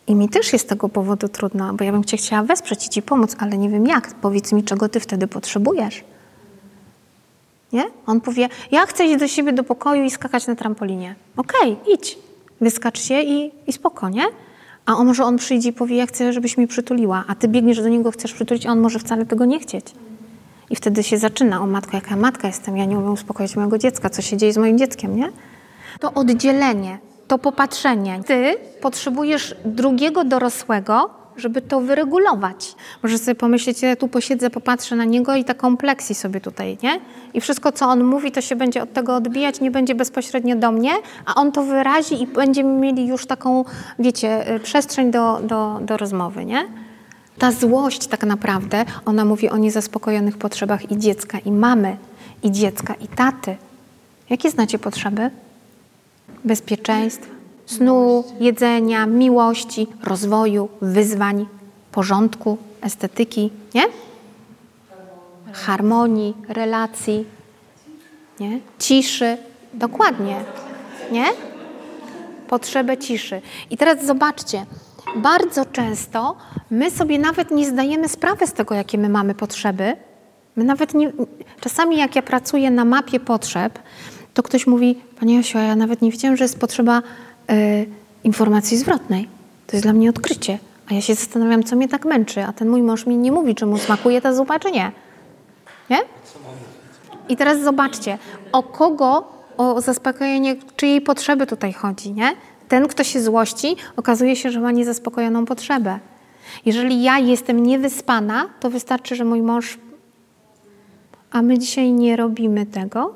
I 0.06 0.14
mi 0.14 0.28
też 0.28 0.52
jest 0.52 0.64
z 0.64 0.68
tego 0.68 0.88
powodu 0.88 1.28
trudno, 1.28 1.74
bo 1.74 1.84
ja 1.84 1.92
bym 1.92 2.04
cię 2.04 2.16
chciała 2.16 2.42
wesprzeć 2.42 2.86
i 2.86 2.88
ci 2.88 3.02
pomóc, 3.02 3.36
ale 3.38 3.58
nie 3.58 3.68
wiem 3.68 3.86
jak. 3.86 4.14
Powiedz 4.14 4.52
mi, 4.52 4.64
czego 4.64 4.88
ty 4.88 5.00
wtedy 5.00 5.26
potrzebujesz. 5.26 6.04
Nie? 7.74 7.84
On 8.06 8.20
powie, 8.20 8.48
ja 8.70 8.86
chcę 8.86 9.06
iść 9.06 9.16
do 9.16 9.28
siebie 9.28 9.52
do 9.52 9.64
pokoju 9.64 10.04
i 10.04 10.10
skakać 10.10 10.46
na 10.46 10.54
trampolinie. 10.54 11.14
Okej, 11.36 11.72
okay, 11.72 11.94
idź. 11.94 12.18
Wyskacz 12.60 13.00
się 13.00 13.22
i, 13.22 13.52
i 13.66 13.72
spoko, 13.72 14.08
nie? 14.08 14.24
A 14.86 14.96
on 14.96 15.06
może 15.06 15.24
on 15.24 15.36
przyjdzie 15.36 15.68
i 15.68 15.72
powie, 15.72 15.96
ja 15.96 16.06
chcę, 16.06 16.32
żebyś 16.32 16.56
mnie 16.56 16.66
przytuliła, 16.66 17.24
a 17.28 17.34
ty 17.34 17.48
biegniesz 17.48 17.82
do 17.82 17.88
niego, 17.88 18.10
chcesz 18.10 18.34
przytulić, 18.34 18.66
a 18.66 18.70
on 18.70 18.80
może 18.80 18.98
wcale 18.98 19.26
tego 19.26 19.44
nie 19.44 19.60
chcieć. 19.60 19.86
I 20.70 20.76
wtedy 20.76 21.02
się 21.02 21.18
zaczyna, 21.18 21.60
o 21.60 21.66
matko, 21.66 21.96
jaka 21.96 22.16
matka 22.16 22.48
jestem, 22.48 22.76
ja 22.76 22.84
nie 22.84 22.98
umiem 22.98 23.12
uspokoić 23.12 23.56
mojego 23.56 23.78
dziecka, 23.78 24.10
co 24.10 24.22
się 24.22 24.36
dzieje 24.36 24.52
z 24.52 24.56
moim 24.56 24.78
dzieckiem, 24.78 25.16
nie? 25.16 25.32
To 26.00 26.14
oddzielenie, 26.14 26.98
to 27.28 27.38
popatrzenie. 27.38 28.20
Ty 28.26 28.56
potrzebujesz 28.80 29.56
drugiego 29.64 30.24
dorosłego, 30.24 31.10
żeby 31.36 31.62
to 31.62 31.80
wyregulować. 31.80 32.74
Możesz 33.02 33.20
sobie 33.20 33.34
pomyśleć, 33.34 33.82
ja 33.82 33.96
tu 33.96 34.08
posiedzę, 34.08 34.50
popatrzę 34.50 34.96
na 34.96 35.04
niego 35.04 35.34
i 35.34 35.44
taką 35.44 35.74
kompleksji 35.74 36.14
sobie 36.14 36.40
tutaj, 36.40 36.78
nie? 36.82 37.00
I 37.34 37.40
wszystko, 37.40 37.72
co 37.72 37.86
on 37.86 38.04
mówi, 38.04 38.32
to 38.32 38.40
się 38.40 38.56
będzie 38.56 38.82
od 38.82 38.92
tego 38.92 39.16
odbijać, 39.16 39.60
nie 39.60 39.70
będzie 39.70 39.94
bezpośrednio 39.94 40.56
do 40.56 40.72
mnie, 40.72 40.90
a 41.26 41.34
on 41.34 41.52
to 41.52 41.62
wyrazi 41.62 42.22
i 42.22 42.26
będziemy 42.26 42.72
mieli 42.80 43.06
już 43.06 43.26
taką, 43.26 43.64
wiecie, 43.98 44.54
y, 44.54 44.60
przestrzeń 44.60 45.10
do, 45.10 45.40
do, 45.42 45.78
do 45.82 45.96
rozmowy, 45.96 46.44
nie? 46.44 46.64
Ta 47.38 47.52
złość 47.52 48.06
tak 48.06 48.24
naprawdę, 48.24 48.84
ona 49.04 49.24
mówi 49.24 49.48
o 49.50 49.56
niezaspokojonych 49.56 50.38
potrzebach 50.38 50.90
i 50.90 50.98
dziecka, 50.98 51.38
i 51.38 51.52
mamy, 51.52 51.96
i 52.42 52.50
dziecka, 52.50 52.94
i 52.94 53.08
taty. 53.08 53.56
Jakie 54.30 54.50
znacie 54.50 54.78
potrzeby? 54.78 55.30
Bezpieczeństwa, 56.44 57.33
Snu, 57.66 58.24
jedzenia, 58.40 59.06
miłości, 59.06 59.86
rozwoju, 60.02 60.68
wyzwań, 60.80 61.46
porządku, 61.92 62.58
estetyki, 62.80 63.50
nie? 63.74 63.82
Harmonii, 65.52 66.34
relacji, 66.48 67.24
nie? 68.40 68.60
Ciszy, 68.78 69.36
dokładnie, 69.74 70.36
nie? 71.12 71.26
Potrzebę 72.48 72.98
ciszy. 72.98 73.42
I 73.70 73.76
teraz 73.76 74.04
zobaczcie, 74.04 74.66
bardzo 75.16 75.64
często 75.64 76.36
my 76.70 76.90
sobie 76.90 77.18
nawet 77.18 77.50
nie 77.50 77.66
zdajemy 77.66 78.08
sprawy 78.08 78.46
z 78.46 78.52
tego, 78.52 78.74
jakie 78.74 78.98
my 78.98 79.08
mamy 79.08 79.34
potrzeby. 79.34 79.96
My 80.56 80.64
nawet 80.64 80.94
nie, 80.94 81.12
czasami 81.60 81.96
jak 81.96 82.16
ja 82.16 82.22
pracuję 82.22 82.70
na 82.70 82.84
mapie 82.84 83.20
potrzeb, 83.20 83.78
to 84.34 84.42
ktoś 84.42 84.66
mówi, 84.66 84.94
Pani 85.20 85.34
Jasiu, 85.34 85.58
ja 85.58 85.76
nawet 85.76 86.02
nie 86.02 86.10
wiedziałam, 86.10 86.36
że 86.36 86.44
jest 86.44 86.58
potrzeba 86.58 87.02
informacji 88.24 88.76
zwrotnej. 88.76 89.28
To 89.66 89.76
jest 89.76 89.84
dla 89.84 89.92
mnie 89.92 90.10
odkrycie. 90.10 90.58
A 90.90 90.94
ja 90.94 91.00
się 91.00 91.14
zastanawiam, 91.14 91.62
co 91.62 91.76
mnie 91.76 91.88
tak 91.88 92.04
męczy, 92.04 92.44
a 92.44 92.52
ten 92.52 92.68
mój 92.68 92.82
mąż 92.82 93.06
mi 93.06 93.16
nie 93.16 93.32
mówi, 93.32 93.54
czy 93.54 93.66
mu 93.66 93.78
smakuje 93.78 94.20
ta 94.20 94.34
zupa, 94.34 94.58
czy 94.58 94.70
nie. 94.70 94.92
Nie? 95.90 95.98
I 97.28 97.36
teraz 97.36 97.60
zobaczcie, 97.60 98.18
o 98.52 98.62
kogo, 98.62 99.32
o 99.56 99.80
zaspokojenie 99.80 100.56
czyjej 100.76 101.00
potrzeby 101.00 101.46
tutaj 101.46 101.72
chodzi, 101.72 102.12
nie? 102.12 102.32
Ten, 102.68 102.88
kto 102.88 103.04
się 103.04 103.22
złości, 103.22 103.76
okazuje 103.96 104.36
się, 104.36 104.50
że 104.50 104.60
ma 104.60 104.72
niezaspokojoną 104.72 105.44
potrzebę. 105.44 105.98
Jeżeli 106.66 107.02
ja 107.02 107.18
jestem 107.18 107.62
niewyspana, 107.62 108.48
to 108.60 108.70
wystarczy, 108.70 109.16
że 109.16 109.24
mój 109.24 109.42
mąż. 109.42 109.78
A 111.30 111.42
my 111.42 111.58
dzisiaj 111.58 111.92
nie 111.92 112.16
robimy 112.16 112.66
tego. 112.66 113.14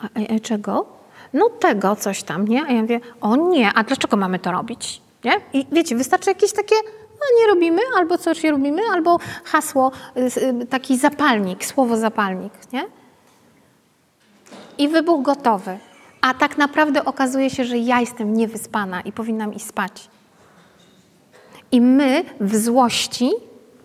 A, 0.00 0.04
a, 0.04 0.34
a 0.36 0.40
czego? 0.40 0.93
No 1.34 1.50
tego 1.50 1.96
coś 1.96 2.22
tam, 2.22 2.48
nie? 2.48 2.64
A 2.64 2.72
ja 2.72 2.82
mówię, 2.82 3.00
o 3.20 3.36
nie, 3.36 3.72
a 3.74 3.84
dlaczego 3.84 4.16
mamy 4.16 4.38
to 4.38 4.52
robić? 4.52 5.02
Nie? 5.24 5.32
I 5.52 5.66
wiecie, 5.72 5.96
wystarczy 5.96 6.30
jakieś 6.30 6.52
takie, 6.52 6.74
no 7.10 7.40
nie 7.40 7.54
robimy, 7.54 7.80
albo 7.98 8.18
coś 8.18 8.42
nie 8.42 8.50
robimy, 8.50 8.82
albo 8.92 9.18
hasło, 9.44 9.92
taki 10.70 10.98
zapalnik, 10.98 11.64
słowo 11.64 11.96
zapalnik, 11.96 12.52
nie? 12.72 12.84
I 14.78 14.88
wybuch 14.88 15.22
gotowy. 15.22 15.78
A 16.20 16.34
tak 16.34 16.58
naprawdę 16.58 17.04
okazuje 17.04 17.50
się, 17.50 17.64
że 17.64 17.78
ja 17.78 18.00
jestem 18.00 18.34
niewyspana 18.34 19.00
i 19.00 19.12
powinnam 19.12 19.54
iść 19.54 19.66
spać. 19.66 20.08
I 21.72 21.80
my 21.80 22.24
w 22.40 22.56
złości 22.56 23.30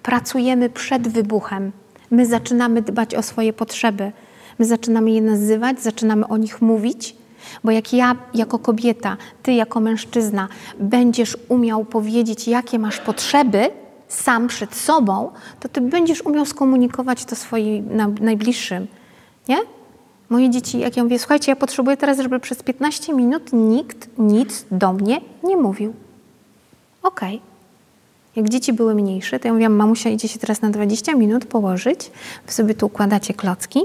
pracujemy 0.03 0.69
przed 0.69 1.07
wybuchem. 1.07 1.71
My 2.11 2.25
zaczynamy 2.25 2.81
dbać 2.81 3.15
o 3.15 3.23
swoje 3.23 3.53
potrzeby. 3.53 4.11
My 4.59 4.65
zaczynamy 4.65 5.11
je 5.11 5.21
nazywać, 5.21 5.81
zaczynamy 5.81 6.27
o 6.27 6.37
nich 6.37 6.61
mówić, 6.61 7.15
bo 7.63 7.71
jak 7.71 7.93
ja 7.93 8.15
jako 8.33 8.59
kobieta, 8.59 9.17
ty 9.43 9.53
jako 9.53 9.79
mężczyzna 9.79 10.47
będziesz 10.79 11.37
umiał 11.49 11.85
powiedzieć, 11.85 12.47
jakie 12.47 12.79
masz 12.79 12.99
potrzeby 12.99 13.69
sam 14.07 14.47
przed 14.47 14.75
sobą, 14.75 15.31
to 15.59 15.69
ty 15.69 15.81
będziesz 15.81 16.21
umiał 16.21 16.45
skomunikować 16.45 17.25
to 17.25 17.35
swoim 17.35 17.97
najbliższym. 18.21 18.87
Nie? 19.47 19.57
Moje 20.29 20.49
dzieci, 20.49 20.79
jak 20.79 20.97
ja 20.97 21.03
mówię, 21.03 21.19
słuchajcie, 21.19 21.51
ja 21.51 21.55
potrzebuję 21.55 21.97
teraz, 21.97 22.19
żeby 22.19 22.39
przez 22.39 22.63
15 22.63 23.13
minut 23.13 23.53
nikt 23.53 24.09
nic 24.17 24.65
do 24.71 24.93
mnie 24.93 25.21
nie 25.43 25.57
mówił. 25.57 25.93
Okej. 27.03 27.35
Okay. 27.35 27.48
Jak 28.35 28.49
dzieci 28.49 28.73
były 28.73 28.95
mniejsze, 28.95 29.39
to 29.39 29.47
ja 29.47 29.53
mówiłam, 29.53 29.73
mamusia 29.73 30.09
idzie 30.09 30.27
się 30.27 30.39
teraz 30.39 30.61
na 30.61 30.69
20 30.69 31.15
minut 31.15 31.45
położyć, 31.45 32.11
wy 32.45 32.51
sobie 32.51 32.75
tu 32.75 32.85
układacie 32.85 33.33
klocki, 33.33 33.79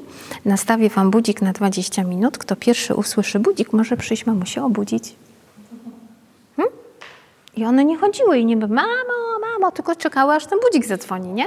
nastawię 0.45 0.89
wam 0.89 1.11
budzik 1.11 1.43
na 1.43 1.53
20 1.53 2.05
minut, 2.05 2.39
kto 2.39 2.57
pierwszy 2.57 2.95
usłyszy 2.95 3.39
budzik, 3.39 3.73
może 3.73 3.97
przyjść 3.97 4.27
mamusię 4.27 4.65
obudzić. 4.65 5.13
Hm? 6.57 6.69
I 7.57 7.65
one 7.65 7.85
nie 7.85 7.97
chodziły 7.99 8.39
i 8.39 8.47
nie 8.47 8.57
by, 8.57 8.69
mamo, 8.69 9.39
mamo, 9.41 9.73
tylko 9.73 9.97
czekały, 9.97 10.35
aż 10.35 10.47
ten 10.47 10.59
budzik 10.61 10.87
zadzwoni, 10.87 11.33
nie? 11.33 11.47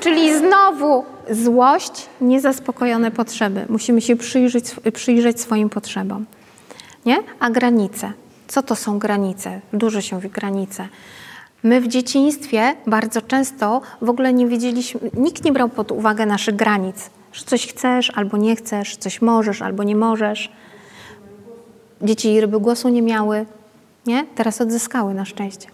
Czyli 0.00 0.38
znowu 0.38 1.04
złość, 1.30 2.06
niezaspokojone 2.20 3.10
potrzeby. 3.10 3.66
Musimy 3.68 4.00
się 4.00 4.16
przyjrzeć, 4.16 4.64
przyjrzeć 4.92 5.40
swoim 5.40 5.70
potrzebom. 5.70 6.26
Nie? 7.06 7.16
A 7.40 7.50
granice. 7.50 8.12
Co 8.48 8.62
to 8.62 8.76
są 8.76 8.98
granice? 8.98 9.60
Dużo 9.72 10.00
się 10.00 10.16
mówi 10.16 10.28
granice. 10.28 10.88
My 11.66 11.80
w 11.80 11.88
dzieciństwie 11.88 12.76
bardzo 12.86 13.22
często 13.22 13.80
w 14.00 14.10
ogóle 14.10 14.32
nie 14.32 14.46
wiedzieliśmy, 14.46 15.00
nikt 15.14 15.44
nie 15.44 15.52
brał 15.52 15.68
pod 15.68 15.92
uwagę 15.92 16.26
naszych 16.26 16.56
granic, 16.56 17.10
że 17.32 17.44
coś 17.44 17.66
chcesz 17.66 18.12
albo 18.14 18.36
nie 18.36 18.56
chcesz, 18.56 18.96
coś 18.96 19.22
możesz 19.22 19.62
albo 19.62 19.82
nie 19.82 19.96
możesz. 19.96 20.52
Dzieci 22.02 22.40
ryby 22.40 22.60
głosu 22.60 22.88
nie 22.88 23.02
miały, 23.02 23.46
nie? 24.06 24.26
Teraz 24.34 24.60
odzyskały 24.60 25.14
na 25.14 25.24
szczęście. 25.24 25.68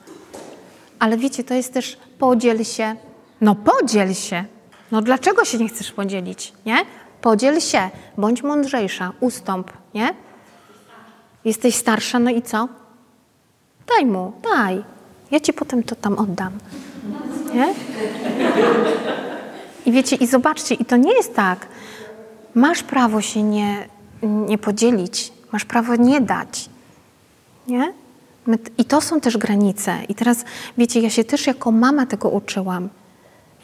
Ale 0.98 1.16
wiecie, 1.16 1.44
to 1.44 1.54
jest 1.54 1.72
też 1.74 1.98
podziel 2.18 2.64
się. 2.64 2.96
No 3.40 3.54
podziel 3.54 4.14
się. 4.14 4.44
No 4.90 5.02
dlaczego 5.02 5.44
się 5.44 5.58
nie 5.58 5.68
chcesz 5.68 5.92
podzielić, 5.92 6.52
nie? 6.66 6.76
Podziel 7.20 7.60
się, 7.60 7.90
bądź 8.18 8.42
mądrzejsza, 8.42 9.12
ustąp, 9.20 9.72
nie? 9.94 10.14
Jesteś 11.44 11.74
starsza, 11.74 12.18
no 12.18 12.30
i 12.30 12.42
co? 12.42 12.68
Daj 13.86 14.06
mu, 14.06 14.32
daj. 14.42 14.91
Ja 15.32 15.40
ci 15.40 15.52
potem 15.52 15.82
to 15.82 15.96
tam 15.96 16.18
oddam. 16.18 16.52
Nie? 17.54 17.74
I 19.86 19.92
wiecie, 19.92 20.16
i 20.16 20.26
zobaczcie, 20.26 20.74
i 20.74 20.84
to 20.84 20.96
nie 20.96 21.12
jest 21.14 21.34
tak. 21.34 21.66
Masz 22.54 22.82
prawo 22.82 23.20
się 23.20 23.42
nie, 23.42 23.88
nie 24.22 24.58
podzielić, 24.58 25.32
masz 25.52 25.64
prawo 25.64 25.96
nie 25.96 26.20
dać. 26.20 26.68
Nie? 27.68 27.92
I 28.78 28.84
to 28.84 29.00
są 29.00 29.20
też 29.20 29.38
granice. 29.38 30.04
I 30.08 30.14
teraz, 30.14 30.44
wiecie, 30.78 31.00
ja 31.00 31.10
się 31.10 31.24
też 31.24 31.46
jako 31.46 31.70
mama 31.70 32.06
tego 32.06 32.28
uczyłam. 32.30 32.88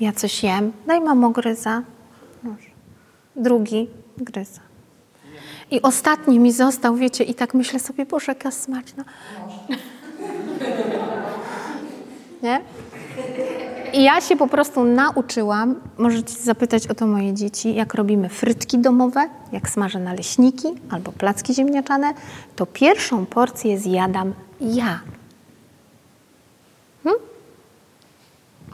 Ja 0.01 0.13
coś 0.13 0.43
jem, 0.43 0.73
daj 0.87 1.01
mamo 1.01 1.31
gryza. 1.31 1.83
Drugi 3.37 3.89
gryza. 4.17 4.61
I 5.71 5.83
ostatni 5.83 6.39
mi 6.39 6.53
został, 6.53 6.97
wiecie, 6.97 7.25
i 7.25 7.35
tak 7.35 7.55
myślę 7.55 7.81
sobie, 7.81 8.07
Boże, 8.07 8.33
jaka 8.33 8.51
smaczna. 8.51 9.05
Nie? 12.43 12.61
I 13.93 14.03
ja 14.03 14.21
się 14.21 14.37
po 14.37 14.47
prostu 14.47 14.85
nauczyłam, 14.85 15.75
możecie 15.99 16.35
zapytać 16.35 16.87
o 16.87 16.95
to 16.95 17.07
moje 17.07 17.35
dzieci, 17.35 17.75
jak 17.75 17.95
robimy 17.95 18.29
frytki 18.29 18.79
domowe, 18.79 19.29
jak 19.53 19.71
smażę 19.71 19.99
naleśniki 19.99 20.69
albo 20.91 21.13
placki 21.13 21.55
ziemniaczane, 21.55 22.15
to 22.57 22.67
pierwszą 22.67 23.27
porcję 23.27 23.79
zjadam 23.79 24.35
ja. 24.61 25.01
Hmm? 27.05 27.23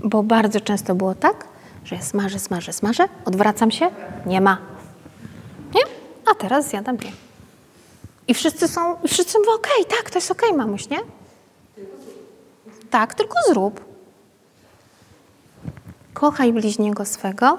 Bo 0.05 0.23
bardzo 0.23 0.61
często 0.61 0.95
było 0.95 1.15
tak, 1.15 1.47
że 1.85 1.97
ja 1.97 2.03
smażę, 2.03 2.39
smażę, 2.39 2.73
smażę, 2.73 3.05
odwracam 3.25 3.71
się, 3.71 3.91
nie 4.27 4.41
ma. 4.41 4.59
Nie? 5.75 5.83
A 6.33 6.35
teraz 6.35 6.69
zjadam 6.69 6.97
ja. 7.05 7.11
I 8.29 8.35
wszyscy 8.35 8.69
są, 8.69 8.97
wszyscy 9.09 9.39
mówią, 9.39 9.53
okej, 9.53 9.85
okay, 9.87 9.97
tak, 9.99 10.11
to 10.11 10.19
jest 10.19 10.31
okej, 10.31 10.49
okay, 10.49 10.59
mamuś, 10.59 10.89
nie? 10.89 10.99
Tak, 12.95 13.15
tylko 13.15 13.35
zrób. 13.49 13.85
Kochaj 16.13 16.53
bliźniego 16.53 17.05
swego 17.05 17.59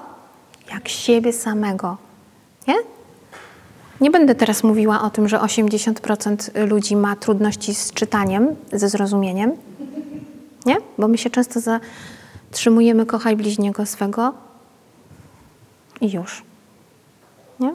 jak 0.72 0.88
siebie 0.88 1.32
samego. 1.32 1.96
Nie? 2.68 2.74
Nie 4.00 4.10
będę 4.10 4.34
teraz 4.34 4.64
mówiła 4.64 5.02
o 5.02 5.10
tym, 5.10 5.28
że 5.28 5.38
80% 5.38 6.68
ludzi 6.68 6.96
ma 6.96 7.16
trudności 7.16 7.74
z 7.74 7.92
czytaniem, 7.92 8.56
ze 8.72 8.88
zrozumieniem. 8.88 9.52
Nie? 10.66 10.76
Bo 10.98 11.08
my 11.08 11.18
się 11.18 11.30
często 11.30 11.60
zatrzymujemy 11.60 13.06
kochaj 13.06 13.36
bliźniego 13.36 13.86
swego 13.86 14.34
i 16.00 16.12
już. 16.12 16.42
Nie? 17.60 17.74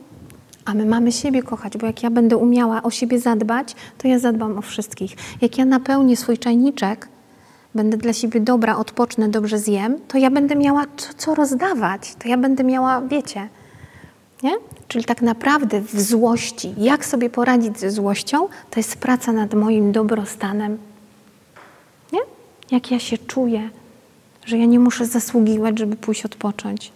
A 0.65 0.73
my 0.73 0.85
mamy 0.85 1.11
siebie 1.11 1.43
kochać, 1.43 1.77
bo 1.77 1.87
jak 1.87 2.03
ja 2.03 2.09
będę 2.09 2.37
umiała 2.37 2.83
o 2.83 2.91
siebie 2.91 3.19
zadbać, 3.19 3.75
to 3.97 4.07
ja 4.07 4.19
zadbam 4.19 4.57
o 4.57 4.61
wszystkich. 4.61 5.15
Jak 5.41 5.57
ja 5.57 5.65
napełnię 5.65 6.17
swój 6.17 6.37
czajniczek 6.37 7.10
będę 7.75 7.97
dla 7.97 8.13
siebie 8.13 8.39
dobra, 8.39 8.77
odpocznę, 8.77 9.29
dobrze 9.29 9.59
zjem, 9.59 9.99
to 10.07 10.17
ja 10.17 10.31
będę 10.31 10.55
miała 10.55 10.85
co, 10.97 11.13
co 11.17 11.35
rozdawać, 11.35 12.15
to 12.15 12.27
ja 12.27 12.37
będę 12.37 12.63
miała, 12.63 13.01
wiecie, 13.01 13.49
nie? 14.43 14.53
Czyli 14.87 15.05
tak 15.05 15.21
naprawdę 15.21 15.81
w 15.81 16.01
złości, 16.01 16.73
jak 16.77 17.05
sobie 17.05 17.29
poradzić 17.29 17.79
ze 17.79 17.91
złością, 17.91 18.47
to 18.69 18.79
jest 18.79 18.95
praca 18.95 19.31
nad 19.31 19.53
moim 19.53 19.91
dobrostanem. 19.91 20.77
Nie? 22.13 22.19
Jak 22.71 22.91
ja 22.91 22.99
się 22.99 23.17
czuję, 23.17 23.69
że 24.45 24.57
ja 24.57 24.65
nie 24.65 24.79
muszę 24.79 25.05
zasługiwać, 25.05 25.79
żeby 25.79 25.95
pójść 25.95 26.25
odpocząć. 26.25 26.91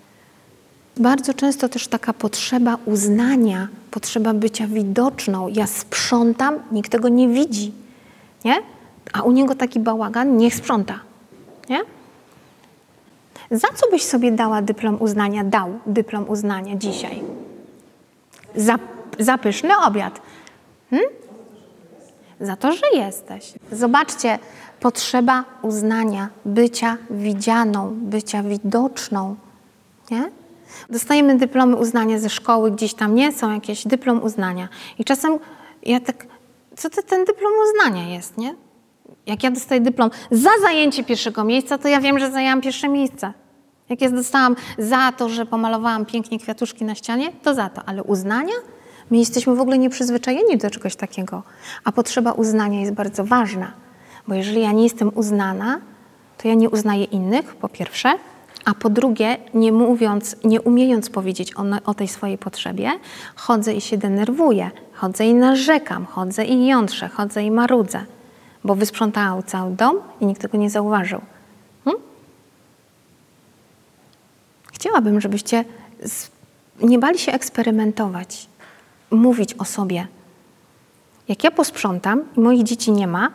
Bardzo 0.98 1.34
często 1.34 1.70
też 1.70 1.88
taka 1.88 2.14
potrzeba 2.14 2.78
uznania, 2.86 3.68
potrzeba 3.92 4.34
bycia 4.34 4.68
widoczną. 4.68 5.48
Ja 5.48 5.68
sprzątam, 5.68 6.56
nikt 6.72 6.92
tego 6.92 7.10
nie 7.10 7.28
widzi. 7.28 7.72
Nie? 8.46 8.56
A 9.14 9.22
u 9.22 9.32
niego 9.32 9.56
taki 9.56 9.80
bałagan, 9.80 10.38
niech 10.38 10.56
sprząta. 10.56 11.00
Nie? 11.70 11.80
Za 13.52 13.68
co 13.76 13.90
byś 13.92 14.04
sobie 14.04 14.32
dała 14.32 14.62
dyplom 14.62 15.02
uznania, 15.02 15.44
dał 15.44 15.80
dyplom 15.86 16.30
uznania 16.30 16.76
dzisiaj? 16.76 17.24
Za, 18.56 18.80
za 19.20 19.38
pyszny 19.38 19.78
obiad. 19.78 20.22
Hmm? 20.90 21.06
za 22.40 22.56
to, 22.56 22.72
że 22.72 22.86
jesteś. 22.94 23.54
Zobaczcie, 23.72 24.40
potrzeba 24.80 25.44
uznania, 25.62 26.30
bycia 26.46 26.98
widzianą, 27.10 27.96
bycia 28.02 28.44
widoczną. 28.44 29.36
Nie? 30.12 30.32
Dostajemy 30.90 31.38
dyplomy 31.38 31.76
uznania 31.76 32.20
ze 32.20 32.30
szkoły, 32.30 32.72
gdzieś 32.72 32.94
tam 32.94 33.16
nie 33.16 33.34
są 33.34 33.54
jakieś 33.54 33.88
dyplom 33.88 34.24
uznania. 34.24 34.70
I 35.00 35.06
czasem 35.06 35.40
ja 35.84 36.00
tak, 36.00 36.26
co 36.78 36.90
to 36.90 37.02
ten 37.02 37.26
dyplom 37.26 37.52
uznania 37.70 38.16
jest, 38.16 38.38
nie? 38.38 38.56
Jak 39.26 39.44
ja 39.44 39.52
dostaję 39.52 39.82
dyplom 39.82 40.10
za 40.32 40.50
zajęcie 40.62 41.04
pierwszego 41.04 41.44
miejsca, 41.44 41.78
to 41.78 41.88
ja 41.88 42.02
wiem, 42.02 42.20
że 42.20 42.32
zajęłam 42.32 42.62
pierwsze 42.62 42.90
miejsce. 42.90 43.34
Jak 43.90 44.02
ja 44.02 44.10
dostałam 44.10 44.56
za 44.78 45.12
to, 45.12 45.30
że 45.30 45.46
pomalowałam 45.46 46.06
pięknie 46.06 46.40
kwiatuszki 46.40 46.86
na 46.86 46.96
ścianie, 46.96 47.32
to 47.44 47.54
za 47.54 47.70
to. 47.70 47.82
Ale 47.86 48.04
uznania? 48.04 48.54
My 49.12 49.18
jesteśmy 49.18 49.56
w 49.56 49.62
ogóle 49.62 49.78
nieprzyzwyczajeni 49.78 50.58
do 50.58 50.70
czegoś 50.70 50.96
takiego. 50.96 51.44
A 51.84 51.92
potrzeba 51.92 52.32
uznania 52.32 52.80
jest 52.80 52.94
bardzo 52.94 53.24
ważna. 53.24 53.72
Bo 54.28 54.34
jeżeli 54.34 54.62
ja 54.62 54.72
nie 54.72 54.84
jestem 54.84 55.12
uznana, 55.16 55.80
to 56.38 56.48
ja 56.48 56.54
nie 56.54 56.70
uznaję 56.70 57.04
innych, 57.04 57.56
po 57.56 57.70
pierwsze, 57.70 58.14
a 58.66 58.74
po 58.74 58.90
drugie, 58.90 59.38
nie 59.54 59.72
mówiąc, 59.72 60.36
nie 60.44 60.62
umiejąc 60.62 61.10
powiedzieć 61.10 61.56
o, 61.56 61.64
o, 61.86 61.94
tej 61.94 62.08
swojej 62.08 62.38
potrzebie, 62.38 62.92
chodzę 63.36 63.74
i 63.74 63.82
się 63.82 63.98
denerwuję, 63.98 64.72
chodzę 64.94 65.26
i 65.26 65.34
narzekam, 65.34 66.06
chodzę 66.06 66.46
i 66.46 66.68
jątrzę, 66.68 67.08
chodzę 67.08 67.44
i 67.44 67.52
marudzę, 67.52 68.06
bo 68.66 68.76
wysprzątałam 68.76 69.44
cały 69.44 69.76
dom 69.76 69.98
i 70.20 70.26
nikt 70.26 70.42
tego 70.42 70.58
nie 70.58 70.70
zauważył. 70.70 71.22
Hmm? 71.84 72.04
Chciałabym, 74.74 75.22
żebyście 75.22 75.66
nie 76.82 77.00
bali 77.00 77.20
się 77.20 77.32
eksperymentować, 77.32 78.48
mówić 79.12 79.54
o 79.54 79.66
sobie. 79.66 80.08
Jak 81.28 81.44
ja 81.44 81.52
posprzątam 81.52 82.24
i 82.38 82.40
moich 82.40 82.64
dzieci 82.64 82.92
nie 82.92 83.08
ma, 83.08 83.32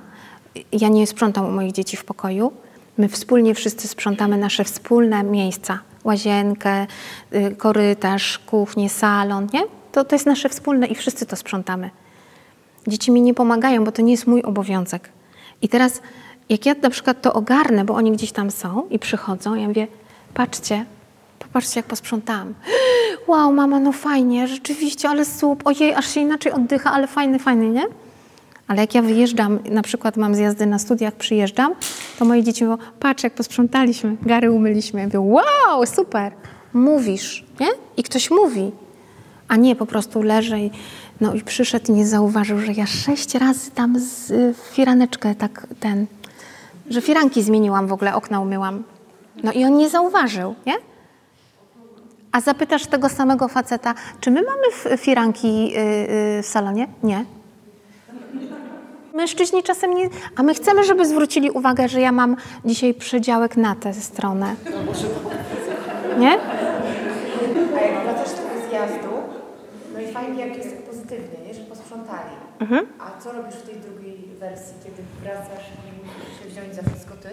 ja 0.72 0.88
nie 0.88 1.06
sprzątam 1.06 1.46
u 1.46 1.50
moich 1.50 1.72
dzieci 1.72 1.96
w 1.96 2.04
pokoju, 2.04 2.52
my 2.98 3.08
wspólnie 3.08 3.54
wszyscy 3.54 3.88
sprzątamy 3.88 4.36
nasze 4.36 4.64
wspólne 4.64 5.22
miejsca, 5.22 5.78
łazienkę, 6.04 6.86
y, 7.34 7.56
korytarz, 7.56 8.38
kuchnię, 8.38 8.88
salon, 8.88 9.48
nie? 9.52 9.62
To, 9.92 10.04
to 10.04 10.14
jest 10.14 10.26
nasze 10.26 10.48
wspólne 10.48 10.86
i 10.86 10.94
wszyscy 10.94 11.26
to 11.26 11.36
sprzątamy. 11.36 11.90
Dzieci 12.86 13.10
mi 13.10 13.22
nie 13.22 13.34
pomagają, 13.34 13.84
bo 13.84 13.92
to 13.92 14.02
nie 14.02 14.12
jest 14.12 14.26
mój 14.26 14.42
obowiązek. 14.42 15.10
I 15.62 15.68
teraz, 15.68 16.00
jak 16.48 16.66
ja 16.66 16.74
na 16.82 16.90
przykład 16.90 17.22
to 17.22 17.32
ogarnę, 17.32 17.84
bo 17.84 17.94
oni 17.94 18.12
gdzieś 18.12 18.32
tam 18.32 18.50
są 18.50 18.88
i 18.90 18.98
przychodzą, 18.98 19.54
ja 19.54 19.68
mówię, 19.68 19.86
patrzcie, 20.34 20.84
popatrzcie 21.38 21.80
jak 21.80 21.86
posprzątałam. 21.86 22.54
Wow, 23.28 23.52
mama, 23.52 23.80
no 23.80 23.92
fajnie, 23.92 24.48
rzeczywiście, 24.48 25.08
ale 25.08 25.24
słup, 25.24 25.62
ojej, 25.66 25.94
aż 25.94 26.14
się 26.14 26.20
inaczej 26.20 26.52
oddycha, 26.52 26.92
ale 26.92 27.06
fajny, 27.06 27.38
fajny, 27.38 27.70
nie? 27.70 27.82
Ale 28.68 28.80
jak 28.80 28.94
ja 28.94 29.02
wyjeżdżam, 29.02 29.58
na 29.70 29.82
przykład 29.82 30.16
mam 30.16 30.34
zjazdy 30.34 30.66
na 30.66 30.78
studiach, 30.78 31.14
przyjeżdżam, 31.14 31.74
to 32.18 32.24
moje 32.24 32.42
dzieci 32.42 32.64
mówią, 32.64 32.78
patrz 33.00 33.24
jak 33.24 33.34
posprzątaliśmy, 33.34 34.16
gary 34.22 34.50
umyliśmy. 34.50 35.00
Ja 35.00 35.06
mówię, 35.06 35.20
wow, 35.20 35.86
super, 35.86 36.32
mówisz, 36.72 37.44
nie? 37.60 37.68
I 37.96 38.02
ktoś 38.02 38.30
mówi, 38.30 38.72
a 39.50 39.56
nie 39.56 39.76
po 39.76 39.86
prostu 39.86 40.22
leżę 40.22 40.60
i, 40.60 40.70
no 41.20 41.34
i 41.34 41.40
przyszedł 41.42 41.92
i 41.92 41.94
nie 41.94 42.06
zauważył, 42.06 42.58
że 42.58 42.72
ja 42.72 42.86
sześć 42.86 43.34
razy 43.34 43.70
tam 43.70 43.98
z 43.98 44.30
y, 44.30 44.54
firaneczkę 44.72 45.34
tak 45.34 45.66
ten, 45.80 46.06
że 46.90 47.00
firanki 47.00 47.42
zmieniłam 47.42 47.86
w 47.86 47.92
ogóle, 47.92 48.14
okna 48.14 48.40
umyłam. 48.40 48.82
No 49.42 49.52
i 49.52 49.64
on 49.64 49.76
nie 49.76 49.88
zauważył, 49.88 50.54
nie? 50.66 50.74
A 52.32 52.40
zapytasz 52.40 52.86
tego 52.86 53.08
samego 53.08 53.48
faceta, 53.48 53.94
czy 54.20 54.30
my 54.30 54.42
mamy 54.42 54.96
firanki 54.98 55.72
y, 55.76 55.78
y, 56.38 56.42
w 56.42 56.46
salonie? 56.46 56.88
Nie. 57.02 57.24
Mężczyźni 59.14 59.62
czasem 59.62 59.94
nie. 59.94 60.08
A 60.36 60.42
my 60.42 60.54
chcemy, 60.54 60.84
żeby 60.84 61.06
zwrócili 61.06 61.50
uwagę, 61.50 61.88
że 61.88 62.00
ja 62.00 62.12
mam 62.12 62.36
dzisiaj 62.64 62.94
przedziałek 62.94 63.56
na 63.56 63.74
tę 63.74 63.94
stronę. 63.94 64.54
Nie? 66.18 66.38
A 67.76 67.80
jak 67.80 68.04
wracasz 68.04 68.28
z 68.28 68.34
tego 68.34 68.48
zjazdu, 68.70 69.10
no 69.94 70.00
i 70.00 70.09
fajnie, 70.20 70.46
jak 70.46 70.56
jest 70.56 70.76
pozytywnie, 70.86 71.46
nie? 71.46 71.54
że 71.54 71.60
posprzątali. 71.60 72.34
Mhm. 72.58 72.86
A 72.98 73.20
co 73.20 73.32
robisz 73.32 73.54
w 73.54 73.62
tej 73.62 73.76
drugiej 73.76 74.28
wersji, 74.40 74.74
kiedy 74.84 75.02
wracasz 75.22 75.64
i 75.88 76.06
musisz 76.06 76.42
się 76.42 76.48
wziąć 76.48 76.74
za 76.74 76.82
wszystko 76.90 77.14
ty? 77.22 77.28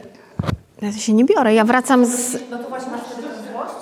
Ja 0.81 0.91
się 0.91 1.13
nie 1.13 1.25
biorę. 1.25 1.53
Ja 1.53 1.65
wracam 1.65 2.05
z. 2.05 2.37
No 2.51 2.57
to 2.57 2.69
właśnie 2.69 2.91
masz 2.91 3.01
wtedy 3.01 3.27
tę 3.27 3.33
złość? 3.51 3.75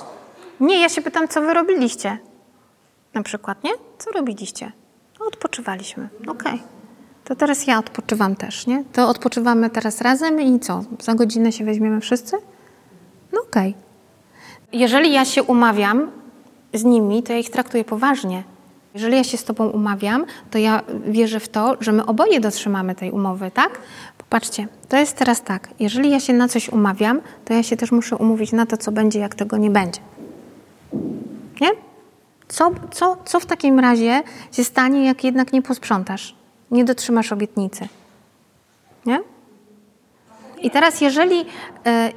Nie, 0.59 0.81
ja 0.81 0.89
się 0.89 1.01
pytam, 1.01 1.27
co 1.27 1.41
wy 1.41 1.53
robiliście. 1.53 2.17
Na 3.13 3.23
przykład, 3.23 3.63
nie? 3.63 3.71
Co 3.97 4.11
robiliście? 4.11 4.71
No, 5.19 5.25
odpoczywaliśmy. 5.25 6.09
Okej. 6.21 6.53
Okay. 6.53 6.59
To 7.25 7.35
teraz 7.35 7.67
ja 7.67 7.79
odpoczywam 7.79 8.35
też, 8.35 8.67
nie? 8.67 8.83
To 8.93 9.09
odpoczywamy 9.09 9.69
teraz 9.69 10.01
razem 10.01 10.41
i 10.41 10.59
co? 10.59 10.83
Za 10.99 11.13
godzinę 11.15 11.51
się 11.51 11.65
weźmiemy 11.65 12.01
wszyscy? 12.01 12.37
No 13.33 13.41
okej. 13.41 13.69
Okay. 13.69 14.79
Jeżeli 14.79 15.13
ja 15.13 15.25
się 15.25 15.43
umawiam 15.43 16.11
z 16.73 16.83
nimi, 16.83 17.23
to 17.23 17.33
ja 17.33 17.39
ich 17.39 17.49
traktuję 17.49 17.83
poważnie. 17.83 18.43
Jeżeli 18.95 19.17
ja 19.17 19.23
się 19.23 19.37
z 19.37 19.43
tobą 19.43 19.67
umawiam, 19.69 20.25
to 20.51 20.57
ja 20.57 20.81
wierzę 21.07 21.39
w 21.39 21.49
to, 21.49 21.77
że 21.79 21.91
my 21.91 22.05
oboje 22.05 22.39
dotrzymamy 22.39 22.95
tej 22.95 23.11
umowy, 23.11 23.51
tak? 23.51 23.79
Popatrzcie, 24.17 24.67
to 24.89 24.97
jest 24.97 25.17
teraz 25.17 25.41
tak. 25.41 25.69
Jeżeli 25.79 26.09
ja 26.09 26.19
się 26.19 26.33
na 26.33 26.47
coś 26.47 26.69
umawiam, 26.69 27.21
to 27.45 27.53
ja 27.53 27.63
się 27.63 27.77
też 27.77 27.91
muszę 27.91 28.17
umówić 28.17 28.51
na 28.51 28.65
to, 28.65 28.77
co 28.77 28.91
będzie, 28.91 29.19
jak 29.19 29.35
tego 29.35 29.57
nie 29.57 29.69
będzie. 29.69 29.99
Nie? 31.61 31.69
Co, 32.47 32.71
co, 32.91 33.17
co 33.25 33.39
w 33.39 33.45
takim 33.45 33.79
razie 33.79 34.23
się 34.51 34.63
stanie, 34.63 35.05
jak 35.05 35.23
jednak 35.23 35.53
nie 35.53 35.61
posprzątasz? 35.61 36.35
Nie 36.71 36.85
dotrzymasz 36.85 37.31
obietnicy. 37.31 37.87
Nie? 39.05 39.19
I 40.61 40.71
teraz, 40.71 41.01
jeżeli, 41.01 41.45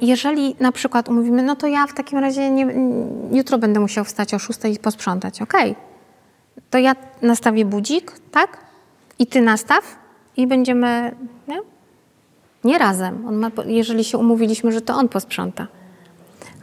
jeżeli 0.01 0.55
na 0.59 0.71
przykład 0.71 1.09
umówimy, 1.09 1.43
no 1.43 1.55
to 1.55 1.67
ja 1.67 1.87
w 1.87 1.93
takim 1.93 2.19
razie 2.19 2.49
nie, 2.49 2.67
jutro 3.31 3.57
będę 3.57 3.79
musiał 3.79 4.05
wstać 4.05 4.33
o 4.33 4.39
6 4.39 4.59
i 4.73 4.79
posprzątać. 4.79 5.41
Okej. 5.41 5.71
Okay. 5.71 5.89
To 6.69 6.77
ja 6.77 6.95
nastawię 7.21 7.65
budzik, 7.65 8.11
tak? 8.31 8.57
I 9.19 9.27
ty 9.27 9.41
nastaw 9.41 9.95
i 10.37 10.47
będziemy, 10.47 11.15
nie? 11.47 11.59
Nie 12.63 12.77
razem. 12.77 13.27
On 13.27 13.35
ma, 13.35 13.51
jeżeli 13.65 14.03
się 14.03 14.17
umówiliśmy, 14.17 14.71
że 14.71 14.81
to 14.81 14.95
on 14.95 15.09
posprząta. 15.09 15.67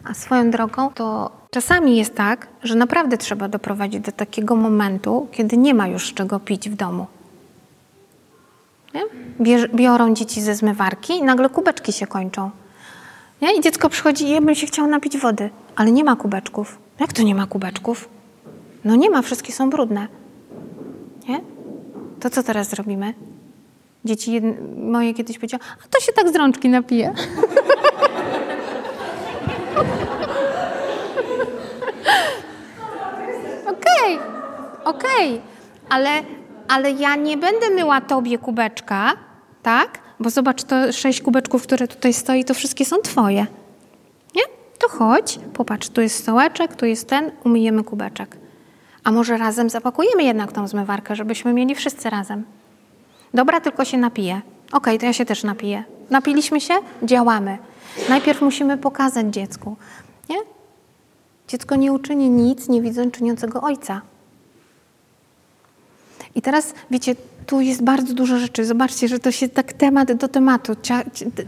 A 0.04 0.14
swoją 0.14 0.50
drogą 0.50 0.90
to 0.90 1.30
czasami 1.50 1.96
jest 1.96 2.14
tak, 2.14 2.46
że 2.62 2.74
naprawdę 2.74 3.18
trzeba 3.18 3.48
doprowadzić 3.48 4.00
do 4.00 4.12
takiego 4.12 4.56
momentu, 4.56 5.28
kiedy 5.32 5.56
nie 5.56 5.74
ma 5.74 5.88
już 5.88 6.14
czego 6.14 6.40
pić 6.40 6.70
w 6.70 6.74
domu. 6.74 7.06
Nie? 8.94 9.02
Biorą 9.74 10.14
dzieci 10.14 10.42
ze 10.42 10.54
zmywarki 10.54 11.12
i 11.12 11.22
nagle 11.22 11.48
kubeczki 11.48 11.92
się 11.92 12.06
kończą. 12.06 12.50
Nie? 13.42 13.56
I 13.56 13.60
dziecko 13.60 13.88
przychodzi 13.88 14.24
i 14.24 14.30
ja 14.30 14.40
bym 14.40 14.54
się 14.54 14.66
chciał 14.66 14.86
napić 14.86 15.18
wody, 15.18 15.50
ale 15.76 15.92
nie 15.92 16.04
ma 16.04 16.16
kubeczków. 16.16 16.78
Jak 17.00 17.12
to 17.12 17.22
nie 17.22 17.34
ma 17.34 17.46
kubeczków? 17.46 18.08
No 18.86 18.96
nie 18.96 19.10
ma, 19.10 19.22
wszystkie 19.22 19.52
są 19.52 19.70
brudne. 19.70 20.08
Nie? 21.28 21.40
To 22.20 22.30
co 22.30 22.42
teraz 22.42 22.68
zrobimy? 22.68 23.14
Dzieci 24.04 24.42
moje 24.76 25.14
kiedyś 25.14 25.38
powiedziały, 25.38 25.62
a 25.84 25.88
to 25.88 26.00
się 26.00 26.12
tak 26.12 26.32
z 26.32 26.36
rączki 26.36 26.68
napije. 26.68 27.14
Okej, 33.66 34.18
okej, 34.84 35.34
okay. 35.34 35.40
ale 35.88 36.10
ale 36.68 36.90
ja 36.90 37.16
nie 37.16 37.36
będę 37.36 37.70
myła 37.70 38.00
tobie 38.00 38.38
kubeczka, 38.38 39.12
tak? 39.62 39.98
Bo 40.20 40.30
zobacz, 40.30 40.62
to 40.62 40.92
sześć 40.92 41.22
kubeczków, 41.22 41.62
które 41.62 41.88
tutaj 41.88 42.12
stoi, 42.12 42.44
to 42.44 42.54
wszystkie 42.54 42.84
są 42.84 42.96
twoje. 42.96 43.46
Nie? 44.34 44.42
To 44.78 44.88
chodź, 44.88 45.38
popatrz, 45.54 45.88
tu 45.88 46.00
jest 46.00 46.18
stołeczek, 46.18 46.76
tu 46.76 46.86
jest 46.86 47.08
ten, 47.08 47.30
umyjemy 47.44 47.84
kubeczek. 47.84 48.45
A 49.06 49.12
może 49.12 49.36
razem 49.36 49.70
zapakujemy 49.70 50.24
jednak 50.24 50.52
tą 50.52 50.68
zmywarkę, 50.68 51.16
żebyśmy 51.16 51.52
mieli 51.52 51.74
wszyscy 51.74 52.10
razem. 52.10 52.44
Dobra, 53.34 53.60
tylko 53.60 53.84
się 53.84 53.98
napiję. 53.98 54.40
Okej, 54.66 54.78
okay, 54.78 54.98
to 54.98 55.06
ja 55.06 55.12
się 55.12 55.24
też 55.24 55.44
napiję. 55.44 55.84
Napiliśmy 56.10 56.60
się? 56.60 56.74
Działamy. 57.02 57.58
Najpierw 58.08 58.42
musimy 58.42 58.78
pokazać 58.78 59.26
dziecku. 59.34 59.76
Nie? 60.28 60.36
Dziecko 61.48 61.76
nie 61.76 61.92
uczyni 61.92 62.30
nic, 62.30 62.68
nie 62.68 62.82
widząc 62.82 63.14
czyniącego 63.14 63.60
ojca. 63.60 64.00
I 66.34 66.42
teraz, 66.42 66.74
wiecie, 66.90 67.14
tu 67.46 67.60
jest 67.60 67.82
bardzo 67.82 68.14
dużo 68.14 68.38
rzeczy. 68.38 68.64
Zobaczcie, 68.64 69.08
że 69.08 69.18
to 69.18 69.32
się 69.32 69.48
tak 69.48 69.72
temat 69.72 70.12
do 70.12 70.28
tematu. 70.28 70.76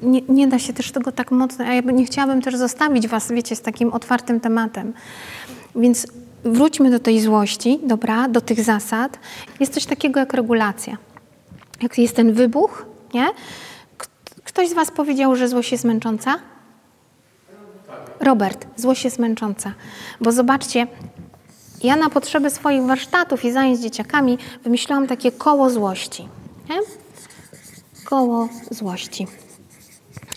Nie, 0.03 0.21
nie, 0.29 0.49
da 0.49 0.59
się 0.59 0.73
też 0.73 0.93
tego 0.93 1.13
tak 1.13 1.31
mocno, 1.31 1.65
a 1.65 1.73
ja 1.73 1.81
nie 1.81 2.05
chciałabym 2.05 2.43
też 2.43 2.57
zostawić 2.57 3.09
was, 3.09 3.33
wiecie, 3.33 3.57
z 3.57 3.61
takim 3.61 3.93
otwartym 3.93 4.41
tematem. 4.41 4.93
Więc 5.77 6.07
wróćmy 6.45 6.91
do 6.91 6.99
tej 6.99 7.21
złości, 7.21 7.81
dobra, 7.83 8.29
do 8.29 8.41
tych 8.41 8.65
zasad. 8.65 9.19
Jest 9.61 9.75
coś 9.75 9.87
takiego 9.87 10.21
jak 10.21 10.35
regulacja. 10.35 10.97
Jak 11.83 11.99
jest 11.99 12.17
ten 12.17 12.33
wybuch, 12.33 12.87
nie? 13.15 13.27
Ktoś 14.45 14.69
z 14.69 14.73
was 14.73 14.91
powiedział, 14.91 15.37
że 15.37 15.49
złość 15.49 15.73
jest 15.73 15.85
męcząca? 15.85 16.39
Robert, 18.21 18.67
złość 18.77 19.05
jest 19.05 19.19
męcząca. 19.19 19.73
Bo 20.21 20.33
zobaczcie, 20.33 20.87
ja 21.83 21.97
na 21.97 22.11
potrzeby 22.11 22.51
swoich 22.51 22.83
warsztatów 22.83 23.45
i 23.45 23.53
zajęć 23.53 23.79
z 23.79 23.83
dzieciakami 23.83 24.39
wymyślałam 24.65 25.07
takie 25.07 25.33
koło 25.33 25.71
złości. 25.71 26.29
Nie? 26.71 26.81
Koło 28.05 28.49
złości. 28.71 29.27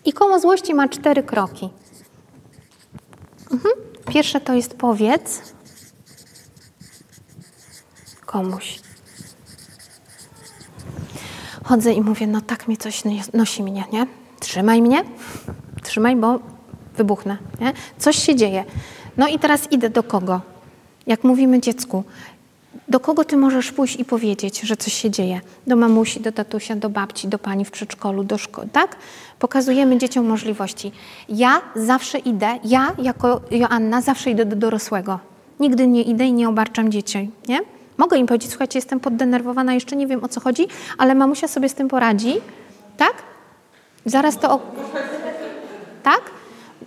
I 0.05 0.13
koło 0.13 0.39
złości 0.39 0.73
ma 0.73 0.87
cztery 0.87 1.23
kroki. 1.23 1.69
Mhm. 3.51 3.73
Pierwsze 4.13 4.41
to 4.41 4.53
jest 4.53 4.73
powiedz 4.73 5.41
komuś. 8.31 8.79
Chodzę 11.63 11.93
i 11.93 12.01
mówię, 12.01 12.27
no 12.27 12.41
tak 12.41 12.67
mnie 12.67 12.77
coś 12.77 13.03
nosi 13.33 13.63
mnie, 13.63 13.83
nie? 13.93 14.07
Trzymaj 14.39 14.81
mnie, 14.81 15.03
trzymaj, 15.83 16.15
bo 16.15 16.39
wybuchnę, 16.97 17.37
nie? 17.61 17.73
Coś 17.97 18.15
się 18.15 18.35
dzieje. 18.35 18.65
No 19.17 19.27
i 19.27 19.39
teraz 19.39 19.71
idę 19.71 19.89
do 19.89 20.03
kogo? 20.03 20.41
Jak 21.07 21.23
mówimy 21.23 21.59
dziecku, 21.61 22.03
do 22.87 22.99
kogo 22.99 23.23
ty 23.23 23.37
możesz 23.37 23.71
pójść 23.71 23.99
i 23.99 24.05
powiedzieć, 24.05 24.59
że 24.61 24.77
coś 24.77 24.93
się 24.93 25.11
dzieje? 25.11 25.41
Do 25.67 25.75
mamusi, 25.75 26.19
do 26.19 26.31
tatusia, 26.31 26.75
do 26.75 26.89
babci, 26.89 27.27
do 27.27 27.39
pani 27.39 27.65
w 27.65 27.71
przedszkolu, 27.71 28.23
do 28.23 28.37
szkoły, 28.37 28.67
tak? 28.71 28.95
Pokazujemy 29.39 29.97
dzieciom 29.97 30.25
możliwości. 30.25 30.91
Ja 31.29 31.61
zawsze 31.75 32.17
idę, 32.17 32.59
ja 32.63 32.91
jako 32.97 33.41
Joanna 33.51 34.01
zawsze 34.01 34.31
idę 34.31 34.45
do 34.45 34.55
dorosłego. 34.55 35.19
Nigdy 35.59 35.87
nie 35.87 36.01
idę 36.01 36.25
i 36.25 36.33
nie 36.33 36.49
obarczam 36.49 36.91
dzieci, 36.91 37.29
nie? 37.47 37.59
Mogę 38.01 38.17
im 38.17 38.27
powiedzieć, 38.27 38.49
słuchajcie, 38.49 38.77
jestem 38.77 38.99
poddenerwowana, 38.99 39.73
jeszcze 39.73 39.95
nie 39.95 40.07
wiem 40.07 40.23
o 40.23 40.27
co 40.27 40.39
chodzi, 40.39 40.67
ale 40.97 41.15
mamusia 41.15 41.47
sobie 41.47 41.69
z 41.69 41.73
tym 41.73 41.87
poradzi, 41.87 42.33
tak? 42.97 43.13
Zaraz 44.05 44.37
to... 44.37 44.61
Tak? 46.03 46.21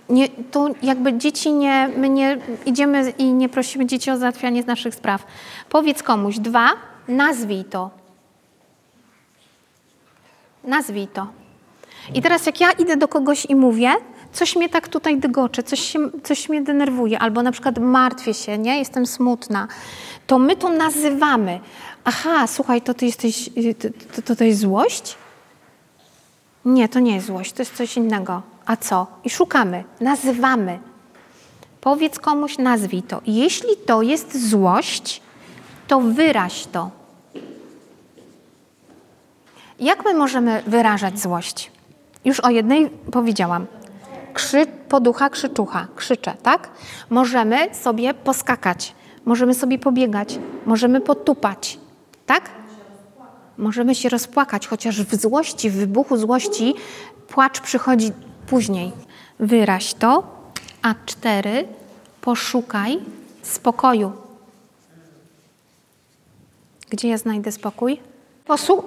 Nie, 0.09 0.29
to 0.29 0.69
jakby 0.81 1.17
dzieci 1.17 1.53
nie, 1.53 1.89
my 1.97 2.09
nie 2.09 2.37
idziemy 2.65 3.13
i 3.17 3.33
nie 3.33 3.49
prosimy 3.49 3.85
dzieci 3.85 4.11
o 4.11 4.17
załatwianie 4.17 4.63
naszych 4.63 4.95
spraw. 4.95 5.25
Powiedz 5.69 6.03
komuś. 6.03 6.39
Dwa, 6.39 6.69
nazwij 7.07 7.65
to. 7.65 7.89
Nazwij 10.63 11.07
to. 11.07 11.27
I 12.13 12.21
teraz 12.21 12.45
jak 12.45 12.61
ja 12.61 12.71
idę 12.71 12.97
do 12.97 13.07
kogoś 13.07 13.45
i 13.45 13.55
mówię, 13.55 13.91
coś 14.35 14.55
mnie 14.55 14.69
tak 14.69 14.87
tutaj 14.87 15.17
dygocze, 15.17 15.63
coś, 15.63 15.79
się, 15.79 15.99
coś 16.23 16.49
mnie 16.49 16.61
denerwuje, 16.61 17.19
albo 17.19 17.43
na 17.43 17.51
przykład 17.51 17.79
martwię 17.79 18.33
się, 18.33 18.57
nie? 18.57 18.79
jestem 18.79 19.05
smutna, 19.05 19.67
to 20.27 20.39
my 20.39 20.55
to 20.55 20.69
nazywamy. 20.69 21.59
Aha, 22.03 22.47
słuchaj, 22.47 22.81
to 22.81 22.93
ty 22.93 23.05
jesteś, 23.05 23.49
to, 23.79 23.87
to, 24.15 24.21
to, 24.21 24.35
to 24.35 24.43
jest 24.43 24.59
złość? 24.59 25.15
Nie, 26.65 26.89
to 26.89 26.99
nie 26.99 27.15
jest 27.15 27.27
złość, 27.27 27.53
to 27.53 27.61
jest 27.61 27.75
coś 27.75 27.97
innego. 27.97 28.41
A 28.65 28.77
co? 28.77 29.07
I 29.23 29.29
szukamy, 29.29 29.83
nazywamy. 30.01 30.79
Powiedz 31.81 32.19
komuś, 32.19 32.57
nazwij 32.57 33.03
to. 33.03 33.21
Jeśli 33.25 33.77
to 33.85 34.01
jest 34.01 34.49
złość, 34.49 35.21
to 35.87 36.01
wyraź 36.01 36.67
to. 36.67 36.89
Jak 39.79 40.05
my 40.05 40.13
możemy 40.13 40.63
wyrażać 40.67 41.19
złość? 41.19 41.71
Już 42.25 42.39
o 42.39 42.49
jednej 42.49 42.89
powiedziałam. 42.89 43.65
Krzy, 44.33 44.65
poducha, 44.89 45.29
krzyczucha, 45.29 45.87
krzyczę, 45.95 46.33
tak? 46.43 46.69
Możemy 47.09 47.75
sobie 47.75 48.13
poskakać, 48.13 48.93
możemy 49.25 49.53
sobie 49.53 49.79
pobiegać, 49.79 50.39
możemy 50.65 51.01
potupać, 51.01 51.79
tak? 52.25 52.49
Możemy 53.57 53.95
się 53.95 54.09
rozpłakać, 54.09 54.67
chociaż 54.67 55.01
w 55.01 55.15
złości, 55.21 55.69
w 55.69 55.73
wybuchu 55.73 56.17
złości 56.17 56.73
płacz 57.27 57.59
przychodzi 57.59 58.11
później. 58.47 58.91
Wyraź 59.39 59.93
to. 59.93 60.35
A 60.81 60.95
cztery, 61.05 61.67
poszukaj 62.21 62.99
spokoju. 63.41 64.11
Gdzie 66.89 67.07
ja 67.07 67.17
znajdę 67.17 67.51
spokój? 67.51 67.99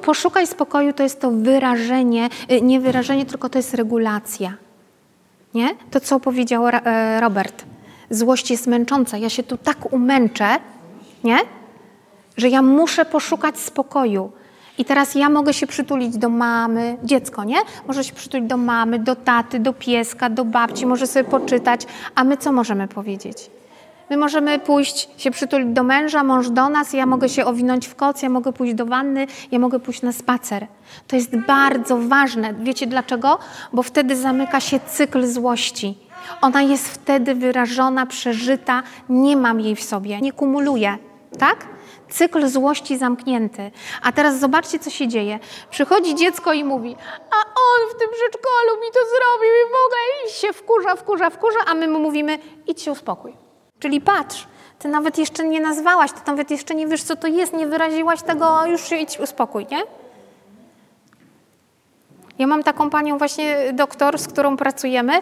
Poszukaj 0.02 0.46
spokoju 0.46 0.92
to 0.92 1.02
jest 1.02 1.20
to 1.20 1.30
wyrażenie, 1.30 2.28
y, 2.50 2.60
nie 2.60 2.80
wyrażenie, 2.80 3.26
tylko 3.26 3.48
to 3.48 3.58
jest 3.58 3.74
regulacja. 3.74 4.56
Nie? 5.54 5.68
To, 5.90 6.00
co 6.00 6.20
powiedział 6.20 6.68
e, 6.68 7.20
Robert. 7.20 7.64
Złość 8.10 8.50
jest 8.50 8.66
męcząca. 8.66 9.16
Ja 9.16 9.28
się 9.28 9.42
tu 9.42 9.56
tak 9.56 9.92
umęczę, 9.92 10.48
nie? 11.24 11.38
że 12.38 12.48
ja 12.48 12.62
muszę 12.62 13.04
poszukać 13.04 13.58
spokoju. 13.58 14.32
I 14.78 14.84
teraz 14.84 15.14
ja 15.14 15.28
mogę 15.28 15.52
się 15.52 15.66
przytulić 15.66 16.18
do 16.18 16.28
mamy, 16.28 16.96
dziecko, 17.04 17.44
nie? 17.44 17.56
Może 17.86 18.04
się 18.04 18.12
przytulić 18.12 18.48
do 18.48 18.56
mamy, 18.56 18.98
do 18.98 19.16
taty, 19.16 19.58
do 19.58 19.72
pieska, 19.72 20.30
do 20.30 20.44
babci, 20.44 20.86
może 20.86 21.06
sobie 21.06 21.24
poczytać. 21.24 21.86
A 22.14 22.24
my 22.24 22.36
co 22.36 22.52
możemy 22.52 22.88
powiedzieć? 22.88 23.50
My 24.10 24.16
możemy 24.16 24.58
pójść 24.58 25.08
się 25.16 25.30
przytulić 25.30 25.68
do 25.68 25.82
męża, 25.82 26.24
mąż 26.24 26.50
do 26.50 26.68
nas, 26.68 26.92
ja 26.92 27.06
mogę 27.06 27.28
się 27.28 27.44
owinąć 27.44 27.86
w 27.86 27.94
koc, 27.94 28.22
ja 28.22 28.28
mogę 28.28 28.52
pójść 28.52 28.74
do 28.74 28.86
wanny, 28.86 29.26
ja 29.52 29.58
mogę 29.58 29.80
pójść 29.80 30.02
na 30.02 30.12
spacer. 30.12 30.66
To 31.06 31.16
jest 31.16 31.36
bardzo 31.36 31.98
ważne. 31.98 32.54
Wiecie 32.54 32.86
dlaczego? 32.86 33.38
Bo 33.72 33.82
wtedy 33.82 34.16
zamyka 34.16 34.60
się 34.60 34.80
cykl 34.80 35.26
złości. 35.26 36.07
Ona 36.40 36.62
jest 36.62 36.88
wtedy 36.88 37.34
wyrażona, 37.34 38.06
przeżyta, 38.06 38.82
nie 39.08 39.36
mam 39.36 39.60
jej 39.60 39.76
w 39.76 39.82
sobie, 39.82 40.20
nie 40.20 40.32
kumuluję, 40.32 40.98
tak? 41.38 41.66
Cykl 42.10 42.48
złości 42.48 42.98
zamknięty. 42.98 43.70
A 44.02 44.12
teraz 44.12 44.38
zobaczcie, 44.38 44.78
co 44.78 44.90
się 44.90 45.08
dzieje. 45.08 45.38
Przychodzi 45.70 46.14
dziecko 46.14 46.52
i 46.52 46.64
mówi, 46.64 46.96
a 47.30 47.36
on 47.36 47.90
w 47.90 47.98
tym 47.98 48.08
przedszkolu 48.12 48.80
mi 48.80 48.92
to 48.92 49.00
zrobił 49.00 49.54
i 49.54 49.64
w 49.64 49.76
ogóle 49.86 50.28
i 50.28 50.32
się 50.32 50.52
wkurza, 50.52 50.96
wkurza, 50.96 51.30
wkurza, 51.30 51.58
a 51.66 51.74
my 51.74 51.88
mu 51.88 51.98
mówimy, 51.98 52.38
idź 52.66 52.82
się 52.82 52.92
uspokój. 52.92 53.36
Czyli 53.78 54.00
patrz, 54.00 54.46
ty 54.78 54.88
nawet 54.88 55.18
jeszcze 55.18 55.44
nie 55.44 55.60
nazwałaś, 55.60 56.12
ty 56.12 56.20
nawet 56.26 56.50
jeszcze 56.50 56.74
nie 56.74 56.86
wiesz, 56.86 57.02
co 57.02 57.16
to 57.16 57.26
jest, 57.26 57.52
nie 57.52 57.66
wyraziłaś 57.66 58.22
tego, 58.22 58.66
już 58.66 58.92
idź 58.92 59.20
uspokój, 59.20 59.66
nie? 59.70 59.82
Ja 62.38 62.46
mam 62.46 62.62
taką 62.62 62.90
panią 62.90 63.18
właśnie 63.18 63.72
doktor, 63.72 64.18
z 64.18 64.28
którą 64.28 64.56
pracujemy. 64.56 65.12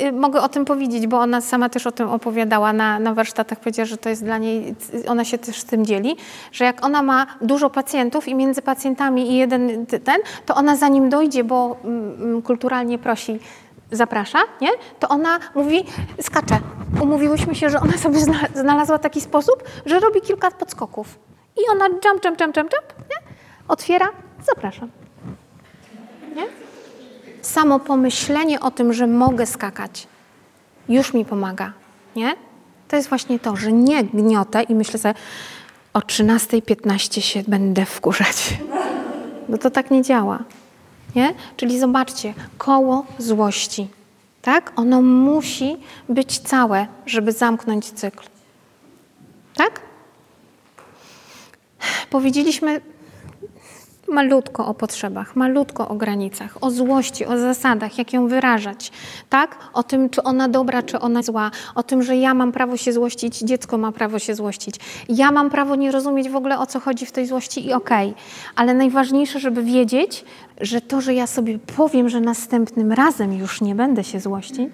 Y, 0.00 0.12
mogę 0.12 0.40
o 0.40 0.48
tym 0.48 0.64
powiedzieć, 0.64 1.06
bo 1.06 1.18
ona 1.18 1.40
sama 1.40 1.68
też 1.68 1.86
o 1.86 1.92
tym 1.92 2.08
opowiadała 2.08 2.72
na, 2.72 2.98
na 2.98 3.14
warsztatach. 3.14 3.60
Powiedziała, 3.60 3.86
że 3.86 3.96
to 3.96 4.08
jest 4.08 4.24
dla 4.24 4.38
niej, 4.38 4.74
ona 5.08 5.24
się 5.24 5.38
też 5.38 5.60
z 5.60 5.64
tym 5.64 5.86
dzieli, 5.86 6.16
że 6.52 6.64
jak 6.64 6.84
ona 6.84 7.02
ma 7.02 7.26
dużo 7.40 7.70
pacjentów 7.70 8.28
i 8.28 8.34
między 8.34 8.62
pacjentami 8.62 9.30
i 9.30 9.36
jeden 9.36 9.86
ten, 9.86 10.16
to 10.46 10.54
ona 10.54 10.76
zanim 10.76 11.08
dojdzie, 11.08 11.44
bo 11.44 11.76
mm, 11.84 12.14
mm 12.14 12.42
kulturalnie 12.42 12.98
prosi, 12.98 13.38
zaprasza, 13.92 14.38
nie? 14.60 14.68
to 14.98 15.08
ona 15.08 15.38
mówi, 15.54 15.84
skacze. 16.20 16.58
Umówiłyśmy 17.02 17.54
się, 17.54 17.70
że 17.70 17.80
ona 17.80 17.92
sobie 17.92 18.18
znalazła 18.54 18.98
taki 18.98 19.20
sposób, 19.20 19.64
że 19.86 20.00
robi 20.00 20.20
kilka 20.20 20.50
podskoków. 20.50 21.18
I 21.56 21.60
ona 21.70 21.86
jump, 21.86 22.04
jump, 22.04 22.24
jump, 22.24 22.40
jump, 22.40 22.56
jump, 22.56 22.94
nie? 23.10 23.16
otwiera, 23.68 24.08
zapraszam. 24.42 24.99
Nie? 26.36 26.46
Samo 27.42 27.80
pomyślenie 27.80 28.60
o 28.60 28.70
tym, 28.70 28.92
że 28.92 29.06
mogę 29.06 29.46
skakać, 29.46 30.06
już 30.88 31.14
mi 31.14 31.24
pomaga. 31.24 31.72
Nie? 32.16 32.34
To 32.88 32.96
jest 32.96 33.08
właśnie 33.08 33.38
to, 33.38 33.56
że 33.56 33.72
nie 33.72 34.04
gniotę 34.04 34.62
i 34.62 34.74
myślę 34.74 34.98
sobie, 34.98 35.14
o 35.94 35.98
13.15 35.98 37.20
się 37.20 37.42
będę 37.48 37.84
wkurzać. 37.84 38.58
Bo 39.48 39.58
to 39.58 39.70
tak 39.70 39.90
nie 39.90 40.02
działa. 40.02 40.38
Nie? 41.16 41.34
Czyli 41.56 41.80
zobaczcie, 41.80 42.34
koło 42.58 43.06
złości. 43.18 43.88
Tak? 44.42 44.72
Ono 44.76 45.02
musi 45.02 45.76
być 46.08 46.38
całe, 46.38 46.86
żeby 47.06 47.32
zamknąć 47.32 47.90
cykl. 47.90 48.24
Tak? 49.54 49.80
Powiedzieliśmy 52.10 52.80
malutko 54.10 54.66
o 54.66 54.74
potrzebach, 54.74 55.36
malutko 55.36 55.88
o 55.88 55.94
granicach, 55.94 56.56
o 56.60 56.70
złości, 56.70 57.26
o 57.26 57.38
zasadach, 57.38 57.98
jak 57.98 58.12
ją 58.12 58.28
wyrażać, 58.28 58.92
tak? 59.28 59.56
O 59.72 59.82
tym, 59.82 60.10
czy 60.10 60.22
ona 60.22 60.48
dobra, 60.48 60.82
czy 60.82 61.00
ona 61.00 61.22
zła, 61.22 61.50
o 61.74 61.82
tym, 61.82 62.02
że 62.02 62.16
ja 62.16 62.34
mam 62.34 62.52
prawo 62.52 62.76
się 62.76 62.92
złościć, 62.92 63.38
dziecko 63.38 63.78
ma 63.78 63.92
prawo 63.92 64.18
się 64.18 64.34
złościć. 64.34 64.76
Ja 65.08 65.32
mam 65.32 65.50
prawo 65.50 65.76
nie 65.76 65.92
rozumieć 65.92 66.28
w 66.28 66.36
ogóle, 66.36 66.58
o 66.58 66.66
co 66.66 66.80
chodzi 66.80 67.06
w 67.06 67.12
tej 67.12 67.26
złości 67.26 67.66
i 67.66 67.72
okej. 67.72 68.08
Okay. 68.10 68.22
Ale 68.56 68.74
najważniejsze, 68.74 69.40
żeby 69.40 69.62
wiedzieć, 69.62 70.24
że 70.60 70.80
to, 70.80 71.00
że 71.00 71.14
ja 71.14 71.26
sobie 71.26 71.58
powiem, 71.58 72.08
że 72.08 72.20
następnym 72.20 72.92
razem 72.92 73.32
już 73.32 73.60
nie 73.60 73.74
będę 73.74 74.04
się 74.04 74.20
złościć, 74.20 74.70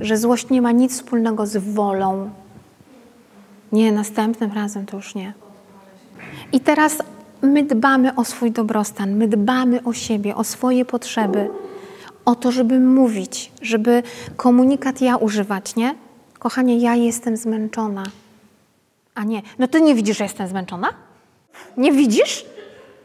że 0.00 0.16
złość 0.16 0.50
nie 0.50 0.62
ma 0.62 0.72
nic 0.72 0.92
wspólnego 0.92 1.46
z 1.46 1.56
wolą. 1.56 2.30
Nie, 3.72 3.92
następnym 3.92 4.52
razem 4.52 4.86
to 4.86 4.96
już 4.96 5.14
nie. 5.14 5.32
I 6.52 6.60
teraz 6.60 7.02
my 7.42 7.62
dbamy 7.64 8.14
o 8.14 8.24
swój 8.24 8.50
dobrostan, 8.50 9.16
my 9.16 9.28
dbamy 9.28 9.82
o 9.84 9.92
siebie, 9.92 10.36
o 10.36 10.44
swoje 10.44 10.84
potrzeby, 10.84 11.50
o 12.24 12.34
to, 12.34 12.52
żeby 12.52 12.80
mówić, 12.80 13.52
żeby 13.62 14.02
komunikat 14.36 15.00
ja 15.00 15.16
używać, 15.16 15.76
nie? 15.76 15.94
Kochanie, 16.38 16.78
ja 16.78 16.94
jestem 16.94 17.36
zmęczona. 17.36 18.02
A 19.14 19.24
nie, 19.24 19.42
no 19.58 19.68
ty 19.68 19.80
nie 19.80 19.94
widzisz, 19.94 20.18
że 20.18 20.24
jestem 20.24 20.48
zmęczona? 20.48 20.88
Nie 21.76 21.92
widzisz? 21.92 22.46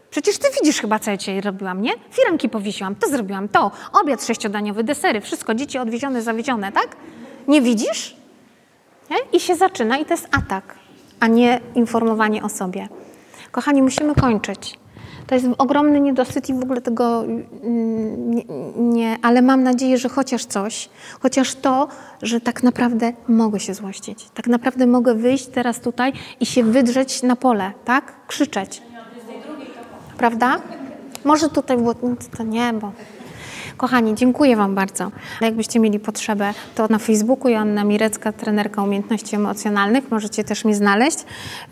Przecież 0.10 0.38
ty 0.38 0.48
widzisz 0.62 0.82
chyba, 0.82 1.00
co 1.00 1.12
ja 1.12 1.18
dzisiaj 1.18 1.42
robiłam, 1.42 1.82
nie? 1.82 1.92
Firanki 2.12 2.50
powiesiłam, 2.50 2.96
to 2.96 3.10
zrobiłam, 3.10 3.50
to, 3.50 3.72
obiad 3.94 4.26
sześciodaniowy, 4.26 4.84
desery, 4.84 5.22
wszystko, 5.22 5.54
dzieci 5.54 5.78
odwiezione, 5.78 6.22
zawiezione, 6.22 6.72
tak? 6.72 6.96
Nie 7.48 7.62
widzisz? 7.62 8.16
Nie? 9.10 9.18
I 9.32 9.40
się 9.40 9.56
zaczyna 9.56 9.98
i 9.98 10.06
to 10.06 10.14
jest 10.14 10.28
atak, 10.32 10.76
a 11.20 11.28
nie 11.28 11.62
informowanie 11.76 12.44
o 12.44 12.50
sobie. 12.50 12.88
Kochani, 13.54 13.82
musimy 13.82 14.16
kończyć. 14.16 14.80
To 15.28 15.36
jest 15.36 15.48
ogromny 15.58 16.00
niedosyt 16.00 16.50
i 16.50 16.54
w 16.54 16.64
ogóle 16.64 16.82
tego 16.82 17.24
mm, 17.24 18.32
nie, 18.32 18.44
nie, 18.76 19.18
ale 19.22 19.42
mam 19.42 19.64
nadzieję, 19.64 19.98
że 19.98 20.10
chociaż 20.10 20.46
coś, 20.46 20.90
chociaż 21.20 21.56
to, 21.56 21.88
że 22.22 22.42
tak 22.42 22.64
naprawdę 22.64 23.14
mogę 23.28 23.60
się 23.60 23.74
złościć. 23.74 24.30
Tak 24.34 24.48
naprawdę 24.48 24.88
mogę 24.88 25.16
wyjść 25.16 25.48
teraz 25.48 25.80
tutaj 25.80 26.14
i 26.40 26.46
się 26.46 26.64
wydrzeć 26.64 27.24
na 27.24 27.36
pole, 27.36 27.72
tak? 27.86 28.14
Krzyczeć. 28.28 28.82
Prawda? 30.18 30.62
Może 31.26 31.50
tutaj 31.50 31.78
było, 31.78 31.94
to 32.38 32.44
nie, 32.44 32.74
bo... 32.74 32.92
Kochani, 33.78 34.16
dziękuję 34.16 34.56
Wam 34.56 34.76
bardzo. 34.76 35.12
Jakbyście 35.42 35.80
mieli 35.80 36.00
potrzebę, 36.00 36.54
to 36.76 36.88
na 36.88 36.98
Facebooku 37.00 37.50
Joanna 37.50 37.84
Mirecka, 37.84 38.32
trenerka 38.32 38.84
umiejętności 38.84 39.36
emocjonalnych. 39.36 40.12
Możecie 40.12 40.44
też 40.44 40.66
mnie 40.66 40.76
znaleźć. 40.76 41.18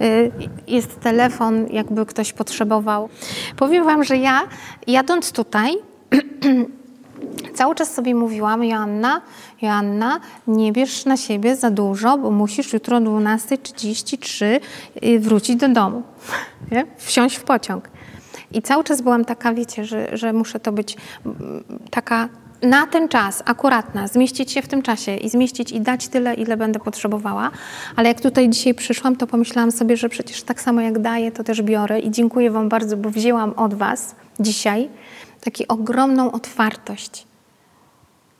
Y, 0.02 0.32
Jest 0.68 1.00
telefon, 1.00 1.68
jakby 1.70 2.06
ktoś 2.06 2.34
potrzebował. 2.34 3.10
Powiem 3.58 3.86
Wam, 3.86 4.04
że 4.04 4.18
ja 4.18 4.42
jadąc 4.88 5.32
tutaj, 5.32 5.74
cały 7.58 7.76
czas 7.76 7.94
sobie 7.94 8.16
mówiłam, 8.16 8.64
Joanna, 8.64 9.22
Joanna, 9.62 10.20
nie 10.48 10.72
bierz 10.72 11.06
na 11.06 11.18
siebie 11.18 11.56
za 11.56 11.72
dużo, 11.72 12.18
bo 12.18 12.32
musisz 12.32 12.74
jutro 12.74 12.98
o 12.98 13.00
12.33 13.00 14.60
y, 15.04 15.20
wrócić 15.20 15.56
do 15.56 15.70
domu. 15.70 16.04
Wsiąść 16.98 17.36
w 17.36 17.44
pociąg. 17.44 17.90
I 18.54 18.62
cały 18.62 18.84
czas 18.84 19.02
byłam 19.02 19.26
taka, 19.26 19.54
wiecie, 19.54 19.86
że, 19.86 20.18
że 20.18 20.34
muszę 20.34 20.60
to 20.60 20.72
być 20.72 20.98
mm, 21.26 21.64
taka 21.90 22.30
na 22.62 22.88
ten 22.88 23.08
czas, 23.08 23.44
akuratna, 23.46 24.08
zmieścić 24.08 24.52
się 24.52 24.62
w 24.62 24.68
tym 24.68 24.82
czasie 24.82 25.16
i 25.16 25.30
zmieścić 25.30 25.72
i 25.72 25.82
dać 25.82 26.08
tyle, 26.08 26.34
ile 26.34 26.58
będę 26.58 26.80
potrzebowała. 26.80 27.52
Ale 27.96 28.10
jak 28.10 28.22
tutaj 28.22 28.50
dzisiaj 28.50 28.74
przyszłam, 28.74 29.16
to 29.16 29.28
pomyślałam 29.28 29.72
sobie, 29.72 29.98
że 29.98 30.10
przecież 30.10 30.44
tak 30.44 30.62
samo 30.62 30.82
jak 30.82 31.00
daję, 31.00 31.32
to 31.32 31.44
też 31.44 31.62
biorę 31.62 32.00
i 32.00 32.12
dziękuję 32.12 32.52
Wam 32.52 32.70
bardzo, 32.70 32.98
bo 32.98 33.10
wzięłam 33.10 33.54
od 33.54 33.74
Was 33.74 34.16
dzisiaj 34.40 34.90
taką 35.42 35.64
ogromną 35.68 36.32
otwartość. 36.32 37.28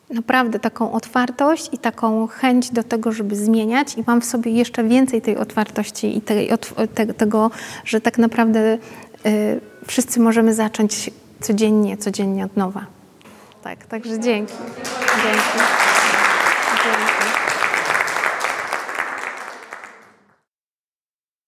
Naprawdę 0.10 0.60
taką 0.60 0.92
otwartość 0.92 1.70
i 1.72 1.78
taką 1.78 2.28
chęć 2.28 2.72
do 2.72 2.84
tego, 2.84 3.12
żeby 3.12 3.36
zmieniać, 3.36 3.98
i 3.98 4.04
mam 4.08 4.22
w 4.22 4.26
sobie 4.26 4.52
jeszcze 4.52 4.84
więcej 4.84 5.22
tej 5.22 5.38
otwartości 5.38 6.18
i 6.18 6.22
tej, 6.22 6.50
te, 6.96 7.06
tego, 7.06 7.52
że 7.86 8.02
tak 8.02 8.18
naprawdę 8.18 8.78
y, 9.26 9.71
wszyscy 9.88 10.20
możemy 10.20 10.54
zacząć 10.54 11.10
codziennie, 11.42 11.98
codziennie 11.98 12.46
od 12.46 12.58
nowa. 12.58 12.86
Tak, 13.64 13.86
także 13.86 14.20
dzięki. 14.20 14.54
dzięki. 15.24 15.91